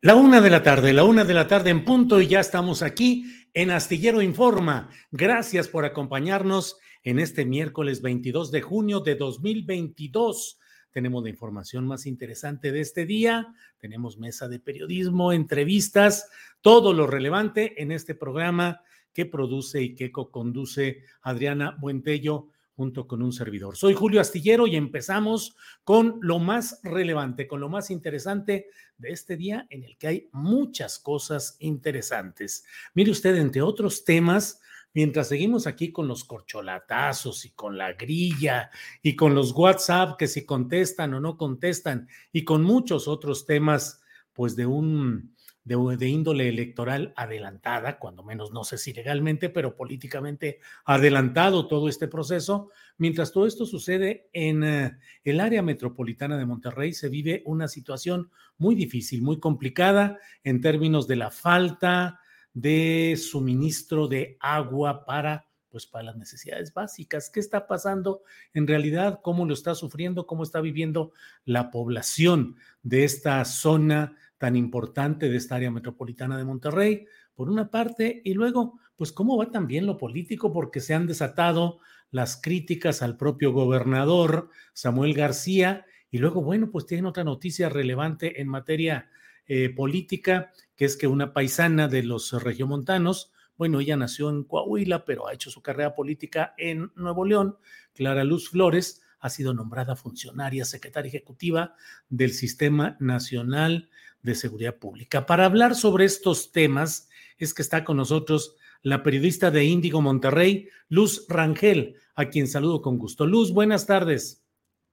[0.00, 2.82] La una de la tarde, la una de la tarde en punto y ya estamos
[2.82, 4.90] aquí en Astillero Informa.
[5.10, 10.60] Gracias por acompañarnos en este miércoles 22 de junio de 2022.
[10.92, 17.08] Tenemos la información más interesante de este día, tenemos mesa de periodismo, entrevistas, todo lo
[17.08, 23.76] relevante en este programa que produce y que co-conduce Adriana Buentello junto con un servidor.
[23.76, 29.36] Soy Julio Astillero y empezamos con lo más relevante, con lo más interesante de este
[29.36, 32.64] día en el que hay muchas cosas interesantes.
[32.94, 34.60] Mire usted, entre otros temas,
[34.94, 38.70] mientras seguimos aquí con los corcholatazos y con la grilla
[39.02, 44.00] y con los WhatsApp que si contestan o no contestan y con muchos otros temas,
[44.32, 45.34] pues de un
[45.64, 52.08] de, índole electoral adelantada, cuando menos no sé si legalmente, pero políticamente adelantado todo este
[52.08, 52.70] proceso.
[52.96, 58.30] Mientras todo esto sucede en eh, el área metropolitana de Monterrey, se vive una situación
[58.56, 62.20] muy difícil, muy complicada en términos de la falta
[62.54, 67.30] de suministro de agua para pues para las necesidades básicas.
[67.30, 68.22] ¿Qué está pasando
[68.54, 69.20] en realidad?
[69.22, 70.26] ¿Cómo lo está sufriendo?
[70.26, 71.12] ¿Cómo está viviendo
[71.44, 77.70] la población de esta zona tan importante de esta área metropolitana de Monterrey, por una
[77.70, 81.78] parte, y luego, pues cómo va también lo político, porque se han desatado
[82.10, 88.40] las críticas al propio gobernador Samuel García, y luego, bueno, pues tienen otra noticia relevante
[88.40, 89.10] en materia
[89.46, 95.04] eh, política, que es que una paisana de los regiomontanos, bueno, ella nació en Coahuila,
[95.04, 97.56] pero ha hecho su carrera política en Nuevo León,
[97.92, 101.74] Clara Luz Flores, ha sido nombrada funcionaria secretaria ejecutiva
[102.08, 103.90] del Sistema Nacional
[104.22, 105.26] de Seguridad Pública.
[105.26, 107.08] Para hablar sobre estos temas
[107.38, 112.82] es que está con nosotros la periodista de Índigo Monterrey, Luz Rangel, a quien saludo
[112.82, 113.26] con gusto.
[113.26, 114.44] Luz, buenas tardes.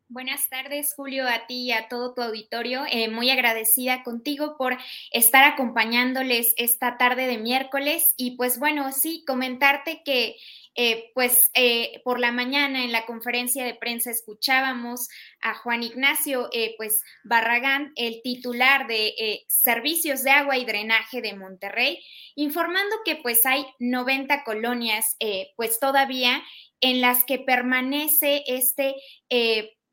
[0.08, 2.84] Buenas tardes, Julio, a ti y a todo tu auditorio.
[2.92, 4.78] Eh, muy agradecida contigo por
[5.12, 8.14] estar acompañándoles esta tarde de miércoles.
[8.16, 10.36] Y pues bueno, sí, comentarte que
[10.76, 15.08] eh, pues eh, por la mañana en la conferencia de prensa escuchábamos
[15.42, 22.04] a Juan Ignacio pues Barragán, el titular de Servicios de Agua y Drenaje de Monterrey,
[22.36, 25.18] informando que pues hay 90 colonias
[25.56, 26.44] pues todavía
[26.82, 28.96] en las que permanece este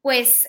[0.03, 0.49] pues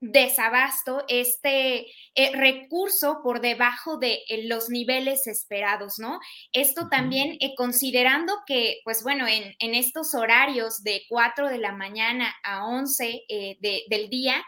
[0.00, 6.20] desabasto, este eh, recurso por debajo de eh, los niveles esperados, ¿no?
[6.52, 12.34] Esto también eh, considerando que, pues bueno, en, estos horarios de 4 de la mañana
[12.42, 13.24] a 11
[13.60, 14.42] del día,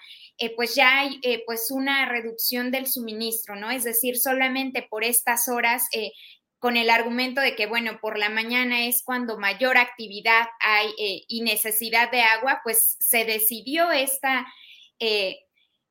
[0.56, 3.70] pues ya hay pues una reducción del suministro, ¿no?
[3.70, 5.82] Es decir, solamente por estas horas
[6.58, 10.92] con el argumento de que, bueno, por la mañana es cuando mayor actividad hay
[11.28, 14.47] y necesidad de agua, pues se decidió esta,
[14.98, 15.38] eh,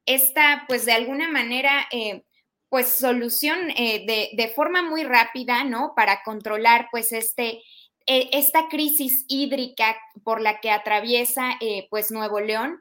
[0.06, 2.24] esta, pues de alguna manera, eh,
[2.69, 5.94] pues solución eh, de, de, forma muy rápida, ¿no?
[5.95, 7.62] Para controlar, pues, este,
[8.06, 11.57] esta crisis hídrica por la que atraviesa,
[11.89, 12.80] pues, Nuevo León,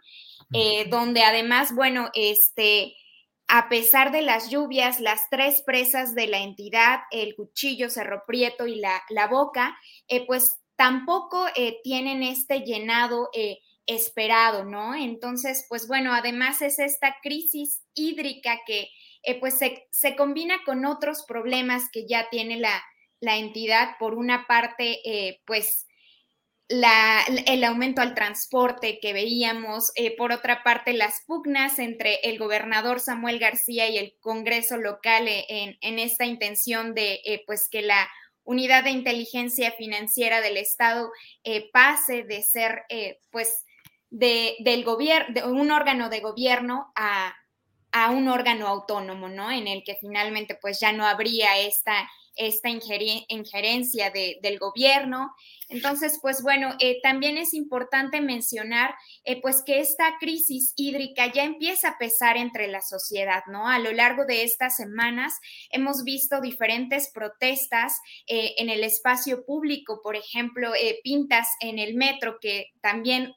[0.88, 2.94] donde además, bueno, este,
[3.48, 8.66] a pesar de las lluvias, las tres presas de la entidad, el Cuchillo, Cerro Prieto
[8.66, 9.78] y la, la Boca,
[10.26, 11.46] pues tampoco
[11.84, 13.30] tienen este llenado
[13.86, 14.94] esperado, ¿no?
[14.94, 18.88] Entonces, pues bueno, además es esta crisis hídrica que
[19.22, 22.82] eh, pues se, combina con otros problemas que ya tiene la,
[23.20, 25.85] la entidad, por una parte, eh, pues
[26.68, 33.00] el aumento al transporte que veíamos, eh, por otra parte, las pugnas entre el gobernador
[33.00, 38.08] Samuel García y el Congreso local en, en esta intención de pues que la
[38.42, 41.10] unidad de inteligencia financiera del Estado
[41.72, 42.84] pase de ser
[43.30, 43.64] pues
[44.10, 47.34] de, del gobierno, de un órgano de gobierno a,
[48.04, 49.50] a un órgano autónomo, ¿no?
[49.50, 52.06] En el que finalmente pues ya no habría esta,
[52.36, 55.34] esta injerencia del gobierno.
[55.70, 58.94] Entonces, pues bueno, eh, también es importante mencionar
[59.24, 63.66] eh, pues que esta crisis hídrica ya empieza a pesar entre la sociedad, ¿no?
[63.66, 65.32] A lo largo de estas semanas
[65.70, 70.72] hemos visto diferentes protestas eh, en el espacio público, por ejemplo,
[71.02, 73.34] pintas en el metro que también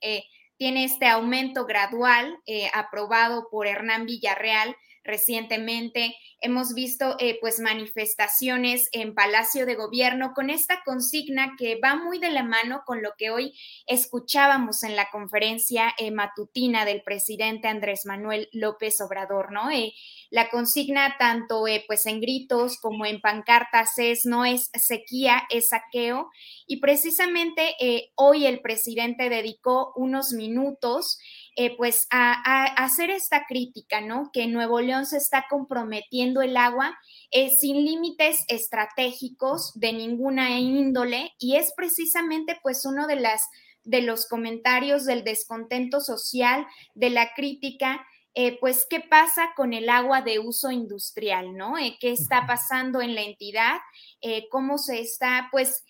[0.60, 4.76] tiene este aumento gradual eh, aprobado por Hernán Villarreal
[5.10, 6.16] recientemente.
[6.42, 12.18] Hemos visto eh, pues manifestaciones en Palacio de Gobierno con esta consigna que va muy
[12.18, 13.54] de la mano con lo que hoy
[13.88, 19.70] escuchábamos en la conferencia eh, matutina del presidente Andrés Manuel López Obrador, ¿no?
[19.70, 19.94] Eh,
[20.30, 26.30] la consigna tanto pues en gritos como en pancartas es no es sequía, es saqueo
[26.68, 27.76] y precisamente
[28.16, 31.18] hoy el presidente dedicó unos minutos
[31.62, 34.30] eh, pues a, hacer esta crítica, ¿no?
[34.32, 36.98] Que Nuevo León se está comprometiendo el agua
[37.32, 43.42] eh, sin límites estratégicos de ninguna índole y es precisamente pues uno de las
[43.84, 46.66] de los comentarios del descontento social,
[46.96, 48.06] de la crítica
[48.42, 51.78] eh, pues qué pasa con el agua de uso industrial, ¿no?
[51.78, 53.80] Eh, ¿Qué está pasando en la entidad?
[54.22, 55.84] Eh, ¿Cómo se está, pues,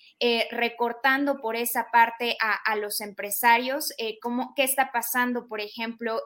[0.50, 3.94] recortando por esa parte a, los empresarios?
[4.20, 6.24] ¿cómo, ¿Qué está pasando, por ejemplo,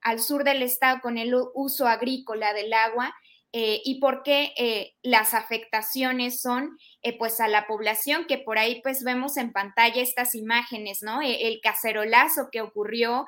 [0.00, 3.14] al sur del estado con el uso agrícola del agua?
[3.54, 8.56] Eh, y por qué eh, las afectaciones son eh, pues a la población, que por
[8.56, 11.20] ahí pues vemos en pantalla estas imágenes, ¿no?
[11.20, 13.26] el cacerolazo que ocurrió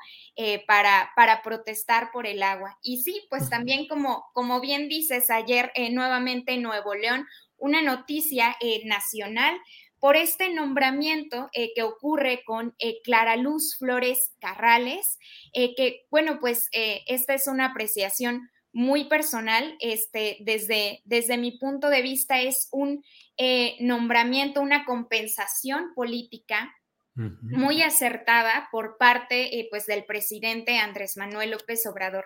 [0.67, 2.77] para, para protestar por el agua.
[2.81, 7.27] Y sí, pues también como, como bien dices ayer nuevamente en Nuevo León,
[7.57, 8.55] una noticia
[8.85, 9.55] nacional
[9.99, 15.19] por este nombramiento que ocurre con Clara Luz Flores Carrales,
[15.53, 22.01] que bueno, pues esta es una apreciación muy personal, este, desde, desde mi punto de
[22.01, 23.05] vista es un
[23.37, 26.75] eh, nombramiento, una compensación política
[27.15, 32.25] muy acertada por parte eh, pues del presidente Andrés Manuel López Obrador.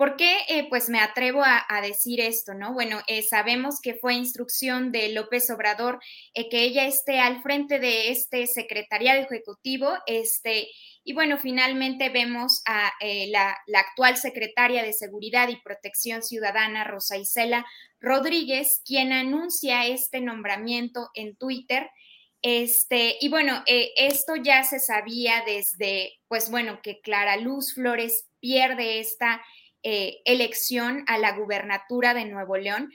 [0.00, 2.72] ¿Por qué eh, pues me atrevo a, decir esto, no?
[2.72, 6.00] Bueno, sabemos que fue instrucción de López Obrador
[6.32, 10.68] que ella esté al frente de este secretariado ejecutivo, este,
[11.04, 17.18] y bueno, finalmente vemos a eh, la, actual secretaria de Seguridad y Protección Ciudadana, Rosa
[17.18, 17.66] Isela
[18.00, 21.90] Rodríguez, quien anuncia este nombramiento en Twitter.
[22.40, 28.30] Este, y bueno, eh, esto ya se sabía desde, pues bueno, que Clara Luz Flores
[28.40, 29.42] pierde esta
[29.82, 32.90] eh, elección a la gubernatura de Nuevo León.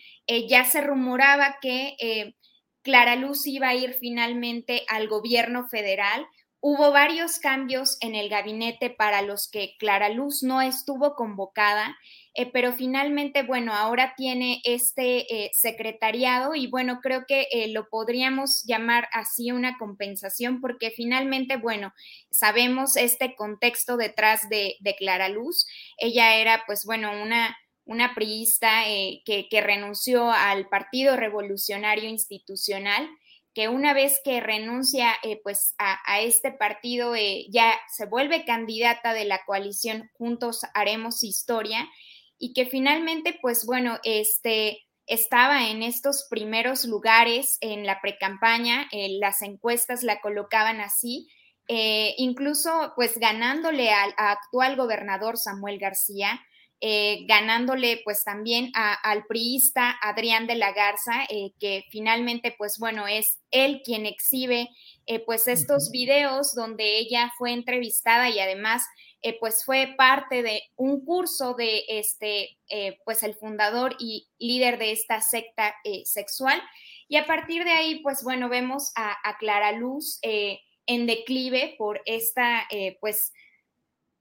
[0.48, 2.34] ya se rumoraba que
[2.82, 6.26] Clara Luz iba a ir finalmente al gobierno federal
[6.68, 11.96] Hubo varios cambios en el gabinete para los que Clara Luz no estuvo convocada,
[12.34, 17.88] eh, pero finalmente, bueno, ahora tiene este eh, secretariado y bueno, creo que eh, lo
[17.88, 21.94] podríamos llamar así una compensación porque finalmente, bueno,
[22.32, 25.68] sabemos este contexto detrás de, de Clara Luz.
[26.00, 27.56] Ella era, pues bueno, una
[27.88, 33.08] una priista que, que renunció al Partido Revolucionario Institucional
[33.56, 39.14] que una vez que renuncia eh, pues a, este partido eh, ya se vuelve candidata
[39.14, 41.88] de la coalición Juntos Haremos Historia
[42.38, 49.18] y que finalmente pues bueno, este estaba en estos primeros lugares en la precampaña, eh,
[49.22, 51.30] las encuestas la colocaban así,
[51.68, 56.42] incluso pues ganándole al actual gobernador Samuel García,
[56.88, 63.08] eh, ganándole pues también al priista Adrián de la Garza, eh, que finalmente pues bueno,
[63.08, 64.70] es él quien exhibe
[65.08, 68.84] eh, pues estos videos donde ella fue entrevistada y además
[69.40, 72.60] pues fue parte de un curso de este
[73.04, 75.74] pues el fundador y líder de esta secta
[76.04, 76.62] sexual.
[77.08, 82.04] Y a partir de ahí pues bueno, vemos a, a Clara Luz en declive por
[82.06, 82.68] esta
[83.02, 83.34] pues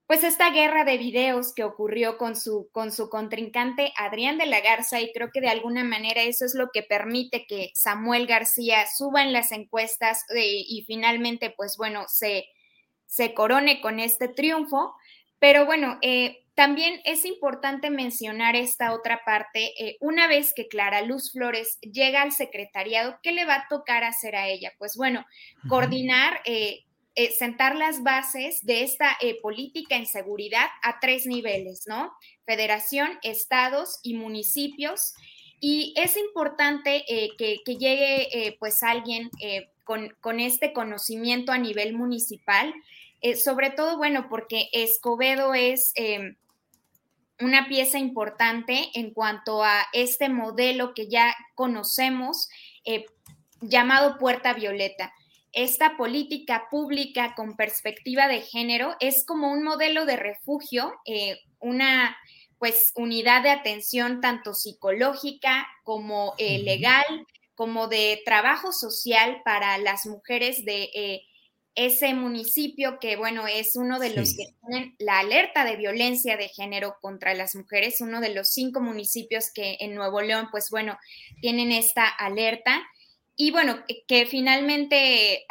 [0.06, 4.60] pues esta guerra de videos que ocurrió con su, con su contrincante Adrián de la
[4.60, 8.84] Garza y creo que de alguna manera eso es lo que permite que Samuel García
[8.86, 12.44] suba en las encuestas eh, y finalmente pues bueno se,
[13.06, 14.94] se corone con este triunfo.
[15.38, 19.72] Pero bueno, eh, también es importante mencionar esta otra parte.
[19.78, 24.04] Eh, una vez que Clara Luz Flores llega al secretariado, ¿qué le va a tocar
[24.04, 24.72] hacer a ella?
[24.78, 25.26] Pues bueno,
[25.68, 26.84] coordinar, eh,
[27.14, 32.12] eh, sentar las bases de esta política en seguridad a tres niveles, ¿no?
[32.44, 35.14] Federación, estados y municipios.
[35.60, 37.04] Y es importante
[37.38, 39.30] que, llegue pues alguien
[39.84, 42.74] con, con, este conocimiento a nivel municipal,
[43.42, 45.94] sobre todo, bueno, porque Escobedo es
[47.40, 52.48] una pieza importante en cuanto a este modelo que ya conocemos
[52.84, 53.06] eh,
[53.60, 55.12] llamado Puerta Violeta.
[55.54, 62.16] Esta política pública con perspectiva de género es como un modelo de refugio, eh, una
[62.58, 67.04] pues unidad de atención tanto psicológica como eh, legal,
[67.54, 71.22] como de trabajo social para las mujeres de
[71.74, 76.48] ese municipio que, bueno, es uno de los que tienen la alerta de violencia de
[76.48, 80.96] género contra las mujeres, uno de los cinco municipios que en Nuevo León, pues bueno,
[81.40, 82.80] tienen esta alerta.
[83.36, 85.44] Y bueno, que finalmente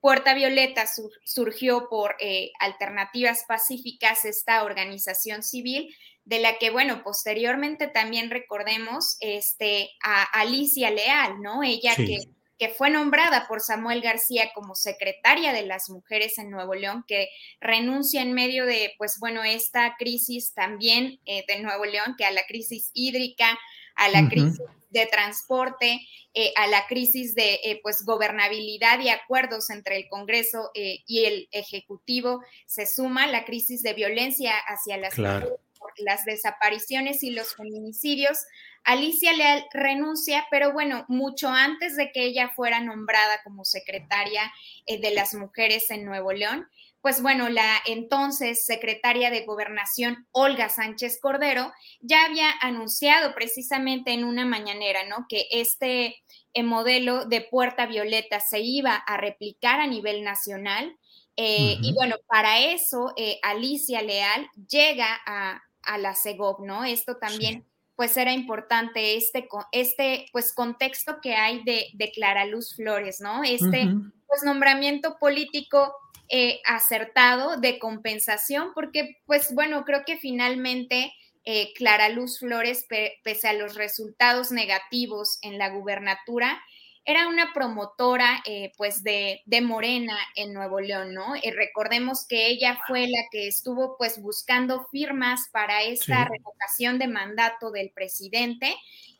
[0.00, 0.84] Puerta Violeta
[1.24, 9.16] surgió por eh, Alternativas Pacíficas, esta organización civil, de la que, bueno, posteriormente también recordemos
[9.20, 11.62] este, a Alicia Leal, ¿no?
[11.62, 12.20] Ella que
[12.58, 17.28] que fue nombrada por Samuel García como secretaria de las mujeres en Nuevo León, que
[17.60, 22.30] renuncia en medio de, pues bueno, esta crisis también eh, de Nuevo León, que a
[22.30, 23.58] la crisis hídrica,
[23.96, 24.60] a la crisis
[24.90, 26.00] de transporte,
[26.34, 31.48] eh, a la crisis de eh, pues gobernabilidad y acuerdos entre el Congreso y el
[31.50, 35.50] Ejecutivo, se suma la crisis de violencia hacia las mujeres,
[35.98, 38.38] las desapariciones y los feminicidios,
[38.84, 44.52] Alicia Leal renuncia, pero bueno, mucho antes de que ella fuera nombrada como secretaria
[44.86, 46.68] eh, de las mujeres en Nuevo León,
[47.04, 51.70] pues bueno, la entonces secretaria de Gobernación, Olga Sánchez Cordero,
[52.00, 55.26] ya había anunciado precisamente en una mañanera, ¿no?
[55.28, 56.16] Que este
[56.54, 60.96] eh, modelo de Puerta Violeta se iba a replicar a nivel nacional.
[61.36, 65.60] Eh, y bueno, para eso Alicia Leal llega a,
[65.98, 66.84] la CEGOP, ¿no?
[66.84, 72.74] Esto también pues era importante este, este pues contexto que hay de, de Clara Luz
[72.76, 73.44] Flores, ¿no?
[73.44, 73.90] Este
[74.26, 75.92] pues nombramiento político
[76.28, 81.12] eh, acertado de compensación, porque pues bueno, creo que finalmente
[81.44, 82.86] eh, Clara Luz Flores,
[83.22, 86.62] pese a los resultados negativos en la gubernatura,
[87.06, 91.34] era una promotora eh, pues de, Morena en Nuevo León, ¿no?
[91.36, 97.08] Eh, recordemos que ella fue la que estuvo pues buscando firmas para esta revocación de
[97.08, 98.74] mandato del presidente.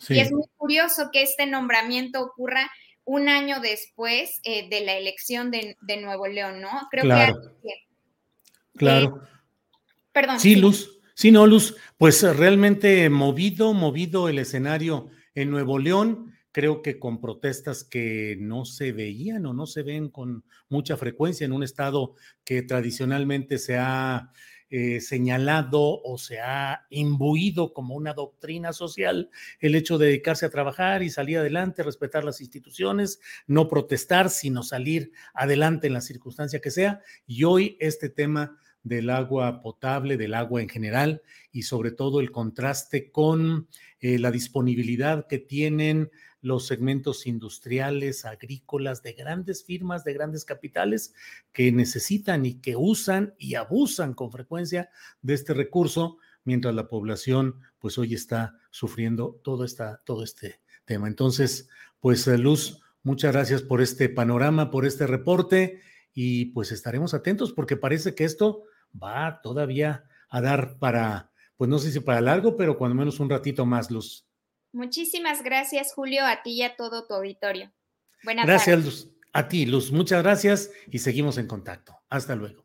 [0.09, 2.71] Y es muy curioso que este nombramiento ocurra
[3.05, 6.71] un año después eh, de la elección de, Nuevo León, ¿no?
[6.91, 7.41] Creo claro.
[7.63, 7.71] que...
[8.77, 9.23] Claro.
[10.13, 10.41] perdón.
[10.41, 11.01] Sí, Luz.
[11.15, 11.77] Sí, no, Luz.
[11.97, 18.65] Pues realmente movido, movido el escenario en Nuevo León creo que con protestas que no
[18.65, 23.77] se veían o no se ven con mucha frecuencia en un estado que tradicionalmente se
[23.77, 24.31] ha
[24.77, 30.51] eh, señalado o se ha imbuido como una doctrina social el hecho de dedicarse a
[30.51, 36.61] trabajar y salir adelante, respetar las instituciones, no protestar, sino salir adelante en la circunstancia
[36.61, 37.03] que sea.
[37.25, 42.31] Y hoy este tema del agua potable, del agua en general y sobre todo el
[42.31, 43.67] contraste con
[43.99, 46.11] eh, la disponibilidad que tienen
[46.43, 51.15] los segmentos industriales, agrícolas, de grandes firmas, de grandes capitales
[51.53, 54.91] que necesitan y que usan y abusan con frecuencia
[55.23, 61.09] de este recurso, mientras la población pues hoy está sufriendo todo, esta, todo este tema.
[61.09, 65.81] Entonces, pues eh, Luz, muchas gracias por este panorama, por este reporte
[66.13, 68.65] y pues estaremos atentos porque parece que esto
[69.01, 73.31] va todavía a dar para, pues no sé si para largo, pero cuando menos un
[73.31, 74.27] ratito más, Luz.
[74.73, 77.73] Muchísimas gracias, Julio, a ti y a todo tu auditorio.
[78.25, 79.09] Buenas gracias, Luz.
[79.33, 79.93] A ti, Luz.
[79.93, 81.97] Muchas gracias y seguimos en contacto.
[82.09, 82.65] Hasta luego.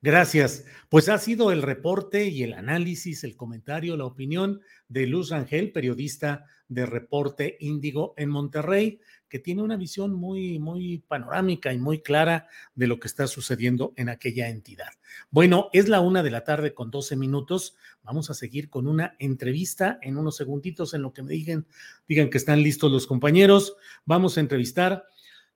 [0.00, 0.64] Gracias.
[0.88, 5.72] Pues ha sido el reporte y el análisis, el comentario, la opinión de Luz Rangel,
[5.72, 12.00] periodista de Reporte Índigo en Monterrey, que tiene una visión muy, muy panorámica y muy
[12.00, 14.88] clara de lo que está sucediendo en aquella entidad.
[15.30, 17.76] Bueno, es la una de la tarde con 12 minutos.
[18.02, 21.66] Vamos a seguir con una entrevista en unos segunditos en lo que me digan,
[22.08, 23.76] digan que están listos los compañeros.
[24.04, 25.04] Vamos a entrevistar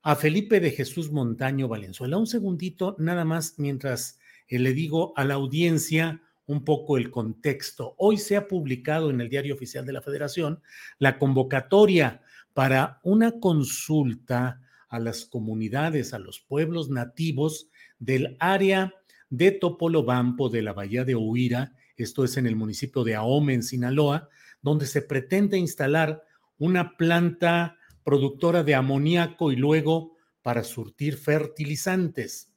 [0.02, 2.19] a Felipe de Jesús Montaño Valenzuela.
[2.19, 7.95] Un segundito nada más mientras eh, le digo a la audiencia un poco el contexto.
[7.99, 10.61] Hoy se ha publicado en el Diario Oficial de la Federación
[10.99, 12.23] la convocatoria
[12.55, 17.69] para una consulta a las comunidades, a los pueblos nativos
[17.99, 18.95] del área
[19.31, 23.63] de Topolobampo de la Bahía de Huira esto es en el municipio de Ahome, en
[23.63, 24.29] Sinaloa,
[24.61, 26.23] donde se pretende instalar
[26.59, 32.53] una planta productora de amoníaco y luego para surtir fertilizantes.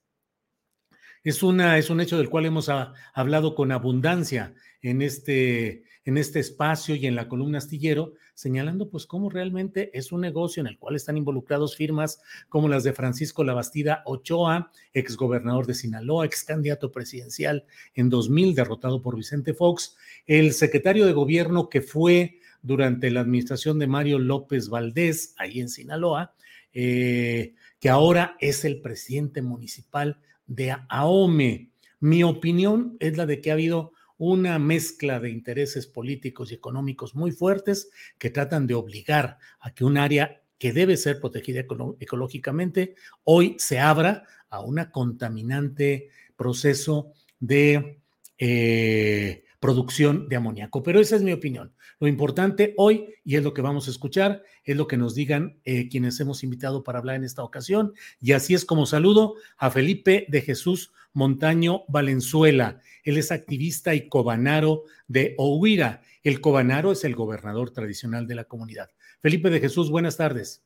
[1.24, 2.70] Es, una, es un hecho del cual hemos
[3.14, 9.08] hablado con abundancia en este, en este espacio y en la columna astillero, señalando pues
[9.08, 13.44] cómo realmente es un negocio en el cual están involucrados firmas como las de Francisco
[13.44, 17.66] Labastida Ochoa, exgobernador de Sinaloa, ex candidato presidencial
[17.96, 19.96] en 2000, derrotado por Vicente Fox,
[20.28, 25.70] el secretario de gobierno que fue durante la administración de Mario López Valdés, ahí en
[25.70, 26.36] Sinaloa,
[26.74, 31.70] eh, que ahora es el presidente municipal de AOME.
[32.00, 37.16] Mi opinión es la de que ha habido una mezcla de intereses políticos y económicos
[37.16, 41.66] muy fuertes que tratan de obligar a que un área que debe ser protegida
[42.00, 48.00] ecológicamente hoy se abra a un contaminante proceso de
[48.38, 50.84] eh, producción de amoníaco.
[50.84, 51.74] Pero esa es mi opinión.
[52.00, 55.60] Lo importante hoy, y es lo que vamos a escuchar, es lo que nos digan
[55.64, 57.94] eh, quienes hemos invitado para hablar en esta ocasión.
[58.20, 62.80] Y así es como saludo a Felipe de Jesús Montaño Valenzuela.
[63.04, 66.02] Él es activista y cobanaro de Ohuira.
[66.24, 68.90] El cobanaro es el gobernador tradicional de la comunidad.
[69.22, 70.64] Felipe de Jesús, buenas tardes.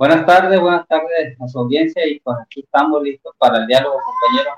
[0.00, 3.96] Buenas tardes, buenas tardes a su audiencia y pues aquí estamos listos para el diálogo,
[3.96, 4.50] compañero.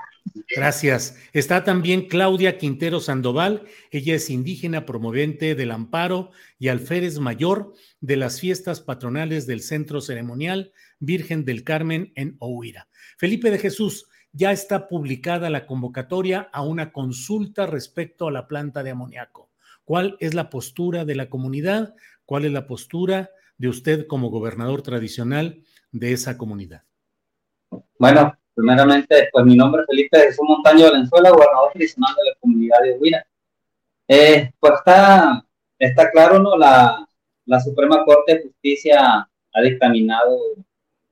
[0.55, 1.17] Gracias.
[1.33, 3.63] Está también Claudia Quintero Sandoval.
[3.91, 10.01] Ella es indígena promovente del amparo y alférez mayor de las fiestas patronales del Centro
[10.01, 12.87] Ceremonial Virgen del Carmen en Ohuira.
[13.17, 18.83] Felipe de Jesús, ya está publicada la convocatoria a una consulta respecto a la planta
[18.83, 19.51] de amoníaco.
[19.85, 21.95] ¿Cuál es la postura de la comunidad?
[22.25, 26.83] ¿Cuál es la postura de usted como gobernador tradicional de esa comunidad?
[27.99, 32.81] Bueno, primeramente, pues mi nombre es Felipe Jesús Montaño Valenzuela, gobernador tradicional de la comunidad
[32.83, 33.25] de Huira.
[34.07, 35.45] Eh, pues está,
[35.79, 36.57] está claro, ¿no?
[36.57, 37.07] La,
[37.45, 40.37] la Suprema Corte de Justicia ha dictaminado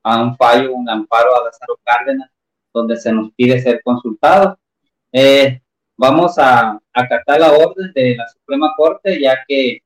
[0.04, 2.30] a un fallo, un amparo a Lázaro Cárdenas,
[2.74, 4.58] donde se nos pide ser consultados.
[5.12, 5.62] Eh,
[5.98, 9.80] vamos a acatar la orden de la Suprema Corte, ya que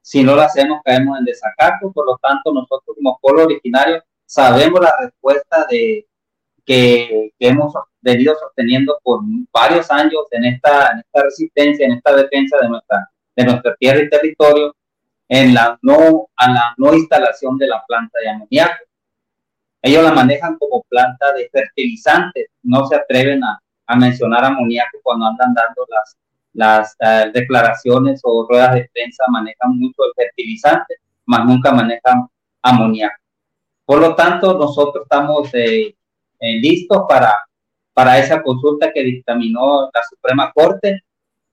[0.00, 4.80] si no la hacemos caemos en desacato, por lo tanto nosotros como pueblo originario sabemos
[4.80, 6.06] la respuesta de
[6.64, 9.20] que, hemos venido sosteniendo por
[9.52, 14.02] varios años en esta, en esta resistencia, en esta defensa de nuestra, de nuestra tierra
[14.02, 14.74] y territorio,
[15.28, 18.84] en la no, a la no instalación de la planta de amoníaco.
[19.82, 25.26] Ellos la manejan como planta de fertilizantes, no se atreven a, a mencionar amoníaco cuando
[25.26, 26.16] andan dando las,
[26.52, 30.96] las eh, declaraciones o ruedas de prensa, manejan mucho el fertilizante,
[31.26, 32.26] más nunca manejan
[32.62, 33.16] amoníaco.
[33.84, 35.94] Por lo tanto, nosotros estamos eh,
[36.42, 37.32] eh, listos para,
[37.94, 41.02] para esa consulta que dictaminó la Suprema Corte,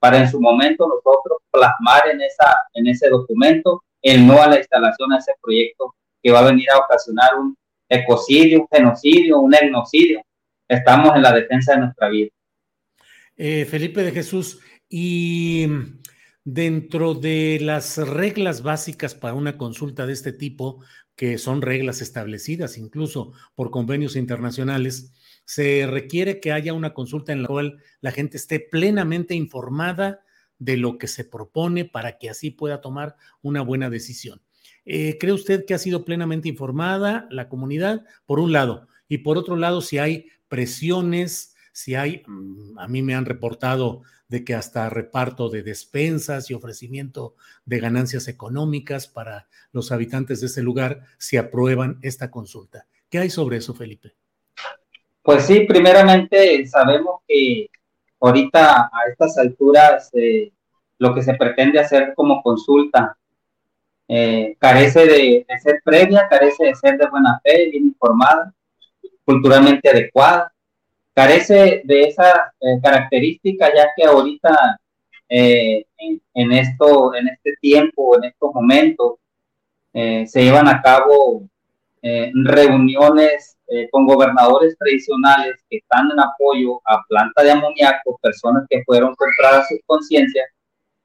[0.00, 4.58] para en su momento nosotros plasmar en, esa, en ese documento el no a la
[4.58, 7.56] instalación de ese proyecto que va a venir a ocasionar un
[7.88, 10.22] ecocidio, un genocidio, un etnocidio.
[10.66, 12.30] Estamos en la defensa de nuestra vida.
[13.36, 15.68] Eh, Felipe de Jesús, y
[16.44, 20.82] dentro de las reglas básicas para una consulta de este tipo,
[21.20, 25.12] que son reglas establecidas incluso por convenios internacionales,
[25.44, 30.24] se requiere que haya una consulta en la cual la gente esté plenamente informada
[30.58, 34.40] de lo que se propone para que así pueda tomar una buena decisión.
[34.86, 38.06] Eh, ¿Cree usted que ha sido plenamente informada la comunidad?
[38.24, 38.88] Por un lado.
[39.06, 44.04] Y por otro lado, si hay presiones, si hay, mm, a mí me han reportado
[44.30, 47.34] de que hasta reparto de despensas y ofrecimiento
[47.66, 52.86] de ganancias económicas para los habitantes de ese lugar si aprueban esta consulta.
[53.10, 54.12] ¿Qué hay sobre eso, Felipe?
[55.22, 57.68] Pues sí, primeramente sabemos que
[58.20, 60.52] ahorita a estas alturas eh,
[60.98, 63.16] lo que se pretende hacer como consulta
[64.06, 68.54] eh, carece de, ser previa, carece de ser de buena fe, bien informada,
[69.24, 70.52] culturalmente adecuada,
[71.14, 74.78] carece de esa eh, característica ya que ahorita
[75.28, 75.84] eh,
[76.34, 79.14] en, esto, en este tiempo, en estos momentos,
[79.92, 81.42] se llevan a cabo
[82.00, 83.56] reuniones
[83.90, 89.66] con gobernadores tradicionales que están en apoyo a planta de amoníaco, personas que fueron compradas
[89.68, 90.46] sus conciencias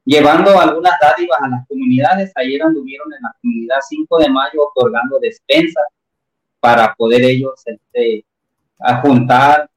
[0.05, 2.31] llevando algunas dádivas a las comunidades.
[2.35, 5.85] Ayer anduvieron en la comunidad 5 de mayo otorgando despensas
[6.59, 8.23] para poder ellos este,
[9.01, 9.69] juntar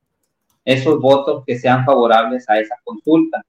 [0.69, 3.43] esos votos que sean favorables a esa consulta.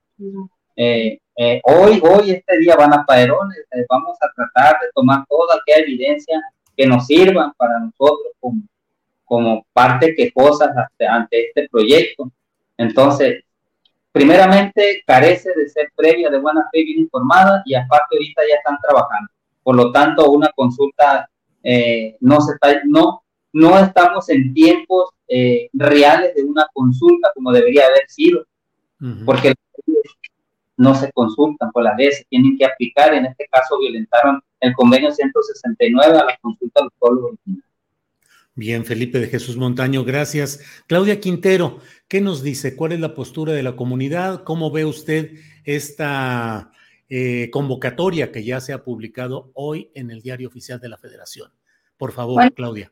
[0.73, 5.25] Eh, eh, hoy, hoy, este día van a Paderones, eh, vamos a tratar de tomar
[5.27, 6.41] toda aquella evidencia
[6.77, 8.61] que nos sirvan para nosotros como,
[9.25, 12.31] como parte quejosa ante, ante este proyecto.
[12.77, 13.43] Entonces,
[14.13, 18.77] primeramente carece de ser previa de buena fe bien informada y aparte ahorita ya están
[18.81, 19.29] trabajando.
[19.61, 21.29] Por lo tanto, una consulta
[22.21, 27.85] no se está, no, no estamos en tiempos eh, reales de una consulta como debería
[27.85, 28.45] haber sido,
[29.25, 29.53] porque
[30.75, 35.11] no se consultan por las leyes, tienen que aplicar, en este caso violentaron el convenio
[35.11, 37.31] 169 a la consulta de los pueblos.
[38.55, 40.83] Bien, Felipe de Jesús Montaño, gracias.
[40.87, 42.75] Claudia Quintero, ¿qué nos dice?
[42.75, 44.43] ¿Cuál es la postura de la comunidad?
[44.43, 45.31] ¿Cómo ve usted
[45.63, 46.71] esta
[47.07, 51.51] eh, convocatoria que ya se ha publicado hoy en el Diario Oficial de la Federación?
[51.97, 52.91] Por favor, Claudia.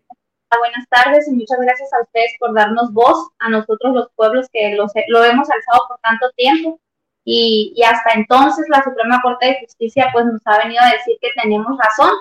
[0.56, 4.76] Buenas tardes y muchas gracias a ustedes por darnos voz a nosotros los pueblos que
[4.76, 6.80] lo hemos alzado por tanto tiempo.
[7.26, 11.18] Y, y hasta entonces la Suprema Corte de Justicia pues nos ha venido a decir
[11.20, 12.14] que tenemos razón,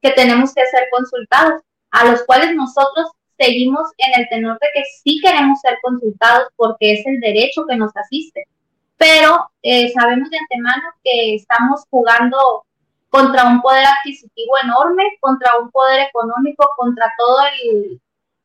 [0.00, 4.82] que tenemos que ser consultados a los cuales nosotros seguimos en el tenor de que
[5.02, 8.44] sí queremos ser consultados porque es el derecho que nos asiste.
[8.96, 12.64] Pero eh, sabemos de antemano que estamos jugando
[13.14, 18.00] contra un poder adquisitivo enorme, contra un poder económico, contra todo el,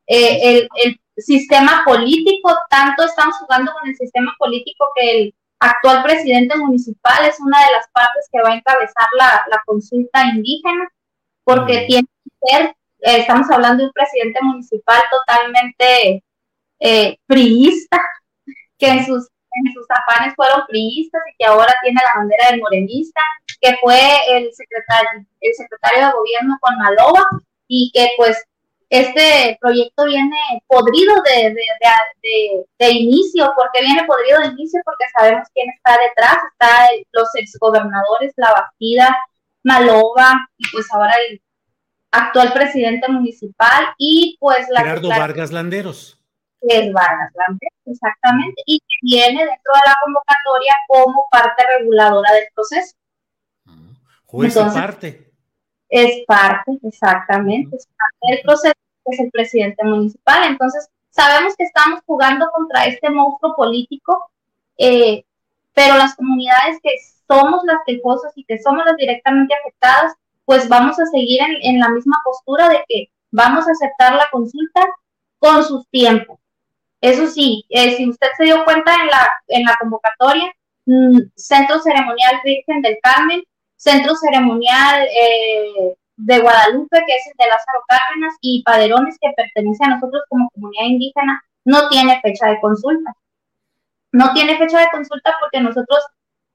[0.05, 2.55] eh, el, el, sistema político.
[2.69, 7.71] Tanto estamos jugando con el sistema político que el actual presidente municipal es una de
[7.73, 10.87] las partes que va a encabezar la, la consulta indígena,
[11.43, 16.23] porque tiene que ser eh, estamos hablando de un presidente municipal totalmente
[16.79, 17.99] eh, priista,
[18.77, 19.29] que en sus,
[19.65, 23.21] en sus afanes fueron priistas y que ahora tiene la bandera del morenista,
[23.61, 23.99] que fue
[24.31, 27.25] el secretario, el secretario de gobierno con Maloba
[27.67, 28.43] y que pues
[28.89, 33.53] este proyecto viene podrido de, de, de, inicio.
[33.55, 34.81] ¿Por qué viene podrido de inicio?
[34.83, 36.37] Porque sabemos quién está detrás.
[36.51, 39.15] Está los exgobernadores, La Bastida,
[39.63, 41.41] Maloba y pues ahora el
[42.11, 44.81] actual presidente municipal y pues la...
[44.81, 46.18] Gerardo Vargas Landeros.
[46.61, 52.45] Es Vargas Landeros, exactamente, y que viene dentro de la convocatoria como parte reguladora del
[52.53, 52.95] proceso.
[53.65, 53.93] Ah,
[54.25, 55.31] juez parte.
[55.89, 60.43] Es parte, exactamente, es parte del proceso, es el presidente municipal.
[60.43, 64.31] Entonces, sabemos que estamos jugando contra este monstruo político,
[64.77, 65.23] eh,
[65.73, 66.91] pero las comunidades que
[67.27, 70.13] somos las quejosas y que somos las directamente afectadas,
[70.45, 74.81] pues vamos a seguir en, la misma postura de que vamos a aceptar la consulta
[75.37, 76.39] con sus tiempos.
[77.01, 80.51] Eso sí, eh, si usted se dio cuenta en la, en la convocatoria,
[80.85, 83.43] mm, Centro Ceremonial Virgen del Carmen,
[83.77, 89.83] Centro Ceremonial eh, de Guadalupe, que es el de Lázaro Cárdenas, y Paderones, que pertenece
[89.85, 93.13] a nosotros como comunidad indígena, no tiene fecha de consulta.
[94.11, 95.99] No tiene fecha de consulta porque nosotros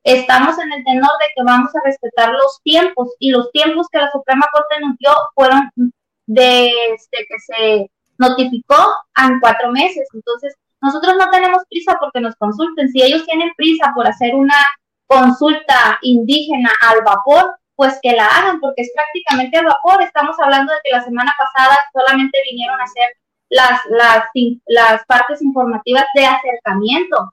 [0.03, 3.99] estamos en el tenor de que vamos a respetar los tiempos y los tiempos que
[3.99, 5.71] la Suprema Corte nos dio fueron
[6.27, 8.77] desde que se notificó
[9.23, 10.09] en cuatro meses.
[10.13, 12.89] Entonces, nosotros no tenemos prisa porque nos consulten.
[12.91, 14.57] Si ellos tienen prisa por hacer una
[15.07, 20.03] consulta indígena al vapor, pues que la hagan, porque es prácticamente al vapor.
[20.03, 23.09] Estamos hablando de que la semana pasada solamente vinieron a hacer
[23.51, 24.25] las, las,
[24.67, 27.33] las partes informativas de acercamiento.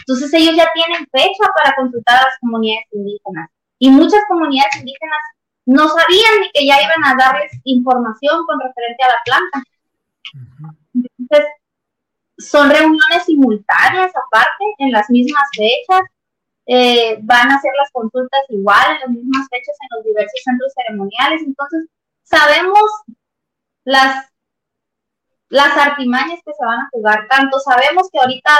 [0.00, 3.50] Entonces ellos ya tienen fecha para consultar a las comunidades indígenas.
[3.78, 5.20] Y muchas comunidades indígenas
[5.66, 9.62] no sabían ni que ya iban a darles información con referente a la planta.
[10.94, 11.48] Entonces,
[12.38, 16.02] son reuniones simultáneas aparte, en las mismas fechas.
[16.66, 20.72] Eh, van a hacer las consultas igual, en las mismas fechas, en los diversos centros
[20.74, 21.42] ceremoniales.
[21.42, 21.88] Entonces,
[22.22, 22.82] sabemos
[23.84, 24.26] las,
[25.48, 27.26] las artimañas que se van a jugar.
[27.28, 28.52] Tanto sabemos que ahorita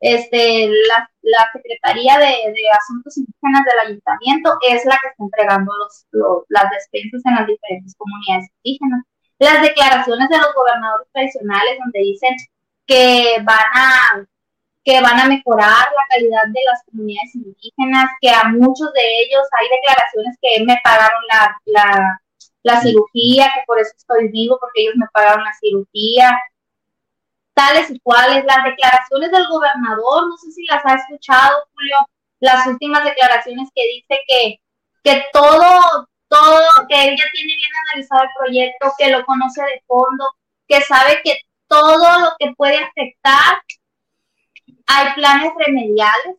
[0.00, 6.44] este, la, la Secretaría de, Asuntos Indígenas del Ayuntamiento es la que está entregando los,
[6.48, 9.04] las despensas en las diferentes comunidades indígenas.
[9.38, 12.36] Las declaraciones de los gobernadores tradicionales donde dicen
[12.86, 14.26] que van a
[14.84, 19.42] que van a mejorar la calidad de las comunidades indígenas, que a muchos de ellos
[19.58, 22.20] hay declaraciones que me pagaron la, la,
[22.62, 26.38] la cirugía, que por eso estoy vivo, porque ellos me pagaron la cirugía,
[27.52, 31.96] tales y cuales, las declaraciones del gobernador, no sé si las ha escuchado, Julio,
[32.38, 34.60] las últimas declaraciones que dice que,
[35.02, 39.82] que todo, todo, que él ya tiene bien analizado el proyecto, que lo conoce de
[39.86, 40.24] fondo,
[40.68, 43.62] que sabe que todo lo que puede afectar,
[44.86, 46.36] hay planes remediales,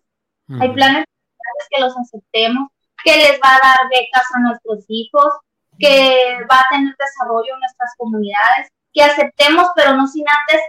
[0.59, 2.69] hay planes remediales que los aceptemos,
[3.03, 5.33] que les va a dar becas a nuestros hijos,
[5.79, 10.61] que va a tener desarrollo en nuestras comunidades, que aceptemos, pero no sin antes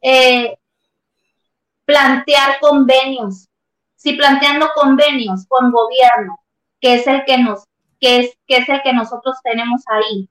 [0.00, 0.58] eh,
[1.84, 3.48] plantear convenios.
[3.96, 6.38] Si planteando convenios con gobierno,
[6.80, 7.64] que es el que nos,
[8.04, 10.28] que es, que es el que nosotros tenemos ahí,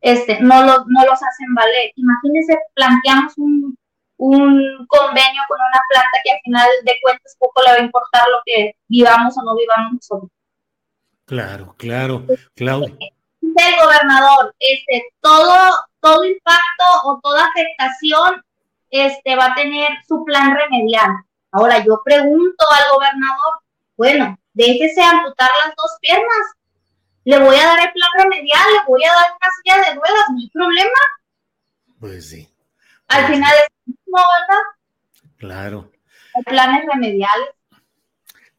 [0.00, 1.92] este, no, los, no los hacen valer.
[1.94, 3.78] Imagínense, planteamos un,
[4.16, 8.24] un convenio con una planta que al final de cuentas poco le va a importar
[8.28, 10.30] lo que vivamos o no vivamos nosotros.
[11.26, 12.24] Claro, claro,
[12.56, 12.96] Claudia.
[13.40, 15.56] El gobernador, este, todo,
[16.00, 18.42] todo impacto o toda afectación
[18.90, 21.10] este, va a tener su plan remedial.
[21.52, 23.60] Ahora yo pregunto al gobernador,
[23.96, 26.56] bueno, déjese amputar las dos piernas,
[27.26, 30.24] le voy a dar el plan remedial, le voy a dar una silla de ruedas,
[30.30, 31.00] no hay problema.
[31.98, 32.48] Pues sí.
[33.08, 34.62] Al pues final es mismo, ¿verdad?
[35.36, 35.92] Claro.
[36.34, 37.48] Hay planes remediales.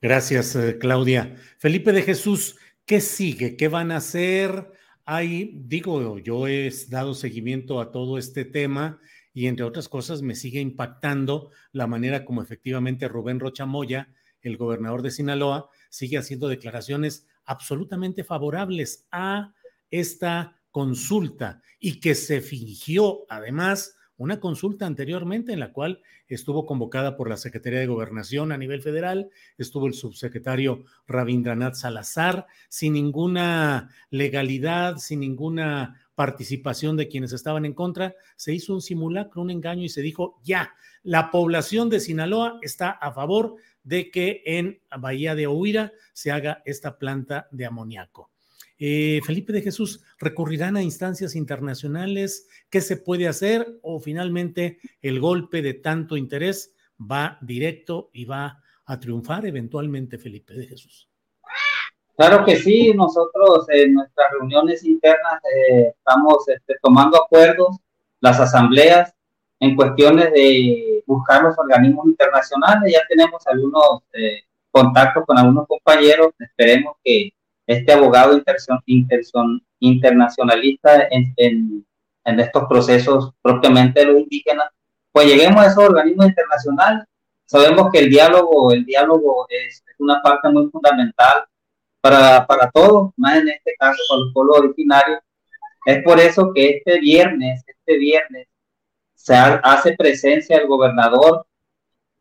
[0.02, 1.34] Gracias, eh, Claudia.
[1.60, 3.56] Felipe de Jesús, ¿qué sigue?
[3.56, 4.74] ¿Qué van a hacer?
[5.06, 9.00] Hay, digo, yo he dado seguimiento a todo este tema
[9.34, 14.10] y entre otras cosas me sigue impactando la manera como efectivamente Rubén Rocha Moya,
[14.42, 19.54] el gobernador de Sinaloa, sigue haciendo declaraciones absolutamente favorables a
[19.90, 27.16] esta consulta y que se fingió además una consulta anteriormente en la cual estuvo convocada
[27.16, 33.90] por la Secretaría de Gobernación a nivel federal, estuvo el subsecretario Rabindranath Salazar, sin ninguna
[34.10, 39.84] legalidad, sin ninguna participación de quienes estaban en contra, se hizo un simulacro, un engaño
[39.84, 43.56] y se dijo, ya, la población de Sinaloa está a favor
[43.88, 48.32] de que en Bahía de Ohuira se haga esta planta de amoníaco.
[48.78, 52.50] Eh, Felipe de Jesús, ¿recurrirán a instancias internacionales?
[52.70, 53.80] ¿Qué se puede hacer?
[53.82, 60.54] ¿O finalmente el golpe de tanto interés va directo y va a triunfar eventualmente Felipe
[60.54, 61.10] de Jesús?
[62.18, 67.78] Claro que sí, nosotros en nuestras reuniones internas eh, estamos este, tomando acuerdos,
[68.20, 69.14] las asambleas,
[69.60, 72.92] en cuestiones de buscar los organismos internacionales.
[72.94, 74.42] Ya tenemos algunos eh,
[74.72, 77.32] contactos con algunos compañeros, esperemos que
[77.66, 78.42] este abogado
[79.80, 81.86] internacionalista en, en,
[82.24, 84.70] en, estos procesos propiamente de los indígenas,
[85.12, 87.06] pues lleguemos a esos organismos internacionales.
[87.46, 91.46] Sabemos que el diálogo, el diálogo es, una parte muy fundamental
[92.00, 95.20] para, para todos, más en este caso para los pueblos originarios.
[95.88, 98.48] Es por eso que este viernes, este viernes,
[99.18, 101.46] se hace presencia el gobernador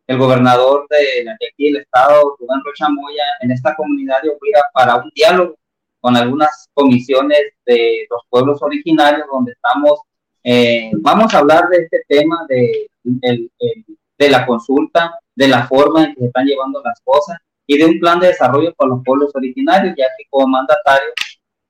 [0.07, 4.97] el gobernador de, aquí del estado, Rubén Rocha Moya, en esta comunidad de Ovira para
[4.97, 5.57] un diálogo
[6.01, 10.01] con algunas comisiones de los pueblos originarios donde estamos,
[10.45, 16.15] eh, vamos a hablar de este tema de, de, la consulta, de la forma en
[16.15, 19.33] que se están llevando las cosas y de un plan de desarrollo para los pueblos
[19.35, 21.11] originarios, ya que como mandatario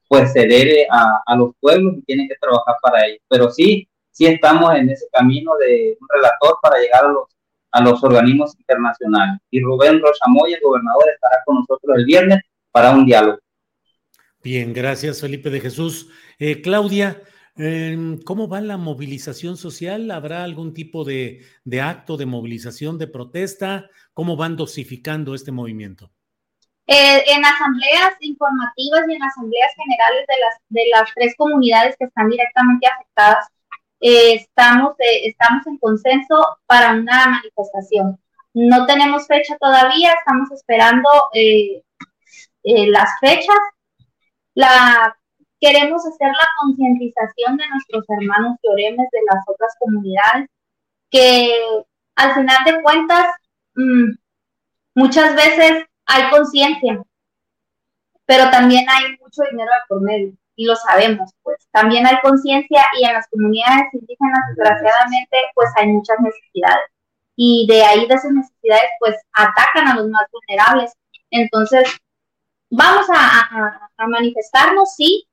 [0.08, 3.22] pues se debe a, a los pueblos y tienen que trabajar para ellos.
[3.28, 7.26] Pero sí, sí estamos en ese camino de un relator para llegar a los
[7.76, 9.40] a los organismos internacionales.
[9.50, 13.38] Y Rubén Rochamoy, el gobernador, estará con nosotros el viernes para un diálogo.
[14.42, 16.08] Bien, gracias Felipe de Jesús.
[16.38, 17.20] Eh, Claudia,
[17.56, 20.10] em, ¿cómo va la movilización social?
[20.10, 21.44] ¿Habrá algún tipo de,
[21.82, 23.90] acto de movilización, de protesta?
[24.14, 26.10] ¿Cómo van dosificando este movimiento?
[26.86, 32.04] Eh, en asambleas informativas y en asambleas generales de las, de las tres comunidades que
[32.06, 33.48] están directamente afectadas
[34.00, 38.18] eh, estamos, eh, estamos en consenso para una manifestación.
[38.54, 41.82] No tenemos fecha todavía, estamos esperando eh,
[42.62, 43.56] las fechas.
[44.54, 45.16] La,
[45.60, 50.48] queremos hacer la concientización de nuestros hermanos lloremes de las otras comunidades,
[51.10, 51.52] que
[52.16, 53.26] al final de cuentas
[53.74, 54.12] mm,
[54.94, 57.02] muchas veces hay conciencia,
[58.26, 62.82] pero también hay mucho dinero de por medio y lo sabemos, pues también hay conciencia
[62.98, 66.86] y en las comunidades indígenas, desgraciadamente, pues hay muchas necesidades.
[67.36, 70.92] Y de ahí, de esas necesidades, pues atacan a los más vulnerables.
[71.30, 71.86] Entonces,
[72.70, 75.26] vamos a, manifestarnos, sí,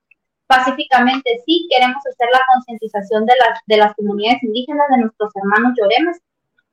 [0.48, 5.74] pacíficamente, sí, queremos hacer la concientización de las, de las comunidades indígenas, de nuestros hermanos
[5.78, 6.20] lloremes,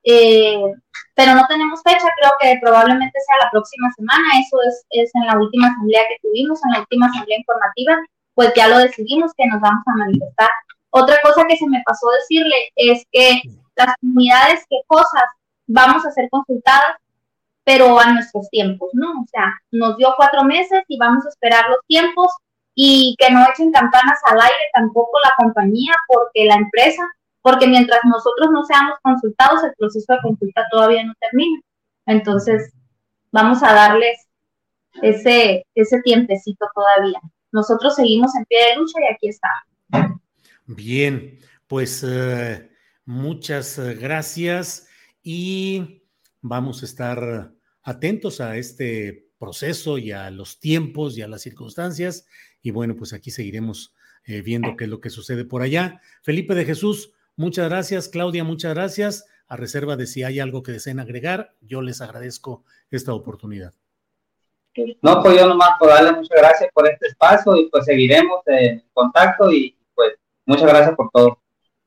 [0.05, 0.75] eh,
[1.15, 5.27] pero no tenemos fecha, creo que probablemente sea la próxima semana, eso es, es en
[5.27, 7.99] la última asamblea que tuvimos, en la última asamblea informativa,
[8.41, 10.49] pues ya lo decidimos que nos vamos a manifestar.
[10.89, 13.43] Otra cosa que se me pasó decirle es que
[13.77, 15.25] las comunidades quejosas
[15.67, 16.97] vamos a ser consultadas,
[17.65, 19.11] pero a nuestros tiempos, ¿no?
[19.11, 22.33] O sea, nos dio cuatro meses y vamos a esperar los tiempos
[22.75, 27.03] y que no echen campanas al aire tampoco la compañía, porque la empresa,
[27.43, 31.61] porque mientras nosotros no seamos consultados, el proceso de consulta todavía no termina.
[32.07, 32.73] Entonces,
[33.33, 34.17] vamos a darles
[35.03, 37.21] ese, ese tiempecito todavía
[37.53, 39.49] nosotros seguimos en pie de lucha y aquí está.
[40.67, 42.71] Bien, pues eh,
[43.05, 44.89] muchas eh, gracias
[45.23, 46.05] y
[46.41, 52.27] vamos a estar atentos a este proceso y a los tiempos y a las circunstancias.
[52.63, 56.01] Y bueno, pues aquí seguiremos eh, viendo qué es lo que sucede por allá.
[56.23, 58.09] Felipe de Jesús, muchas gracias.
[58.09, 59.25] Claudia, muchas gracias.
[59.49, 63.75] a reserva de si hay algo que deseen agregar, yo les agradezco esta oportunidad.
[65.03, 68.85] No, pues yo nomás por darle muchas gracias por este espacio y pues seguiremos en
[68.93, 70.15] contacto y pues
[70.47, 71.39] muchas gracias por todo.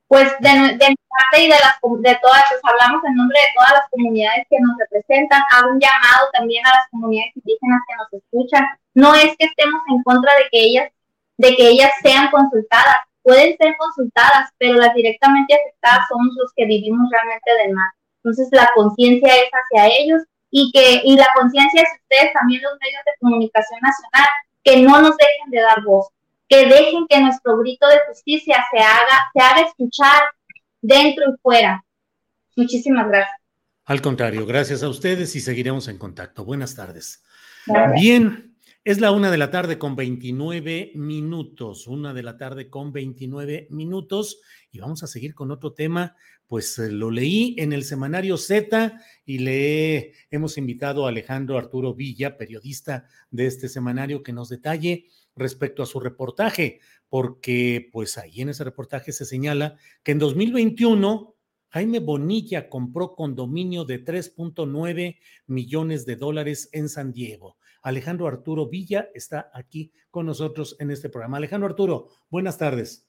[0.06, 3.72] Pues de, mi parte y de, las, de todas, pues hablamos en nombre de todas
[3.72, 8.22] las comunidades que nos representan, hago un llamado también a las comunidades indígenas que nos
[8.22, 8.64] escuchan.
[8.94, 10.92] No es que estemos en contra de que ellas,
[11.38, 16.66] de que ellas sean consultadas, pueden ser consultadas, pero las directamente afectadas somos los que
[16.66, 17.90] vivimos realmente del mar.
[18.22, 20.22] Entonces la conciencia es hacia ellos
[20.56, 24.28] y que y la conciencia es ustedes también los medios de comunicación nacional
[24.62, 26.06] que no nos dejen de dar voz,
[26.48, 30.22] que dejen que nuestro grito de justicia se haga se haga escuchar
[30.80, 31.84] dentro y fuera.
[32.54, 33.36] Muchísimas gracias.
[33.84, 36.44] Al contrario, gracias a ustedes y seguiremos en contacto.
[36.44, 37.24] Buenas tardes.
[37.96, 42.92] Bien, es la una de la tarde con 29 minutos, una de la tarde con
[42.92, 44.40] 29 minutos
[44.70, 46.14] y vamos a seguir con otro tema
[46.46, 51.94] pues eh, lo leí en el semanario Z y le hemos invitado a Alejandro Arturo
[51.94, 58.40] Villa, periodista de este semanario, que nos detalle respecto a su reportaje, porque pues ahí
[58.40, 61.34] en ese reportaje se señala que en 2021
[61.70, 67.56] Jaime Bonilla compró condominio de 3.9 millones de dólares en San Diego.
[67.82, 71.38] Alejandro Arturo Villa está aquí con nosotros en este programa.
[71.38, 73.08] Alejandro Arturo, buenas tardes.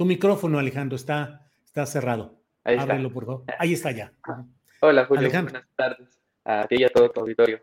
[0.00, 2.40] Tu micrófono, Alejandro, está, está cerrado.
[2.64, 3.44] Ahí Ábrelo, por favor.
[3.58, 4.10] Ahí está ya.
[4.80, 5.28] Hola, Julio.
[5.30, 7.60] Buenas tardes a ti y a todo tu auditorio.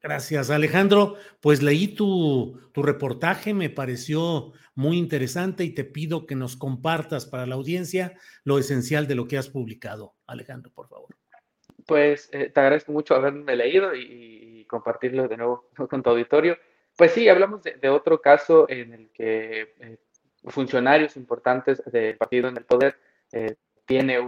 [0.00, 1.16] Gracias, Alejandro.
[1.42, 7.26] Pues leí tu, tu, reportaje, me pareció muy interesante y te pido que nos compartas
[7.26, 10.14] para la audiencia lo esencial de lo que has publicado.
[10.26, 11.14] Alejandro, por favor.
[11.84, 16.56] Pues eh, te agradezco mucho haberme leído y, compartirlo de nuevo con tu auditorio.
[16.96, 19.98] Pues sí, hablamos de, otro caso en el que eh,
[20.46, 22.96] funcionarios importantes del partido en el poder
[23.32, 23.54] eh,
[23.86, 24.18] tiene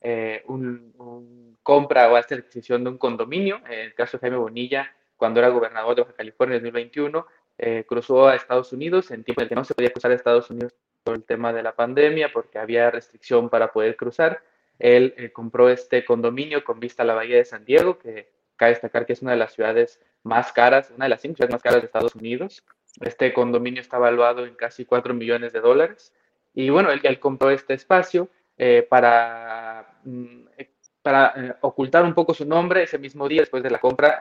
[0.00, 3.60] eh, un, compra o hace adquisición de un condominio.
[3.66, 7.26] En el caso de Jaime Bonilla, cuando era gobernador de Baja California en 2021,
[7.58, 10.14] eh, cruzó a Estados Unidos en tiempo en el que no se podía cruzar a
[10.14, 14.42] Estados Unidos por el tema de la pandemia, porque había restricción para poder cruzar.
[14.78, 19.06] Él compró este condominio con vista a la bahía de San Diego, que cabe destacar
[19.06, 21.80] que es una de las ciudades más caras, una de las cinco ciudades más caras
[21.80, 22.62] de Estados Unidos.
[23.00, 26.12] Este condominio está evaluado en casi 4 millones de dólares.
[26.54, 30.70] Y bueno, él, él compró este espacio eh, para, mm, eh,
[31.02, 32.82] para eh, ocultar un poco su nombre.
[32.82, 34.20] Ese mismo día, después de la compra,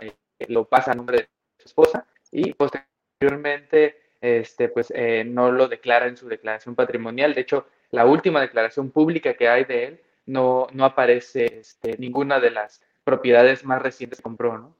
[0.50, 4.92] lo pasa a nombre de su esposa y posteriormente este, pues,
[5.26, 7.34] no lo declara en su declaración patrimonial.
[7.34, 12.40] De hecho, la última declaración pública que hay de él no, no aparece este, ninguna
[12.40, 14.58] de las propiedades más recientes que compró.
[14.58, 14.76] ¿no?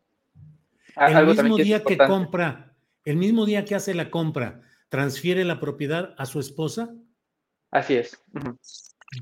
[0.98, 2.75] El mismo día que compra
[3.06, 6.94] el mismo día que hace la compra, transfiere la propiedad a su esposa.
[7.72, 8.22] Así es.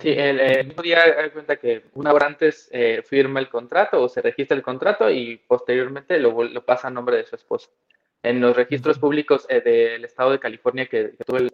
[0.01, 4.09] Sí, el, mismo día da cuenta que una hora antes eh, firma el contrato o
[4.09, 7.69] se registra el contrato y posteriormente lo, pasa a nombre de su esposa.
[8.23, 11.49] En los registros públicos eh, del estado de California que, tuve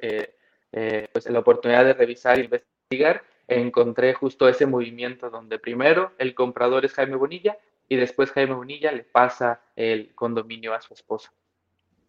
[0.71, 6.35] eh, pues, la oportunidad de revisar e investigar, encontré justo ese movimiento donde primero el
[6.35, 11.33] comprador es Jaime Bonilla y después Jaime Bonilla le pasa el condominio a su esposa.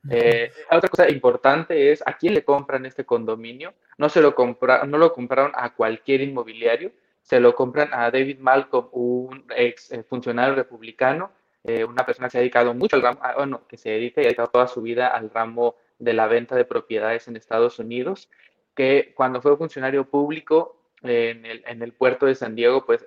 [0.09, 3.75] Eh, otra cosa importante es a quién le compran este condominio.
[3.99, 8.39] No se lo compra, no lo compraron a cualquier inmobiliario, se lo compran a David
[8.39, 11.33] Malcolm, un ex eh, funcionario republicano,
[11.65, 14.21] eh, una persona que se ha dedicado mucho al ramo, ah, bueno, que se dedica
[14.21, 17.79] y ha dedicado toda su vida al ramo de la venta de propiedades en Estados
[17.79, 18.31] Unidos,
[18.75, 23.07] que cuando fue funcionario público en el, en el puerto de San Diego, pues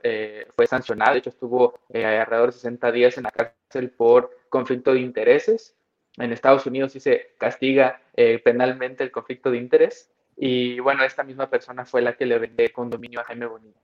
[0.56, 5.00] fue sancionado, de hecho estuvo alrededor de 60 días en la cárcel por conflicto de
[5.00, 5.76] intereses
[6.18, 10.12] en Estados Unidos sí se castiga eh, penalmente el conflicto de interés.
[10.36, 13.80] Y bueno, esta misma persona fue la que le vende condominio a Jaime Bonilla.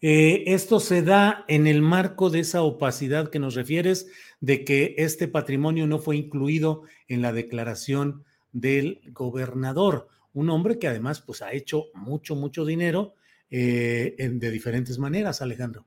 [0.00, 4.94] Eh, esto se da en el marco de esa opacidad que nos refieres, de que
[4.98, 11.42] este patrimonio no fue incluido en la declaración del gobernador, un hombre que además pues
[11.42, 13.14] ha hecho mucho, mucho dinero
[13.50, 15.86] eh, de diferentes maneras, Alejandro.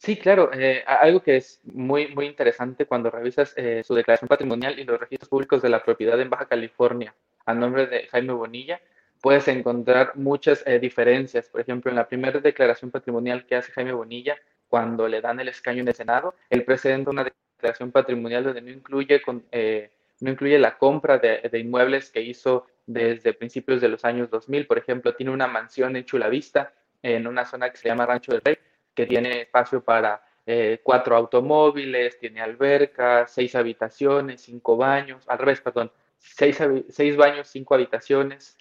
[0.00, 0.50] Sí, claro.
[0.54, 4.98] Eh, algo que es muy, muy interesante cuando revisas eh, su declaración patrimonial y los
[4.98, 7.14] registros públicos de la propiedad en Baja California
[7.44, 8.80] a nombre de Jaime Bonilla,
[9.20, 11.50] puedes encontrar muchas eh, diferencias.
[11.50, 14.36] Por ejemplo, en la primera declaración patrimonial que hace Jaime Bonilla,
[14.68, 18.70] cuando le dan el escaño en el Senado, él presenta una declaración patrimonial donde no
[18.70, 24.02] incluye, con, no incluye la compra de, de, inmuebles que hizo desde principios de los
[24.06, 24.66] años 2000.
[24.66, 26.72] Por ejemplo, tiene una mansión en Chula Vista,
[27.02, 28.56] en una zona que se llama Rancho del Rey,
[29.00, 35.60] que tiene espacio para eh, cuatro automóviles, tiene alberca, seis habitaciones, cinco baños, al revés,
[35.60, 36.58] perdón, seis,
[36.90, 38.58] seis baños, cinco habitaciones.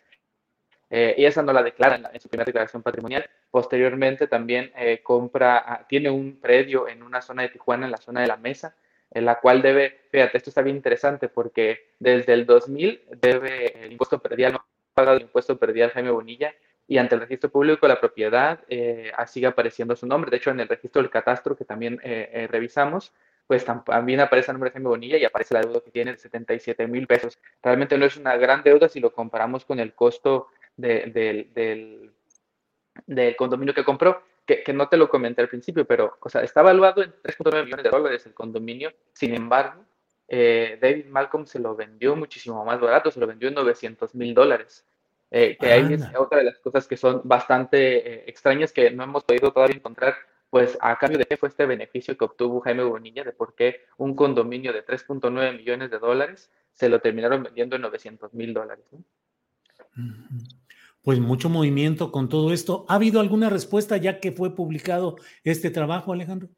[0.89, 3.29] eh, y esa no la declara en, su primera declaración patrimonial.
[3.51, 7.97] Posteriormente también eh, compra, ah, tiene un predio en una zona de Tijuana, en la
[7.97, 8.75] zona de la Mesa,
[9.11, 13.91] en la cual debe, fíjate, esto está bien interesante porque desde el 2000 debe el
[13.91, 16.53] impuesto predial, no paga el impuesto predial Jaime Bonilla,
[16.89, 20.29] y ante el registro público la propiedad eh, sigue apareciendo su nombre.
[20.29, 22.01] De hecho, en el registro del catastro que también
[22.49, 23.13] revisamos,
[23.47, 26.17] pues también aparece el nombre de Jaime Bonilla y aparece la deuda que tiene de
[26.17, 27.39] 77 mil pesos.
[27.63, 31.13] Realmente no es una gran deuda si lo comparamos con el costo del,
[33.05, 36.41] del, condominio que compró, que, que, no te lo comenté al principio, pero o sea,
[36.41, 39.83] está evaluado en 3.9 millones de dólares el condominio, sin embargo,
[40.27, 44.33] eh, David Malcolm se lo vendió muchísimo más barato, se lo vendió en 900 mil
[44.35, 44.85] dólares.
[45.31, 49.03] Eh, que ahí es otra de las cosas que son bastante eh, extrañas que no
[49.03, 50.15] hemos podido todavía encontrar,
[50.49, 53.81] pues a cambio de qué fue este beneficio que obtuvo Jaime Bonilla, de por qué
[53.97, 58.85] un condominio de 3.9 millones de dólares se lo terminaron vendiendo en 900 mil dólares.
[58.91, 59.03] ¿no?
[61.03, 62.85] pues mucho movimiento con todo esto.
[62.87, 66.49] ¿Ha habido alguna respuesta ya que fue publicado este trabajo, Alejandro?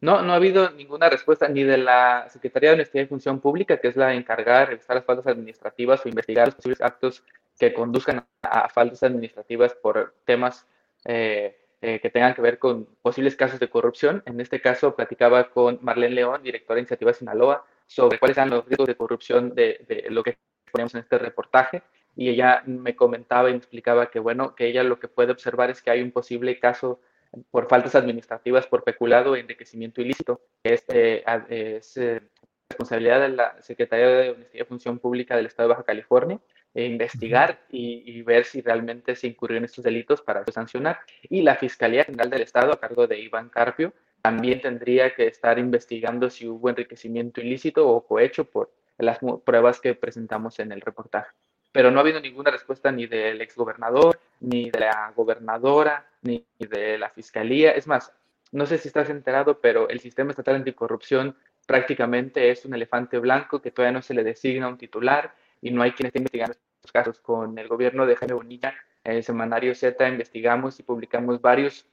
[0.00, 3.78] No, no ha habido ninguna respuesta ni de la Secretaría de Honestidad y Función Pública,
[3.78, 7.24] que es la encargada de revisar las faltas administrativas o investigar los posibles actos
[7.58, 10.66] que conduzcan a, faltas administrativas por temas
[11.04, 14.22] eh, eh, que tengan que ver con posibles casos de corrupción.
[14.26, 18.64] En este caso, platicaba con Marlene León, directora de Iniciativa Sinaloa, sobre cuáles eran los
[18.64, 20.38] riesgos de corrupción de, lo que
[20.72, 21.82] ponemos en este reportaje
[22.16, 25.70] y ella me comentaba y me explicaba que, bueno, que ella lo que puede observar
[25.70, 27.00] es que hay un posible caso
[27.50, 32.22] por faltas administrativas, por peculado e enriquecimiento ilícito, que es, eh,
[32.70, 36.40] responsabilidad de la Secretaría de y Función Pública del Estado de Baja California,
[36.74, 40.98] e investigar y, ver si realmente se incurrió en estos delitos para sancionar.
[41.22, 45.58] Y la Fiscalía General del Estado, a cargo de Iván Carpio, también tendría que estar
[45.58, 51.30] investigando si hubo enriquecimiento ilícito o cohecho por las pruebas que presentamos en el reportaje
[51.74, 56.96] pero no ha habido ninguna respuesta ni del exgobernador, ni de la gobernadora, ni de
[56.98, 57.72] la fiscalía.
[57.72, 58.12] Es más,
[58.52, 63.60] no sé si estás enterado, pero el sistema estatal anticorrupción prácticamente es un elefante blanco
[63.60, 65.34] que todavía no se le designa un titular
[65.64, 67.18] y no hay quien esté investigando estos casos.
[67.20, 71.86] Con el gobierno de Jaime Bonilla, en el semanario Z, investigamos y publicamos varios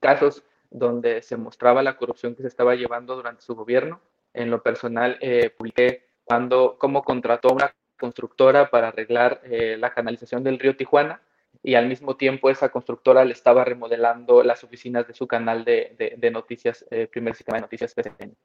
[0.00, 4.00] casos donde se mostraba la corrupción que se estaba llevando durante su gobierno.
[4.34, 9.94] En lo personal, eh, publiqué cuando, cómo contrató a una constructora para arreglar eh, la
[9.94, 11.22] canalización del río Tijuana
[11.62, 16.16] y al mismo tiempo esa constructora le estaba remodelando las oficinas de su canal de,
[16.18, 18.36] de, noticias, eh, primer sistema de noticias PCN.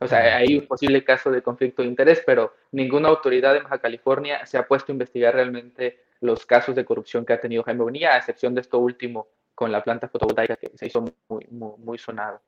[0.00, 3.78] O sea, hay un posible caso de conflicto de interés, pero ninguna autoridad de Baja
[3.78, 7.82] California se ha puesto a investigar realmente los casos de corrupción que ha tenido Jaime
[7.82, 11.72] Bonilla, a excepción de esto último con la planta fotovoltaica que se hizo muy, muy,
[11.78, 12.40] muy sonado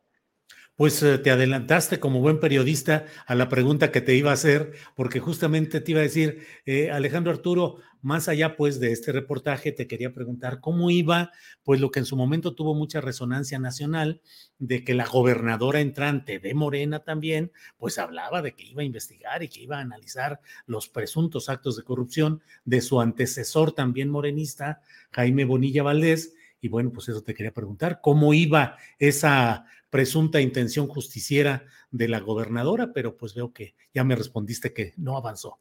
[0.83, 4.73] pues eh, te adelantaste como buen periodista a la pregunta que te iba a hacer,
[4.97, 9.71] porque justamente te iba a decir, eh, Alejandro Arturo, más allá pues de este reportaje,
[9.71, 11.31] te quería preguntar cómo iba,
[11.63, 14.23] pues lo que en su momento tuvo mucha resonancia nacional,
[14.59, 19.45] de que la gobernadora entrante de Morena también, pues hablaba de que iba a investigar
[19.45, 24.81] y que iba a analizar los presuntos actos de corrupción de su antecesor también morenista,
[25.13, 26.35] Jaime Bonilla Valdés.
[26.65, 32.19] Y bueno, pues eso te quería preguntar, ¿cómo iba esa presunta intención justiciera de la
[32.19, 35.59] gobernadora, pero pues veo que ya me respondiste que no avanzó.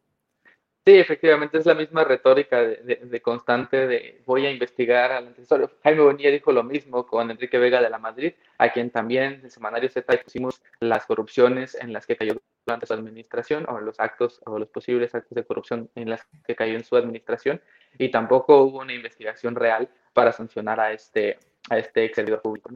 [0.85, 5.77] Sí, efectivamente es la misma retórica de, constante de voy a investigar al antecesor.
[5.83, 9.51] Jaime Bonilla dijo lo mismo con Enrique Vega de la Madrid, a quien también en
[9.51, 14.41] semanario Z pusimos las corrupciones en las que cayó durante su administración o los actos
[14.45, 17.61] o los posibles actos de corrupción en las que cayó en su administración
[17.99, 21.37] y tampoco hubo una investigación real para sancionar a este
[21.69, 22.71] a este ex servidor público.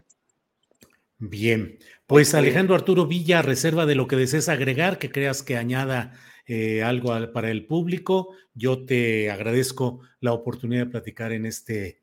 [1.17, 6.13] Bien, pues Alejandro Arturo Villa, reserva de lo que desees agregar, que creas que añada
[6.45, 12.01] eh, algo para el público, yo te agradezco la oportunidad de platicar en este,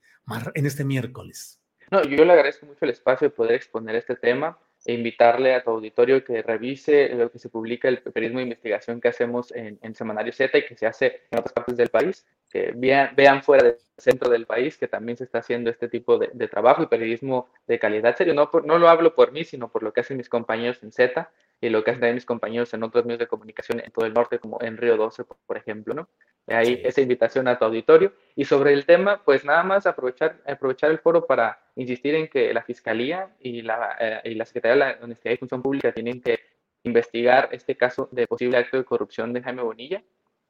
[0.55, 1.61] en este miércoles.
[1.91, 5.63] No, yo le agradezco mucho el espacio de poder exponer este tema e invitarle a
[5.63, 9.79] tu auditorio que revise lo que se publica, el periodismo de investigación que hacemos en,
[9.83, 13.65] en Semanario Z y que se hace en otras partes del país que vean, fuera
[13.65, 17.49] del centro del país que también se está haciendo este tipo de, trabajo y periodismo
[17.67, 18.35] de calidad serio.
[18.35, 21.31] No, no lo hablo por mí, sino por lo que hacen mis compañeros en Z
[21.63, 24.39] y lo que hacen mis compañeros en otros medios de comunicación en todo el norte,
[24.39, 26.09] como en Río 12, por, ejemplo, ¿no?
[26.49, 28.13] Ahí esa invitación a tu auditorio.
[28.37, 32.53] Y sobre el tema, pues nada más aprovechar, aprovechar el foro para insistir en que
[32.53, 36.21] la Fiscalía y la, eh, y la Secretaría de la Honestidad y Función Pública tienen
[36.21, 36.41] que
[36.83, 40.03] investigar este caso de posible acto de corrupción de Jaime Bonilla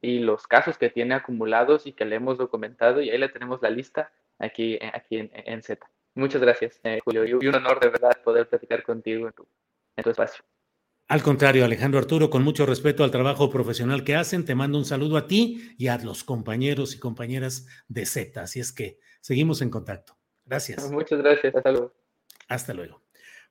[0.02, 3.62] y los casos que tiene acumulados y que le hemos documentado y ahí le tenemos
[3.62, 5.88] la lista aquí, eh, aquí en, en Z.
[6.14, 9.46] Muchas gracias, eh, Julio, y un honor de verdad poder platicar contigo en tu,
[9.96, 10.44] en tu espacio.
[11.08, 14.84] Al contrario, Alejandro Arturo, con mucho respeto al trabajo profesional que hacen, te mando un
[14.84, 18.40] saludo a ti y a los compañeros y compañeras de Z.
[18.40, 20.16] Así es que seguimos en contacto.
[20.44, 20.90] Gracias.
[20.90, 21.54] Muchas gracias.
[21.54, 21.94] Hasta luego.
[22.48, 23.02] Hasta luego.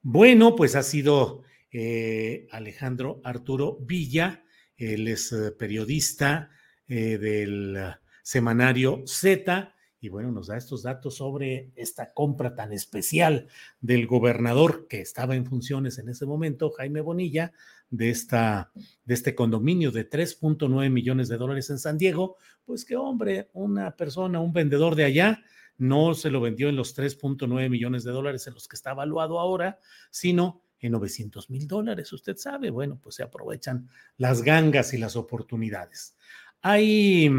[0.01, 4.43] Bueno, pues ha sido eh, Alejandro Arturo Villa,
[4.81, 6.49] él es eh, periodista
[6.87, 7.77] eh, del
[8.23, 9.73] semanario Z
[10.03, 13.47] y bueno, nos da estos datos sobre esta compra tan especial
[13.81, 17.53] del gobernador que estaba en funciones en ese momento, Jaime Bonilla,
[17.91, 18.71] de, esta,
[19.05, 23.95] de este condominio de 3.9 millones de dólares en San Diego, pues que hombre, una
[23.95, 25.43] persona, un vendedor de allá,
[25.77, 29.39] no se lo vendió en los 3.9 millones de dólares en los que está evaluado
[29.39, 29.77] ahora,
[30.09, 32.11] sino en 900 mil dólares.
[32.11, 36.15] Usted sabe, bueno, pues se aprovechan las gangas y las oportunidades.
[36.61, 37.29] Hay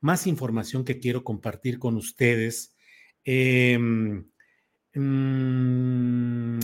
[0.00, 2.74] más información que quiero compartir con ustedes.
[3.24, 4.26] Em,
[4.94, 6.58] mm,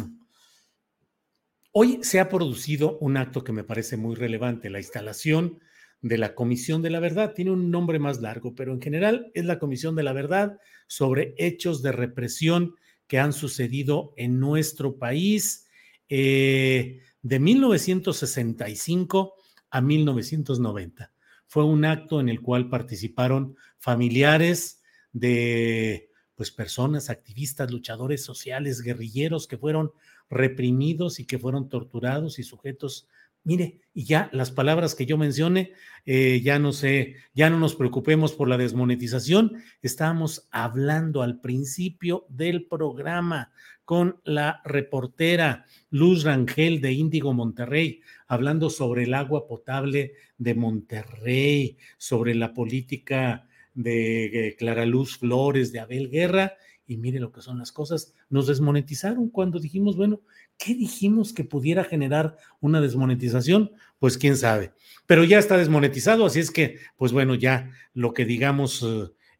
[1.72, 5.60] hoy se ha producido un acto que me parece muy relevante, la instalación
[6.02, 7.34] de la Comisión de la Verdad.
[7.34, 11.34] Tiene un nombre más largo, pero en general es la Comisión de la Verdad sobre
[11.38, 12.74] hechos de represión
[13.06, 15.66] que han sucedido en nuestro país
[16.10, 19.34] eh, de 1965
[19.70, 21.12] a 1990
[21.46, 24.82] fue un acto en el cual participaron familiares
[25.12, 29.90] de pues personas, activistas, luchadores sociales, guerrilleros que fueron
[30.30, 33.08] reprimidos y que fueron torturados y sujetos.
[33.42, 35.72] Mire, y ya las palabras que yo mencione,
[36.06, 39.62] eh, ya no sé, ya no nos preocupemos por la desmonetización.
[39.82, 43.52] Estábamos hablando al principio del programa
[43.90, 51.76] con la reportera Luz Rangel de Índigo Monterrey, hablando sobre el agua potable de Monterrey,
[51.98, 56.52] sobre la política de eh, Clara Luz Flores, de Abel Guerra,
[56.86, 58.14] y mire lo que son las cosas.
[58.28, 60.20] Nos desmonetizaron cuando dijimos, bueno,
[60.56, 63.72] ¿qué dijimos que pudiera generar una desmonetización?
[63.98, 64.72] Pues quién sabe.
[65.06, 68.84] Pero ya está desmonetizado, así es que, pues bueno, ya lo que digamos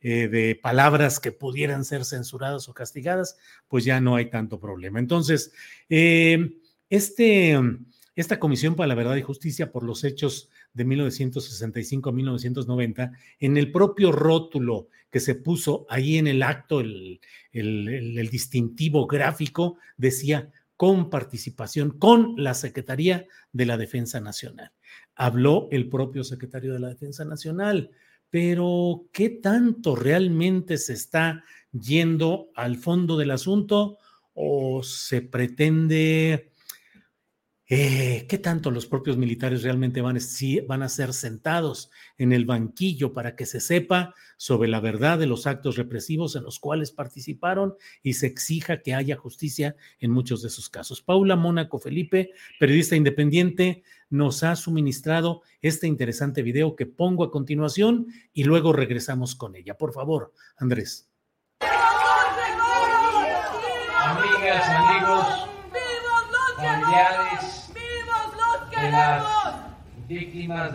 [0.03, 3.37] eh, de palabras que pudieran ser censuradas o castigadas,
[3.69, 4.99] pues ya no hay tanto problema.
[4.99, 5.53] Entonces,
[5.89, 6.57] eh,
[6.89, 7.59] este,
[8.17, 13.57] esta Comisión para la Verdad y Justicia por los hechos de 1965 a 1990, en
[13.57, 17.21] el propio rótulo que se puso ahí en el acto, el,
[18.31, 24.73] distintivo gráfico, decía con participación con la Secretaría de la Defensa Nacional.
[25.15, 27.91] Habló el propio secretario de la Defensa Nacional,
[28.31, 33.99] pero ¿qué tanto realmente se está yendo al fondo del asunto
[34.35, 36.50] o se pretende
[37.73, 40.19] eh, ¿Qué tanto los propios militares realmente van,
[40.67, 45.29] van a ser sentados en el banquillo para que se sepa sobre la verdad de
[45.29, 50.43] los actos represivos en los cuales participaron y se exija que haya justicia en muchos
[50.43, 51.01] de esos casos?
[51.01, 58.09] Paula Mónaco Felipe, periodista independiente, nos ha suministrado este interesante video que pongo a continuación
[58.33, 59.79] y luego regresamos con ella.
[59.79, 61.09] Por favor, Andrés.
[64.03, 65.27] Amigas, amigos,
[66.57, 67.60] familiares
[70.09, 70.73] víctimas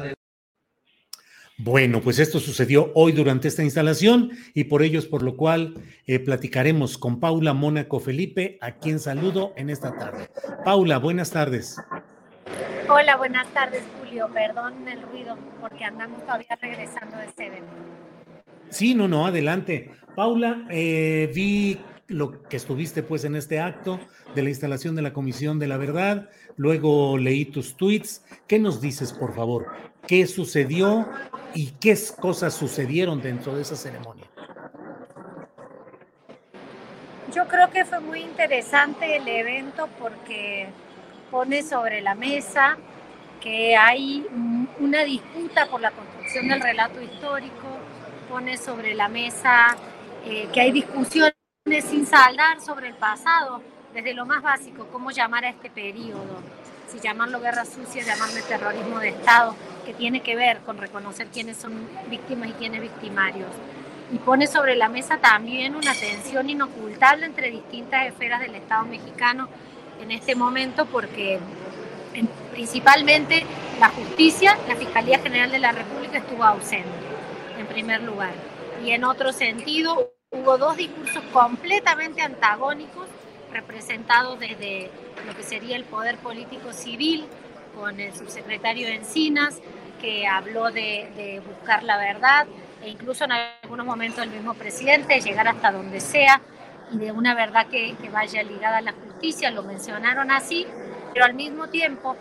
[1.58, 5.74] Bueno, pues esto sucedió hoy durante esta instalación y por ello es por lo cual
[6.06, 10.30] eh, platicaremos con Paula Mónaco Felipe, a quien saludo en esta tarde.
[10.64, 11.78] Paula, buenas tardes.
[12.88, 14.30] Hola, buenas tardes, Julio.
[14.34, 17.72] Perdón el ruido porque andamos todavía regresando de este evento.
[18.70, 19.92] Sí, no, no, adelante.
[20.16, 24.00] Paula, eh, vi lo que estuviste pues en este acto
[24.36, 28.24] de la instalación de la Comisión de la Verdad, luego leí tus tweets.
[28.48, 29.68] ¿Qué nos dices, por favor?
[30.08, 31.08] ¿Qué sucedió
[31.54, 34.26] y qué cosas sucedieron dentro de esa ceremonia?
[37.34, 40.68] Yo creo que fue muy interesante el evento porque
[41.32, 42.78] pone sobre la mesa
[43.42, 44.26] que hay
[44.80, 47.68] una disputa por la construcción del relato histórico,
[48.30, 49.76] pone sobre la mesa
[50.26, 51.34] eh, que hay discusiones
[51.84, 53.62] sin saldar sobre el pasado,
[53.96, 56.42] desde lo más básico, cómo llamar a este periodo,
[56.92, 61.56] si llamarlo guerra sucia, llamarle terrorismo de Estado, que tiene que ver con reconocer quiénes
[61.56, 63.48] son víctimas y quiénes victimarios.
[64.12, 69.48] Y pone sobre la mesa también una tensión inocultable entre distintas esferas del Estado mexicano
[70.02, 71.40] en este momento, porque
[72.52, 73.46] principalmente
[73.80, 76.90] la justicia, la Fiscalía General de la República estuvo ausente,
[77.58, 78.34] en primer lugar.
[78.84, 83.08] Y en otro sentido, hubo dos discursos completamente antagónicos
[83.56, 84.92] representados desde
[85.26, 87.26] lo que sería el poder político civil,
[87.74, 89.60] con el subsecretario Encinas,
[90.02, 92.48] que habló de, buscar la verdad,
[92.84, 96.42] e incluso en algunos momentos el mismo presidente, llegar hasta donde sea,
[96.92, 100.68] y de una verdad que, vaya ligada a la justicia, lo mencionaron así,
[101.14, 102.16] pero al mismo tiempo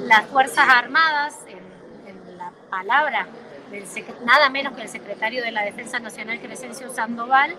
[0.00, 3.26] las Fuerzas Armadas, en, la palabra
[3.70, 3.84] del,
[4.24, 7.54] nada menos que el secretario de la Defensa Nacional, Crescencio Sandoval,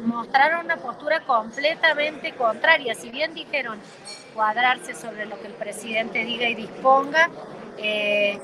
[0.00, 2.94] mostraron una postura completamente contraria.
[2.94, 3.78] Si bien dijeron
[4.34, 7.30] cuadrarse sobre lo que el presidente diga y disponga,
[7.78, 8.38] eh,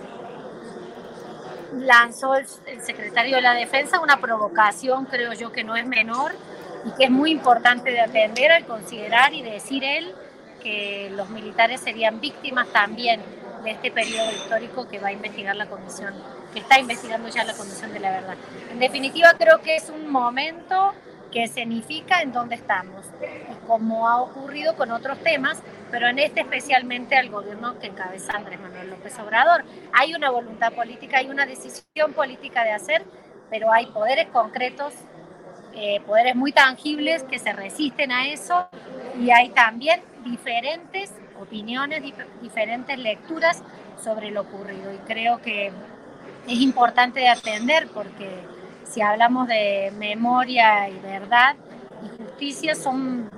[1.72, 2.46] lanzó el,
[2.80, 6.32] secretario de la Defensa una provocación, creo yo, que no es menor
[6.84, 10.14] y que es muy importante de atender al considerar y decir él
[10.62, 13.20] que los militares serían víctimas también
[13.62, 16.14] de este periodo histórico que va a investigar la comisión,
[16.52, 18.36] que está investigando ya la comisión de la verdad.
[18.70, 20.94] En definitiva, creo que es un momento
[21.32, 26.40] que significa en dónde estamos, y como ha ocurrido con otros temas, pero en este
[26.40, 29.64] especialmente al gobierno que encabeza Andrés Manuel López Obrador.
[29.92, 33.04] Hay una voluntad política, hay una decisión política de hacer,
[33.50, 34.94] pero hay poderes concretos,
[35.74, 38.68] eh, poderes muy tangibles que se resisten a eso
[39.18, 42.02] y hay también diferentes opiniones,
[42.42, 43.62] diferentes lecturas
[44.02, 44.92] sobre lo ocurrido.
[44.92, 45.72] Y creo que
[46.46, 48.28] es importante de atender porque
[48.88, 51.56] si hablamos de memoria y verdad
[52.04, 53.30] y justicia son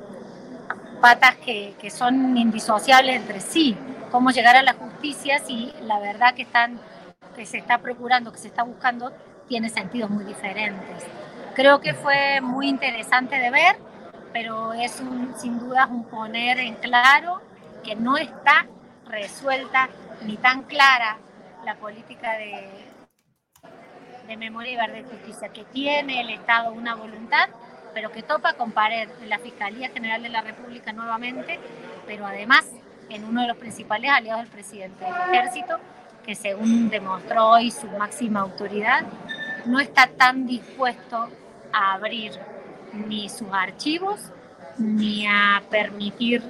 [1.01, 3.77] patas que, que, son indisociables entre sí.
[4.11, 6.79] Cómo llegar a la justicia si la verdad que, están,
[7.35, 9.13] que se está procurando, que se está buscando,
[9.49, 11.05] tiene sentidos muy diferentes.
[11.55, 13.77] Creo que fue muy interesante de ver,
[14.33, 17.41] pero es un, sin duda un poner en claro
[17.83, 18.67] que no está
[19.07, 19.89] resuelta
[20.23, 21.19] ni tan clara
[21.65, 22.69] la política de,
[24.31, 27.49] de memoria y verdad y justicia, que tiene el Estado una voluntad,
[27.93, 31.59] pero que topa con pared en la Fiscalía General de la República nuevamente,
[32.07, 32.65] pero además
[33.09, 35.79] en uno de los principales aliados del presidente del ejército,
[36.25, 39.05] que según demostró hoy su máxima autoridad,
[39.67, 41.29] no está tan dispuesto
[41.73, 42.31] a abrir
[42.93, 44.21] ni sus archivos
[44.79, 46.41] ni a permitir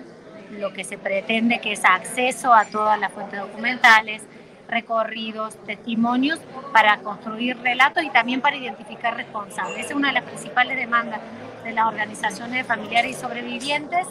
[0.50, 4.22] lo que se pretende que es acceso a todas las fuentes documentales,
[4.70, 6.38] recorridos, testimonios
[6.72, 9.78] para construir relatos y también para identificar responsables.
[9.78, 11.20] Esa es una de las principales demandas
[11.64, 14.06] de las organizaciones de familiares y sobrevivientes